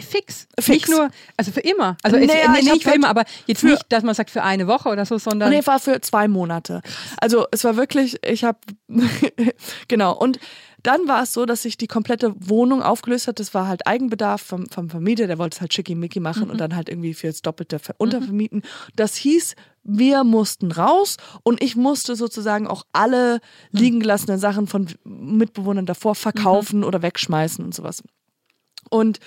[0.00, 0.46] fix.
[0.58, 0.68] Fix.
[0.68, 1.08] Nicht nur,
[1.38, 1.96] also für immer.
[2.02, 4.14] Also es- Naja, nee, ich hab nicht für halt immer, aber jetzt nicht, dass man
[4.14, 6.82] sagt für eine Woche oder so, sondern Nee, war für zwei Monate.
[7.18, 8.58] Also es war wirklich, ich habe,
[9.88, 10.16] genau.
[10.16, 10.38] Und
[10.86, 13.40] dann war es so, dass sich die komplette Wohnung aufgelöst hat.
[13.40, 16.50] Das war halt Eigenbedarf vom, vom Vermieter, der wollte es halt schickimicki machen Mhm.
[16.50, 18.62] und dann halt irgendwie fürs Doppelte ver- untervermieten.
[18.94, 23.40] Das hieß, wir mussten raus und ich musste sozusagen auch alle
[23.72, 23.78] Mhm.
[23.78, 28.02] liegen gelassenen Sachen von Mitbewohnern davor verkaufen oder wegschmeißen und sowas.
[28.90, 29.18] Und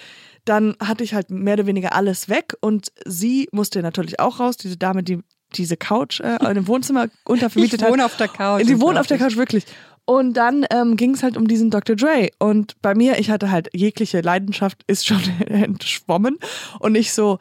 [0.46, 4.56] dann hatte ich halt mehr oder weniger alles weg und sie musste natürlich auch raus,
[4.58, 5.20] diese Dame, die
[5.56, 8.12] diese Couch äh, in dem Wohnzimmer untervermietet ich wohne hat.
[8.12, 8.64] auf der Couch.
[8.68, 9.18] Die wohnt auf der.
[9.18, 9.66] Couch, wirklich.
[10.06, 11.96] Und dann ähm, ging es halt um diesen Dr.
[11.96, 12.30] Dre.
[12.40, 16.38] Und bei mir, ich hatte halt jegliche Leidenschaft, ist schon entschwommen.
[16.80, 17.38] Und ich so,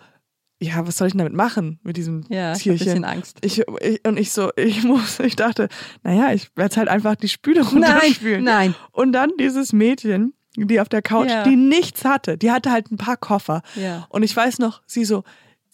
[0.61, 2.85] ja, was soll ich denn damit machen, mit diesem Ja, ich Tierchen?
[2.87, 3.39] bisschen Angst.
[3.43, 5.69] Ich, ich, und ich so, ich muss, ich dachte,
[6.03, 8.45] naja, ich werde halt einfach die Spüle Nein, runterspülen.
[8.45, 8.75] nein.
[8.93, 11.45] Und dann dieses Mädchen, die auf der Couch, Ja.
[11.45, 13.63] die nichts hatte, die hatte halt ein paar Koffer.
[13.77, 14.07] Ja.
[14.11, 15.23] Und ich weiß noch, sie so,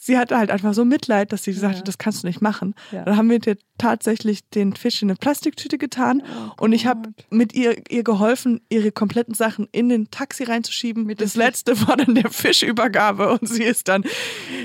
[0.05, 1.79] sie hatte halt einfach so Mitleid, dass sie gesagt Ja.
[1.81, 2.75] hat, das kannst du nicht machen.
[2.93, 3.05] Ja.
[3.05, 6.23] Dann haben wir dir tatsächlich den Fisch in eine Plastiktüte getan
[6.61, 11.05] und ich habe mit ihr ihr geholfen, ihre kompletten Sachen in den Taxi reinzuschieben.
[11.05, 14.05] Mit dem das letzte war dann der Fischübergabe und sie ist dann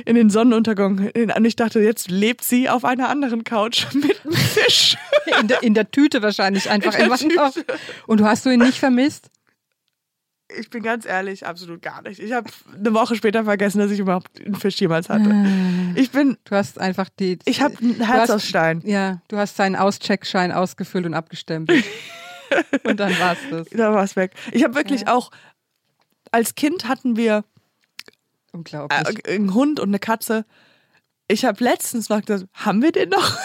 [0.06, 1.10] in den Sonnenuntergang.
[1.36, 4.98] Und ich dachte, jetzt lebt sie auf einer anderen Couch mit einem Fisch.
[5.40, 6.94] In der, in der Tüte wahrscheinlich einfach.
[7.00, 7.66] In Tüte.
[8.08, 9.30] Und du hast du ihn nicht vermisst?
[10.58, 12.20] Ich bin ganz ehrlich, absolut gar nicht.
[12.20, 15.30] Ich habe eine Woche später vergessen, dass ich überhaupt einen Fisch jemals hatte.
[15.96, 17.38] Ich bin, Du hast einfach die.
[17.46, 18.82] ich habe ein Herz hast- aus Stein.
[18.86, 21.84] Ja, du hast seinen Auscheckschein ausgefüllt und abgestempelt.
[22.84, 23.68] und dann war's das.
[23.70, 24.32] Da war es weg.
[24.52, 25.30] Ich habe wirklich auch,
[26.32, 27.44] als Kind hatten wir
[28.52, 29.28] Unglaublich.
[29.28, 30.46] äh, einen Hund und eine Katze.
[31.28, 33.38] Ich habe letztens noch gesagt, haben wir den noch?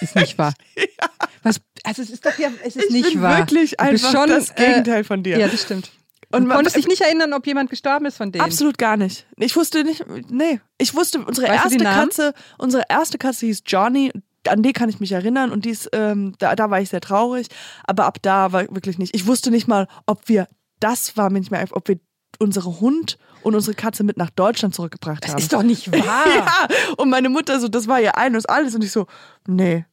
[0.00, 0.52] Ist nicht wahr.
[1.44, 3.38] Was, also es ist doch ja, es ist Ich nicht bin wahr.
[3.38, 5.38] wirklich Du einfach das Gegenteil von dir.
[5.38, 5.92] Ja, das stimmt.
[6.34, 8.44] Und man- konntest dich nicht erinnern, ob jemand gestorben ist von denen?
[8.44, 9.26] Absolut gar nicht.
[9.36, 10.60] Ich wusste nicht, nee.
[10.78, 11.78] Ich wusste, unsere Weißt erste?
[11.84, 14.12] Katze, unsere erste Katze hieß Johnny.
[14.48, 17.00] An die kann ich mich erinnern und die ist, ähm, da, da war ich sehr
[17.00, 17.46] traurig.
[17.86, 19.14] Aber ab da war wirklich nicht.
[19.16, 20.46] Ich wusste nicht mal, ob wir,
[20.80, 21.98] das war mir nicht mehr, ob wir
[22.38, 25.38] unsere Hund und unsere Katze mit nach Deutschland zurückgebracht Das haben.
[25.38, 26.24] ist doch nicht wahr.
[26.36, 26.68] Ja,
[26.98, 28.74] und meine Mutter so, das war ihr ein und alles.
[28.74, 29.06] Und ich so,
[29.46, 29.86] nee.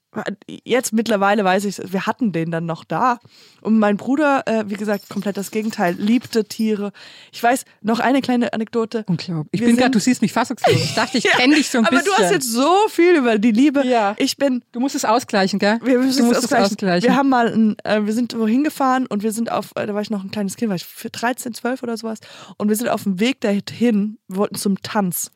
[0.66, 3.20] Jetzt mittlerweile weiß ich, wir hatten den dann noch da.
[3.62, 6.92] Und mein Bruder, äh, wie gesagt, komplett das Gegenteil, liebte Tiere.
[7.32, 9.06] Ich weiß, noch eine kleine Anekdote.
[9.08, 9.48] Unglaublich.
[9.54, 10.76] Ich Wir bin gerade, du siehst mich fassungslos.
[10.76, 12.12] Ich dachte, ich Ja, kenne dich so ein aber bisschen.
[12.18, 13.86] du hast jetzt so viel über die Liebe.
[13.88, 14.14] Ja.
[14.18, 15.80] Ich bin, du musst es ausgleichen, gell?
[15.84, 16.66] wir müssen du musst ausgleichen.
[16.66, 17.08] es ausgleichen.
[17.10, 19.94] Wir haben mal, ein, äh, wir sind wohin gefahren und wir sind auf, äh, da
[19.94, 22.20] war ich noch ein kleines Kind, war ich für 13, 12 oder sowas.
[22.58, 25.32] Und wir sind auf dem Weg dahin, wir wollten zum Tanz.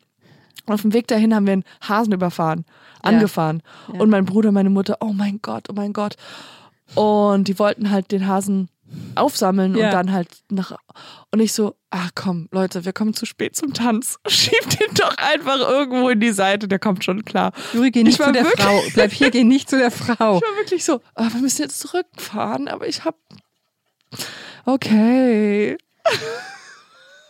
[0.66, 2.66] Und auf dem Weg dahin haben wir einen Hasen überfahren,
[3.06, 3.62] angefahren.
[3.94, 4.00] Ja.
[4.00, 6.16] Und mein Bruder, meine Mutter, oh mein Gott, oh mein Gott.
[6.96, 8.70] Und die wollten halt den Hasen
[9.16, 9.86] aufsammeln Ja.
[9.88, 10.72] und dann halt nach.
[11.32, 14.18] Und ich so, ach komm, Leute, wir kommen zu spät zum Tanz.
[14.28, 17.52] Schiebt ihn doch einfach irgendwo in die Seite, der kommt schon klar.
[17.74, 18.82] Juri, geh nicht zu der wirklich- Frau.
[18.94, 20.38] Bleib hier, geh nicht zu der Frau.
[20.38, 23.16] Ich war wirklich so, ah, wir müssen jetzt zurückfahren, aber ich hab.
[24.66, 25.78] Okay.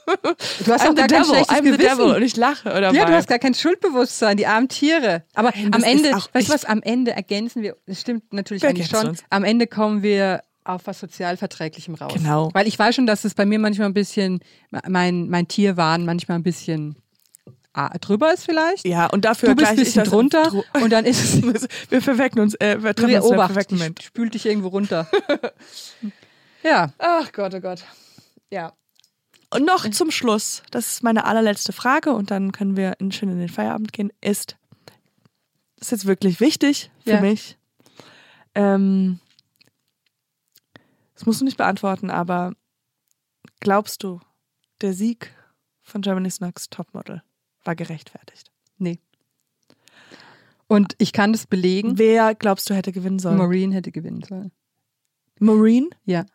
[0.06, 1.62] Du hast I'm auch gar kein schlechtes I'm.
[1.64, 2.02] Gewissen.
[2.02, 2.92] Und ich lache, oder?
[2.94, 5.24] Ja, du hast gar kein Schuldbewusstsein, die armen Tiere.
[5.34, 8.70] Aber Nein, am Ende, weißt du was, am Ende ergänzen wir, das stimmt natürlich Wir
[8.70, 9.24] eigentlich schon, uns.
[9.30, 12.14] am Ende kommen wir auf was Sozialverträglichem raus.
[12.14, 12.50] Genau.
[12.54, 14.40] Weil ich weiß schon, dass es bei mir manchmal ein bisschen,
[14.88, 16.96] mein, mein Tierwahn manchmal ein bisschen
[17.74, 18.86] ah, drüber ist vielleicht.
[18.86, 22.40] Ja, und dafür Du bist ein bisschen drunter Dru- und dann ist es, Wir verwecken
[22.40, 24.02] uns, äh, wir treffen uns obacht, Moment.
[24.02, 25.08] spült dich irgendwo runter.
[26.64, 27.84] ja, Ach Gott, oh Gott.
[28.50, 28.74] Ja.
[29.56, 33.40] Und noch zum Schluss, das ist meine allerletzte Frage und dann können wir schön in
[33.40, 34.58] den Feierabend gehen, ist,
[35.78, 37.22] das ist jetzt wirklich wichtig für Ja.
[37.22, 37.58] mich.
[38.54, 39.20] Ähm,
[41.14, 42.52] Das musst du nicht beantworten, aber
[43.62, 44.20] glaubst du,
[44.82, 45.34] der Sieg
[45.82, 47.24] von Germany's Next Topmodel
[47.64, 48.52] war gerechtfertigt?
[48.78, 49.00] Nee.
[50.68, 51.98] Und ich kann das belegen.
[51.98, 53.38] Wer glaubst du hätte gewinnen sollen?
[53.38, 54.52] Maureen hätte gewinnen sollen.
[55.40, 55.90] Maureen?
[56.06, 56.26] Ja.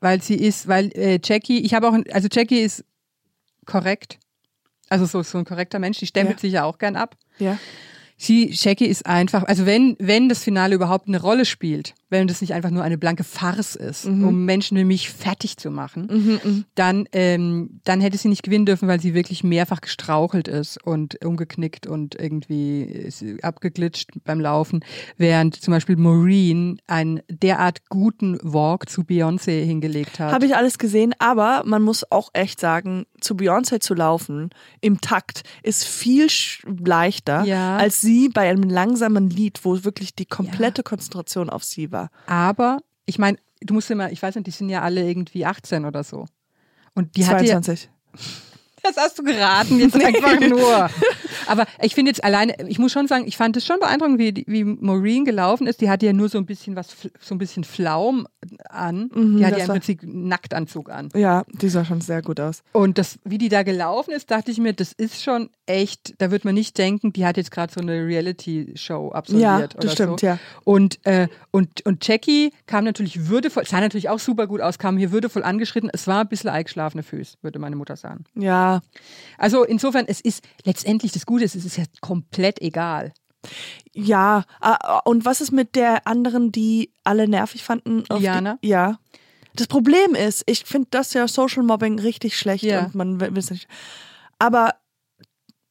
[0.00, 2.84] Weil sie ist, weil äh, Jackie, ich habe auch, also Jackie ist
[3.64, 4.18] korrekt.
[4.88, 6.40] Also so, so ein korrekter Mensch, die stempelt Ja.
[6.40, 7.16] sich ja auch gern ab.
[7.38, 7.58] Ja.
[8.18, 12.40] Sie, Jackie ist einfach, also wenn, wenn das Finale überhaupt eine Rolle spielt, wenn das
[12.40, 17.08] nicht einfach nur eine blanke Farce ist, um Menschen wie mich fertig zu machen, dann,
[17.12, 21.86] ähm, dann hätte sie nicht gewinnen dürfen, weil sie wirklich mehrfach gestrauchelt ist und umgeknickt
[21.88, 23.08] und irgendwie
[23.42, 24.84] abgeglitscht beim Laufen,
[25.16, 30.32] während zum Beispiel Maureen einen derart guten Walk zu Beyoncé hingelegt hat.
[30.32, 34.50] Habe ich alles gesehen, aber man muss auch echt sagen, zu Beyoncé zu laufen
[34.80, 36.28] im Takt ist viel
[36.84, 37.76] leichter Ja.
[37.78, 41.95] als sie bei einem langsamen Lied, wo wirklich die komplette Konzentration auf sie war.
[42.26, 45.84] Aber ich meine, du musst immer, ich weiß nicht, die sind ja alle irgendwie 18
[45.84, 46.26] oder so.
[46.94, 47.90] Und die hatte ja, 22.
[48.86, 50.90] Das hast du geraten, jetzt einfach nur.
[51.46, 54.44] Aber ich finde jetzt alleine, ich muss schon sagen, ich fand es schon beeindruckend, wie,
[54.46, 55.80] wie Maureen gelaufen ist.
[55.80, 56.88] Die hatte ja nur so ein bisschen was,
[57.20, 58.26] so ein bisschen Flaum
[58.68, 59.10] an.
[59.14, 61.08] die hatte ja im Prinzip Nacktanzug an.
[61.14, 62.62] Ja, die sah schon sehr gut aus.
[62.72, 66.30] Und das, wie die da gelaufen ist, dachte ich mir, das ist schon echt, da
[66.30, 69.74] wird man nicht denken, die hat jetzt gerade so eine Reality-Show absolviert.
[69.74, 70.26] Ja, das stimmt, so.
[70.26, 70.38] ja.
[70.64, 74.96] Und, äh, und, und Jackie kam natürlich würdevoll, sah natürlich auch super gut aus, kam
[74.96, 75.90] hier würdevoll angeschritten.
[75.92, 78.24] Es war ein bisschen eingeschlafene Füße, würde meine Mutter sagen.
[78.34, 78.75] Ja,
[79.38, 83.12] Also insofern, es ist letztendlich das Gute, es ist ja komplett egal.
[83.92, 84.44] ja.
[84.60, 88.04] Ah, Und was ist mit der anderen, die alle nervig fanden?
[88.18, 88.58] Diana?
[88.62, 88.98] Die, ja.
[89.54, 92.84] Das Problem ist, ich finde das ja Social Mobbing richtig schlecht Ja.
[92.86, 93.68] und man will es nicht.
[94.38, 94.74] Aber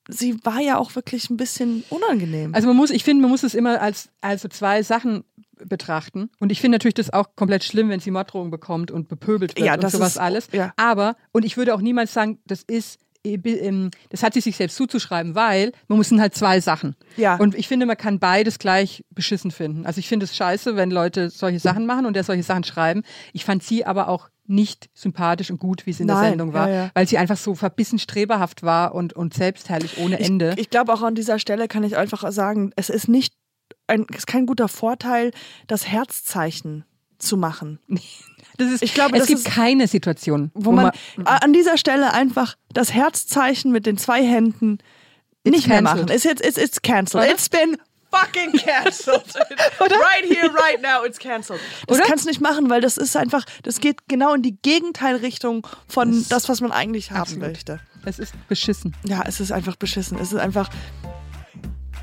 [0.07, 2.53] sie war ja auch wirklich ein bisschen unangenehm.
[2.55, 5.23] Also man muss, ich finde, man muss es immer als also zwei Sachen
[5.63, 6.29] betrachten.
[6.39, 9.65] Und ich finde natürlich das auch komplett schlimm, wenn sie Morddrohungen bekommt und bepöbelt wird
[9.65, 10.47] Ja, und das sowas ist- alles.
[10.51, 10.73] ja.
[10.77, 14.75] Aber, und ich würde auch niemals sagen, das ist ähm, das hat sie sich selbst
[14.75, 16.95] zuzuschreiben, weil man müssen halt zwei Sachen.
[17.17, 17.37] Ja.
[17.37, 19.87] Und ich finde, man kann beides gleich beschissen finden.
[19.87, 23.01] Also ich finde es scheiße, wenn Leute solche Sachen machen und der solche Sachen schreiben.
[23.33, 26.53] Ich fand sie aber auch nicht sympathisch und gut, wie sie in der Nein, Sendung
[26.53, 26.91] war, ja, ja.
[26.93, 30.53] weil sie einfach so verbissen streberhaft war und, und selbstherrlich ohne Ende.
[30.57, 33.33] Ich glaube auch an dieser Stelle kann ich einfach sagen, es ist nicht
[33.87, 35.31] ein, es ist kein guter Vorteil,
[35.67, 36.85] das Herzzeichen
[37.17, 37.79] zu machen.
[38.57, 40.91] das ist, ich glaube, es das gibt ist- keine Situation, Wo man
[41.23, 44.79] a- an dieser Stelle einfach das Herzzeichen mit den zwei Händen
[45.45, 46.07] nicht mehr machen.
[46.07, 47.23] Ist jetzt it's, it's cancelled.
[47.23, 47.31] Oder?
[47.31, 47.77] It's been
[48.11, 49.23] fucking cancelled.
[49.79, 51.59] right here, right now, it's cancelled.
[51.87, 52.07] Das Oder?
[52.07, 56.25] kannst du nicht machen, weil das ist einfach, das geht genau in die Gegenteilrichtung von
[56.29, 57.47] das, was man eigentlich haben Absolut.
[57.49, 57.79] möchte.
[58.05, 58.95] Es ist beschissen.
[59.05, 60.17] Ja, es ist einfach beschissen.
[60.19, 60.69] Es ist einfach.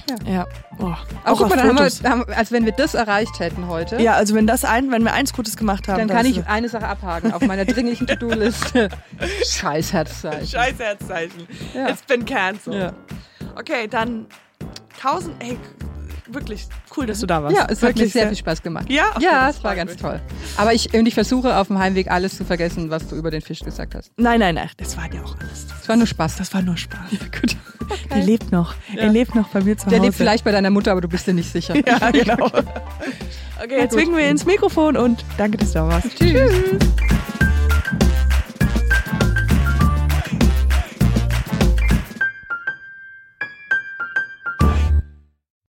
[0.08, 0.32] Ja.
[0.32, 0.46] Ja.
[0.78, 0.84] Oh.
[0.84, 2.02] Aber Auch guck mal, dann haben Fotos.
[2.02, 5.02] wir, haben, als wenn wir das erreicht hätten heute, Ja, also wenn das ein, wenn
[5.04, 8.88] wir eins Gutes gemacht haben, dann kann ich eine Sache abhaken auf meiner dringlichen To-Do-Liste.
[9.46, 10.46] Scheiß Herzzeichen.
[10.46, 11.46] Scheiß Herzzeichen.
[11.74, 11.88] Ja.
[11.88, 12.76] It's been cancelled.
[12.76, 12.92] Ja.
[13.56, 14.26] Okay, dann
[15.00, 15.34] tausend.
[15.42, 15.58] Ey,
[16.28, 16.66] wirklich
[16.96, 17.56] cool, dass du da warst.
[17.56, 18.88] Ja, es hat mir wirklich sehr viel Spaß gemacht.
[18.90, 19.04] Ja?
[19.14, 20.00] Okay, ja, es war ganz mich.
[20.00, 20.20] toll.
[20.56, 23.40] Aber ich, und ich versuche auf dem Heimweg alles zu vergessen, was du über den
[23.42, 24.12] Fisch gesagt hast.
[24.16, 24.68] Nein, nein, nein.
[24.76, 25.66] Das war ja auch alles.
[25.80, 26.36] Es war nur Spaß.
[26.36, 27.10] Das war nur Spaß.
[27.40, 27.56] gut.
[28.08, 28.74] Er lebt noch.
[28.96, 30.06] Er lebt noch bei mir zu Der Hause.
[30.06, 31.74] lebt vielleicht bei deiner Mutter, aber du bist dir nicht sicher.
[31.86, 32.46] Ja, genau.
[32.46, 36.08] Okay, jetzt winken wir ins Mikrofon und danke, dass du da warst.
[36.16, 36.52] Tschüss.